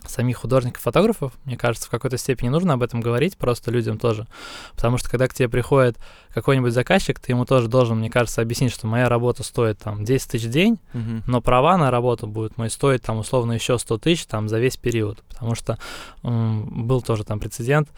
самих 0.09 0.39
художников-фотографов, 0.39 1.33
мне 1.45 1.57
кажется, 1.57 1.89
в 1.89 1.91
какой-то 1.91 2.17
степени 2.17 2.49
нужно 2.49 2.75
об 2.75 2.83
этом 2.83 3.01
говорить 3.01 3.37
просто 3.37 3.71
людям 3.71 3.99
тоже. 3.99 4.27
Потому 4.75 4.99
что 4.99 5.11
когда 5.11 5.29
к 5.29 5.35
тебе 5.35 5.49
приходит 5.49 5.99
какой-нибудь 6.35 6.73
заказчик, 6.73 7.19
ты 7.19 7.33
ему 7.33 7.45
тоже 7.45 7.69
должен, 7.69 7.99
мне 7.99 8.11
кажется, 8.11 8.43
объяснить, 8.43 8.73
что 8.73 8.87
моя 8.87 9.09
работа 9.09 9.43
стоит 9.43 9.79
там 9.79 10.05
10 10.05 10.31
тысяч 10.31 10.47
в 10.47 10.51
день, 10.51 10.79
uh-huh. 10.95 11.23
но 11.27 11.41
права 11.41 11.77
на 11.77 11.91
работу 11.91 12.27
будут 12.27 12.57
мои 12.59 12.69
стоить 12.69 13.03
там 13.03 13.19
условно 13.19 13.53
еще 13.53 13.79
100 13.79 13.99
тысяч 13.99 14.27
там 14.27 14.49
за 14.49 14.59
весь 14.59 14.77
период. 14.77 15.23
Потому 15.29 15.55
что 15.55 15.79
м- 16.23 16.87
был 16.87 17.03
тоже 17.03 17.25
там 17.25 17.41
прецедент, 17.41 17.89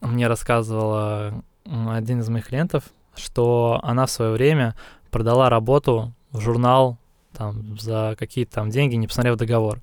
мне 0.00 0.26
рассказывала 0.26 1.42
один 1.64 2.20
из 2.20 2.28
моих 2.28 2.48
клиентов, 2.48 2.84
что 3.14 3.80
она 3.82 4.06
в 4.06 4.10
свое 4.10 4.32
время 4.32 4.74
продала 5.10 5.48
работу 5.48 6.12
в 6.32 6.40
журнал 6.40 6.98
там 7.32 7.78
за 7.78 8.16
какие-то 8.18 8.52
там 8.52 8.70
деньги, 8.70 8.94
не 8.96 9.06
посмотрев 9.06 9.36
договор. 9.36 9.80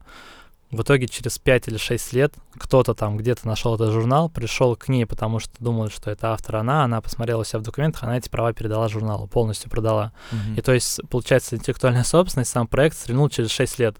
В 0.71 0.83
итоге 0.83 1.07
через 1.07 1.39
5 1.39 1.67
или 1.67 1.77
6 1.77 2.13
лет 2.13 2.33
кто-то 2.53 2.93
там 2.93 3.17
где-то 3.17 3.47
нашел 3.47 3.73
этот 3.73 3.91
журнал, 3.91 4.29
пришел 4.29 4.75
к 4.75 4.87
ней, 4.87 5.05
потому 5.05 5.39
что 5.39 5.51
думал, 5.59 5.89
что 5.89 6.11
это 6.11 6.31
автор 6.31 6.57
она, 6.57 6.83
она 6.83 7.01
посмотрела 7.01 7.43
себя 7.43 7.59
в 7.59 7.63
документах, 7.63 8.03
она 8.03 8.17
эти 8.17 8.29
права 8.29 8.53
передала 8.53 8.87
журналу, 8.87 9.27
полностью 9.27 9.71
продала. 9.71 10.11
Mm-hmm. 10.31 10.57
И 10.57 10.61
то 10.61 10.73
есть, 10.73 10.99
получается, 11.09 11.55
интеллектуальная 11.55 12.03
собственность, 12.03 12.51
сам 12.51 12.67
проект 12.67 12.97
стрельнул 12.97 13.29
через 13.29 13.49
6 13.49 13.79
лет 13.79 13.97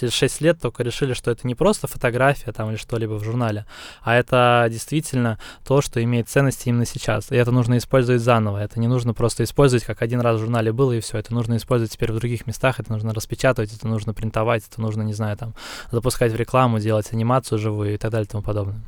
через 0.00 0.14
6 0.14 0.40
лет 0.40 0.60
только 0.60 0.82
решили, 0.82 1.12
что 1.12 1.30
это 1.30 1.46
не 1.46 1.54
просто 1.54 1.86
фотография 1.86 2.52
там 2.52 2.70
или 2.70 2.76
что-либо 2.76 3.14
в 3.14 3.24
журнале, 3.24 3.66
а 4.02 4.14
это 4.14 4.66
действительно 4.70 5.38
то, 5.64 5.80
что 5.82 6.02
имеет 6.02 6.28
ценность 6.28 6.66
именно 6.66 6.86
сейчас. 6.86 7.30
И 7.30 7.36
это 7.36 7.50
нужно 7.50 7.76
использовать 7.76 8.22
заново. 8.22 8.58
Это 8.58 8.80
не 8.80 8.88
нужно 8.88 9.14
просто 9.14 9.44
использовать, 9.44 9.84
как 9.84 10.02
один 10.02 10.20
раз 10.20 10.36
в 10.36 10.40
журнале 10.40 10.72
было, 10.72 10.92
и 10.92 11.00
все. 11.00 11.18
Это 11.18 11.34
нужно 11.34 11.56
использовать 11.56 11.92
теперь 11.92 12.12
в 12.12 12.16
других 12.16 12.46
местах, 12.46 12.80
это 12.80 12.90
нужно 12.92 13.12
распечатывать, 13.12 13.74
это 13.74 13.86
нужно 13.86 14.14
принтовать, 14.14 14.64
это 14.70 14.80
нужно, 14.80 15.02
не 15.02 15.14
знаю, 15.14 15.36
там, 15.36 15.54
запускать 15.90 16.32
в 16.32 16.36
рекламу, 16.36 16.80
делать 16.80 17.12
анимацию 17.12 17.58
живую 17.58 17.94
и 17.94 17.96
так 17.98 18.10
далее 18.10 18.26
и 18.26 18.30
тому 18.30 18.42
подобное. 18.42 18.80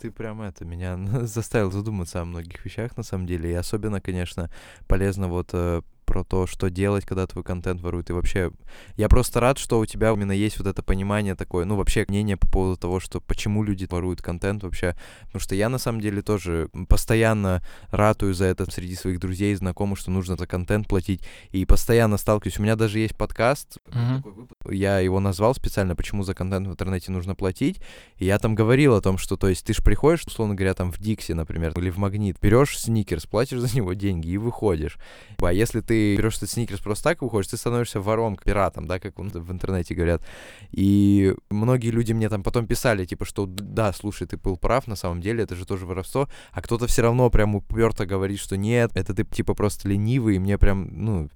Ты 0.00 0.10
прям 0.10 0.42
это 0.42 0.64
меня 0.64 0.98
заставил 1.26 1.72
задуматься 1.72 2.20
о 2.20 2.24
многих 2.24 2.64
вещах 2.64 2.96
на 2.96 3.02
самом 3.02 3.26
деле. 3.26 3.50
И 3.50 3.54
особенно, 3.54 4.00
конечно, 4.00 4.50
полезно 4.86 5.28
вот 5.28 5.50
э, 5.52 5.82
про 6.10 6.24
то, 6.24 6.48
что 6.48 6.70
делать, 6.70 7.04
когда 7.04 7.24
твой 7.28 7.44
контент 7.44 7.80
воруют. 7.80 8.10
И 8.10 8.12
вообще, 8.12 8.50
я 8.96 9.08
просто 9.08 9.38
рад, 9.38 9.58
что 9.58 9.78
у 9.78 9.86
тебя 9.86 10.10
именно 10.10 10.32
есть 10.32 10.58
вот 10.58 10.66
это 10.66 10.82
понимание 10.82 11.36
такое, 11.36 11.64
ну, 11.64 11.76
вообще 11.76 12.04
мнение 12.08 12.36
по 12.36 12.48
поводу 12.48 12.76
того, 12.76 12.98
что 12.98 13.20
почему 13.20 13.62
люди 13.62 13.86
воруют 13.88 14.20
контент 14.20 14.64
вообще. 14.64 14.96
Потому 15.26 15.40
что 15.40 15.54
я, 15.54 15.68
на 15.68 15.78
самом 15.78 16.00
деле, 16.00 16.20
тоже 16.20 16.68
постоянно 16.88 17.62
ратую 17.90 18.34
за 18.34 18.46
это 18.46 18.68
среди 18.68 18.96
своих 18.96 19.20
друзей, 19.20 19.54
знакомых, 19.54 20.00
что 20.00 20.10
нужно 20.10 20.34
за 20.36 20.48
контент 20.48 20.88
платить. 20.88 21.22
И 21.52 21.64
постоянно 21.64 22.16
сталкиваюсь. 22.16 22.58
У 22.58 22.62
меня 22.62 22.74
даже 22.74 22.98
есть 22.98 23.16
подкаст, 23.16 23.78
mm-hmm. 23.86 24.74
я 24.74 24.98
его 24.98 25.20
назвал 25.20 25.54
специально, 25.54 25.94
почему 25.94 26.24
за 26.24 26.34
контент 26.34 26.66
в 26.66 26.72
интернете 26.72 27.12
нужно 27.12 27.36
платить. 27.36 27.80
И 28.16 28.24
я 28.24 28.40
там 28.40 28.56
говорил 28.56 28.96
о 28.96 29.00
том, 29.00 29.16
что, 29.16 29.36
то 29.36 29.48
есть, 29.48 29.64
ты 29.64 29.74
же 29.74 29.82
приходишь, 29.82 30.24
условно 30.26 30.56
говоря, 30.56 30.74
там 30.74 30.90
в 30.90 30.98
Дикси, 30.98 31.34
например, 31.34 31.72
или 31.78 31.90
в 31.90 31.98
Магнит, 31.98 32.36
берешь 32.42 32.80
сникерс, 32.80 33.26
платишь 33.26 33.60
за 33.60 33.76
него 33.76 33.92
деньги 33.92 34.26
и 34.26 34.38
выходишь. 34.38 34.98
А 35.38 35.52
если 35.52 35.80
ты 35.80 35.99
берешь 36.16 36.36
этот 36.36 36.50
сникерс 36.50 36.80
просто 36.80 37.04
так 37.04 37.22
и 37.22 37.24
выходишь, 37.24 37.48
ты 37.48 37.56
становишься 37.56 38.00
вором, 38.00 38.36
пиратом, 38.36 38.86
да, 38.86 38.98
как 38.98 39.18
в 39.18 39.52
интернете 39.52 39.94
говорят. 39.94 40.22
И 40.70 41.34
многие 41.50 41.90
люди 41.90 42.12
мне 42.12 42.28
там 42.28 42.42
потом 42.42 42.66
писали, 42.66 43.04
типа, 43.04 43.24
что 43.24 43.46
да, 43.46 43.92
слушай, 43.92 44.26
ты 44.26 44.36
был 44.36 44.56
прав, 44.56 44.86
на 44.86 44.96
самом 44.96 45.20
деле, 45.20 45.44
это 45.44 45.54
же 45.54 45.64
тоже 45.64 45.86
воровство, 45.86 46.28
а 46.52 46.62
кто-то 46.62 46.86
все 46.86 47.02
равно 47.02 47.30
прям 47.30 47.54
уперто 47.54 48.06
говорит, 48.06 48.38
что 48.38 48.56
нет, 48.56 48.90
это 48.94 49.14
ты 49.14 49.24
типа 49.24 49.54
просто 49.54 49.88
ленивый, 49.88 50.36
и 50.36 50.38
мне 50.38 50.58
прям, 50.58 50.88
ну, 50.92 51.30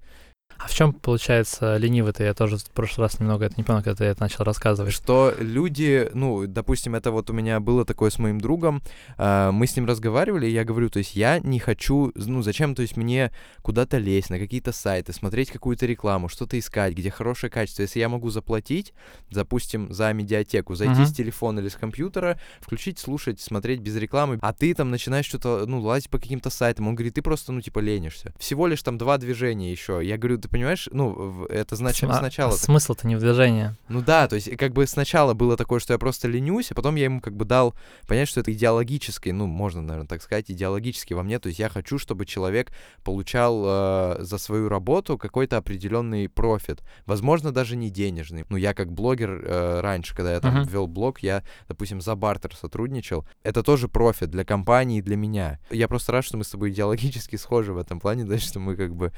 а 0.65 0.67
в 0.67 0.73
чем, 0.73 0.93
получается, 0.93 1.77
ленивый-то? 1.77 2.23
Я 2.23 2.33
тоже 2.33 2.57
в 2.57 2.71
прошлый 2.71 3.05
раз 3.05 3.19
немного 3.19 3.45
это 3.45 3.53
не 3.57 3.63
понял, 3.63 3.83
когда 3.83 3.97
ты 3.97 4.05
это 4.05 4.21
начал 4.21 4.43
рассказывать. 4.43 4.93
Что 4.93 5.33
люди, 5.37 6.09
ну, 6.13 6.47
допустим, 6.47 6.95
это 6.95 7.11
вот 7.11 7.29
у 7.29 7.33
меня 7.33 7.59
было 7.59 7.85
такое 7.85 8.09
с 8.09 8.17
моим 8.17 8.41
другом, 8.41 8.81
э, 9.17 9.51
мы 9.51 9.67
с 9.67 9.75
ним 9.75 9.85
разговаривали, 9.85 10.47
и 10.47 10.51
я 10.51 10.63
говорю, 10.63 10.89
то 10.89 10.97
есть 10.97 11.15
я 11.15 11.39
не 11.39 11.59
хочу, 11.59 12.11
ну, 12.15 12.41
зачем, 12.41 12.73
то 12.73 12.81
есть 12.81 12.97
мне 12.97 13.31
куда-то 13.61 13.97
лезть, 13.97 14.29
на 14.29 14.39
какие-то 14.39 14.71
сайты, 14.71 15.13
смотреть 15.13 15.51
какую-то 15.51 15.85
рекламу, 15.85 16.29
что-то 16.29 16.57
искать, 16.57 16.93
где 16.93 17.11
хорошее 17.11 17.51
качество. 17.51 17.83
Если 17.83 17.99
я 17.99 18.09
могу 18.09 18.29
заплатить, 18.29 18.93
допустим, 19.29 19.93
за 19.93 20.13
медиатеку, 20.13 20.73
зайти 20.73 21.01
uh-huh. 21.01 21.05
с 21.05 21.13
телефона 21.13 21.59
или 21.59 21.67
с 21.67 21.75
компьютера, 21.75 22.39
включить, 22.59 22.97
слушать, 22.97 23.39
смотреть 23.39 23.81
без 23.81 23.95
рекламы, 23.97 24.39
а 24.41 24.51
ты 24.51 24.73
там 24.73 24.89
начинаешь 24.89 25.27
что-то, 25.27 25.65
ну, 25.67 25.79
лазить 25.81 26.09
по 26.09 26.17
каким-то 26.17 26.49
сайтам, 26.49 26.87
он 26.87 26.95
говорит, 26.95 27.13
ты 27.13 27.21
просто, 27.21 27.51
ну, 27.51 27.61
типа, 27.61 27.79
ленишься. 27.79 28.33
Всего 28.39 28.65
лишь 28.65 28.81
там 28.81 28.97
два 28.97 29.19
движения 29.19 29.71
еще. 29.71 29.99
Я 30.03 30.17
говорю, 30.17 30.34
ты 30.37 30.47
понимаешь, 30.47 30.89
ну, 30.91 31.45
это 31.45 31.75
значит 31.75 32.09
а, 32.09 32.19
сначала... 32.19 32.51
Смысл-то 32.51 33.07
не 33.07 33.15
в 33.15 33.19
движении. 33.19 33.75
Ну 33.87 34.01
да, 34.01 34.27
то 34.27 34.35
есть 34.35 34.55
как 34.57 34.73
бы 34.73 34.85
сначала 34.87 35.33
было 35.33 35.57
такое, 35.57 35.79
что 35.79 35.93
я 35.93 35.99
просто 35.99 36.27
ленюсь, 36.27 36.71
а 36.71 36.75
потом 36.75 36.95
я 36.95 37.05
ему 37.05 37.21
как 37.21 37.35
бы 37.35 37.45
дал 37.45 37.75
понять, 38.07 38.27
что 38.27 38.39
это 38.39 38.51
идеологически, 38.51 39.29
ну, 39.29 39.47
можно, 39.47 39.81
наверное, 39.81 40.07
так 40.07 40.21
сказать, 40.21 40.49
идеологически 40.49 41.13
во 41.13 41.23
мне, 41.23 41.39
то 41.39 41.47
есть 41.47 41.59
я 41.59 41.69
хочу, 41.69 41.97
чтобы 41.97 42.25
человек 42.25 42.71
получал 43.03 43.63
э, 43.65 44.15
за 44.19 44.37
свою 44.37 44.69
работу 44.69 45.17
какой-то 45.17 45.57
определенный 45.57 46.27
профит, 46.29 46.81
возможно, 47.05 47.51
даже 47.51 47.75
не 47.75 47.89
денежный. 47.89 48.45
Ну, 48.49 48.57
я 48.57 48.73
как 48.73 48.91
блогер 48.91 49.41
э, 49.43 49.79
раньше, 49.81 50.15
когда 50.15 50.33
я 50.33 50.39
там 50.39 50.57
uh-huh. 50.57 50.69
вел 50.69 50.87
блог, 50.87 51.19
я, 51.19 51.43
допустим, 51.67 52.01
за 52.01 52.15
бартер 52.15 52.55
сотрудничал, 52.55 53.25
это 53.43 53.63
тоже 53.63 53.87
профит 53.87 54.29
для 54.31 54.43
компании 54.43 54.99
и 54.99 55.01
для 55.01 55.15
меня. 55.15 55.59
Я 55.69 55.87
просто 55.87 56.11
рад, 56.11 56.25
что 56.25 56.37
мы 56.37 56.43
с 56.43 56.49
тобой 56.49 56.71
идеологически 56.71 57.35
схожи 57.35 57.73
в 57.73 57.77
этом 57.77 57.99
плане, 57.99 58.23
да, 58.25 58.37
что 58.37 58.59
мы 58.59 58.75
как 58.75 58.95
бы 58.95 59.11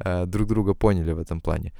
э, 0.00 0.26
друг 0.26 0.48
друга 0.48 0.63
поняли 0.72 1.12
в 1.12 1.18
этом 1.18 1.42
плане. 1.42 1.72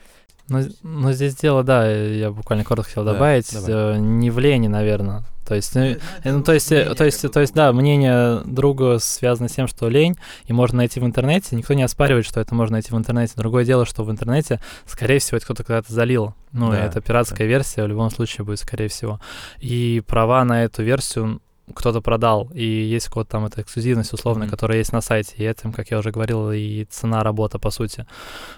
Но, 0.49 0.61
но 0.83 1.13
здесь 1.13 1.35
дело, 1.37 1.65
да, 1.65 1.91
я 1.91 2.31
буквально 2.31 2.65
коротко 2.65 2.91
хотел 2.91 3.05
да, 3.05 3.15
добавить, 3.15 3.51
давай. 3.51 3.97
Э, 3.97 3.99
не 3.99 4.31
в 4.31 4.39
лени, 4.39 4.69
наверное. 4.69 5.25
То 5.47 5.55
есть, 5.55 5.75
ну, 5.75 5.97
ну, 6.25 6.43
то 6.43 6.53
есть, 6.53 6.73
э, 6.73 6.95
то 6.95 7.05
есть, 7.05 7.31
то 7.31 7.41
есть, 7.41 7.55
да, 7.55 7.73
мнение 7.73 8.41
друга 8.45 8.99
связано 8.99 9.49
с 9.49 9.53
тем, 9.53 9.67
что 9.69 9.89
лень, 9.89 10.17
и 10.47 10.53
можно 10.53 10.79
найти 10.79 11.01
в 11.01 11.05
интернете. 11.05 11.57
Никто 11.57 11.75
не 11.75 11.83
оспаривает, 11.83 12.27
что 12.27 12.41
это 12.41 12.55
можно 12.55 12.75
найти 12.75 12.93
в 12.93 12.97
интернете. 12.97 13.35
Другое 13.37 13.65
дело, 13.65 13.87
что 13.87 14.05
в 14.05 14.11
интернете, 14.11 14.61
скорее 14.87 15.19
всего, 15.19 15.37
это 15.37 15.47
кто-то 15.47 15.65
когда-то 15.65 15.93
залил. 15.93 16.35
Ну, 16.53 16.71
да, 16.71 16.85
это 16.85 17.01
пиратская 17.01 17.47
да. 17.47 17.51
версия, 17.51 17.85
в 17.85 17.89
любом 17.89 18.11
случае 18.11 18.45
будет, 18.45 18.59
скорее 18.59 18.89
всего. 18.89 19.21
И 19.61 20.03
права 20.07 20.45
на 20.45 20.65
эту 20.65 20.83
версию 20.83 21.41
кто-то 21.73 22.01
продал, 22.01 22.51
и 22.53 22.65
есть 22.65 23.09
код 23.09 23.29
там, 23.29 23.47
это 23.47 23.63
эксклюзивность 23.63 24.13
условная, 24.13 24.47
mm-hmm. 24.47 24.51
которая 24.51 24.79
есть 24.79 24.93
на 24.93 25.01
сайте, 25.01 25.35
и 25.39 25.45
этим, 25.45 25.73
как 25.73 25.91
я 25.91 25.99
уже 25.99 26.11
говорил, 26.11 26.51
и 26.51 26.85
цена 26.85 27.23
работа, 27.23 27.59
по 27.59 27.71
сути. 27.71 28.07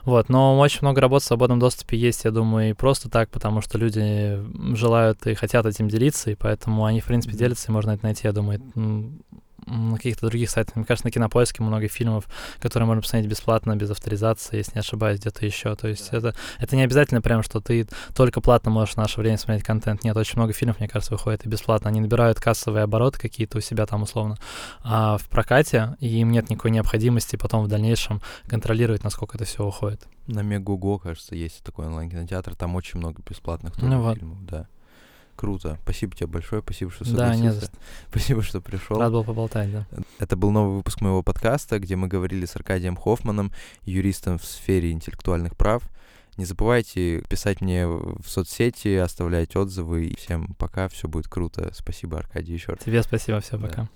Вот, 0.05 0.29
но 0.29 0.59
очень 0.59 0.81
много 0.83 1.01
работ 1.01 1.23
в 1.23 1.27
свободном 1.27 1.59
доступе 1.59 1.97
есть, 1.97 2.25
я 2.25 2.31
думаю, 2.31 2.71
и 2.71 2.73
просто 2.73 3.09
так, 3.09 3.31
потому 3.31 3.61
что 3.61 3.79
люди 3.79 4.43
желают 4.75 5.27
и 5.27 5.35
хотят 5.35 5.67
этим 5.67 5.89
делиться, 5.89 6.31
и 6.31 6.35
поэтому 6.35 6.85
они, 6.85 7.01
в 7.01 7.07
принципе, 7.07 7.37
делятся, 7.37 7.69
и 7.69 7.73
можно 7.73 7.93
это 7.93 8.05
найти, 8.05 8.23
я 8.25 8.33
думаю, 8.33 8.61
на 9.67 9.97
каких-то 9.97 10.27
других 10.27 10.51
сайтах. 10.51 10.77
Мне 10.77 10.85
кажется, 10.85 11.07
на 11.07 11.11
Кинопоиске 11.11 11.63
много 11.63 11.89
фильмов, 11.89 12.27
которые 12.61 12.87
можно 12.87 13.03
посмотреть 13.03 13.31
бесплатно, 13.31 13.77
без 13.77 13.91
авторизации, 13.91 14.59
если 14.59 14.75
не 14.75 14.81
ошибаюсь, 14.81 15.21
где-то 15.21 15.45
еще. 15.45 15.75
То 15.75 15.89
есть 15.89 16.11
да. 16.11 16.19
это, 16.19 16.35
это 16.59 16.77
не 16.77 16.83
обязательно 16.83 17.21
прям, 17.21 17.43
что 17.43 17.61
ты 17.61 17.87
только 18.15 18.41
платно 18.41 18.71
можешь 18.71 18.95
в 18.95 18.99
наше 18.99 19.21
время 19.21 19.39
смотреть 19.39 19.65
контент. 19.65 20.05
Нет, 20.05 20.17
очень 20.17 20.37
много 20.37 20.53
фильмов, 20.53 20.79
мне 20.79 20.89
кажется, 20.89 21.13
выходит 21.13 21.45
и 21.45 21.49
бесплатно. 21.49 21.91
Они 21.91 22.01
набирают 22.01 22.41
кассовые 22.41 22.85
обороты 22.85 23.19
какие-то 23.19 23.59
у 23.59 23.61
себя 23.61 23.87
там 23.87 24.03
условно 24.03 24.37
а 24.83 25.19
в 25.19 25.29
прокате, 25.29 25.97
и 26.01 26.21
им 26.21 26.31
нет 26.31 26.51
никакой 26.51 26.71
необходимости 26.71 27.37
потом 27.37 27.65
в 27.65 27.69
дальнейшем 27.69 28.21
контролировать, 28.47 29.05
насколько 29.05 29.37
это 29.37 29.45
все 29.45 29.65
уходит. 29.65 30.07
На 30.27 30.41
Мегуго, 30.41 30.99
кажется, 30.99 31.35
есть 31.35 31.63
такой 31.63 31.87
онлайн-кинотеатр, 31.87 32.55
там 32.55 32.75
очень 32.77 32.99
много 32.99 33.23
бесплатных 33.29 33.77
ну, 33.81 34.01
вот. 34.01 34.17
фильмов, 34.17 34.45
да. 34.45 34.69
Круто. 35.37 35.79
Спасибо 35.83 36.17
тебе 36.17 36.27
большое, 36.27 36.63
спасибо, 36.63 36.91
что 36.91 37.05
согласился. 37.05 37.39
Да, 37.39 37.45
не 37.45 37.53
за 37.53 37.61
что. 37.67 37.77
Спасибо, 38.11 38.43
что 38.43 38.61
пришел. 38.61 38.99
Рад 38.99 39.13
был 39.13 39.23
поболтать, 39.23 39.71
да. 39.71 39.87
Это 40.19 40.37
был 40.37 40.51
новый 40.51 40.77
выпуск 40.77 41.01
моего 41.03 41.23
подкаста, 41.23 41.79
где 41.79 41.95
мы 41.95 42.09
говорили 42.09 42.47
с 42.47 42.57
Аркадием 42.57 42.97
Хоффманом, 42.97 43.53
юристом 43.83 44.39
в 44.39 44.45
сфере 44.45 44.93
интеллектуальных 44.93 45.57
прав. 45.57 45.83
Не 46.37 46.45
забывайте 46.45 47.23
писать 47.29 47.61
мне 47.61 47.87
в 47.87 48.25
соцсети, 48.27 48.97
оставлять 48.97 49.57
отзывы. 49.57 50.15
Всем 50.19 50.55
пока, 50.55 50.89
все 50.89 51.09
будет 51.09 51.29
круто. 51.29 51.71
Спасибо, 51.73 52.19
Аркадий, 52.19 52.53
еще 52.53 52.73
раз. 52.73 52.81
Тебе 52.85 53.03
спасибо, 53.03 53.41
всем 53.41 53.61
да. 53.63 53.69
пока. 53.69 53.89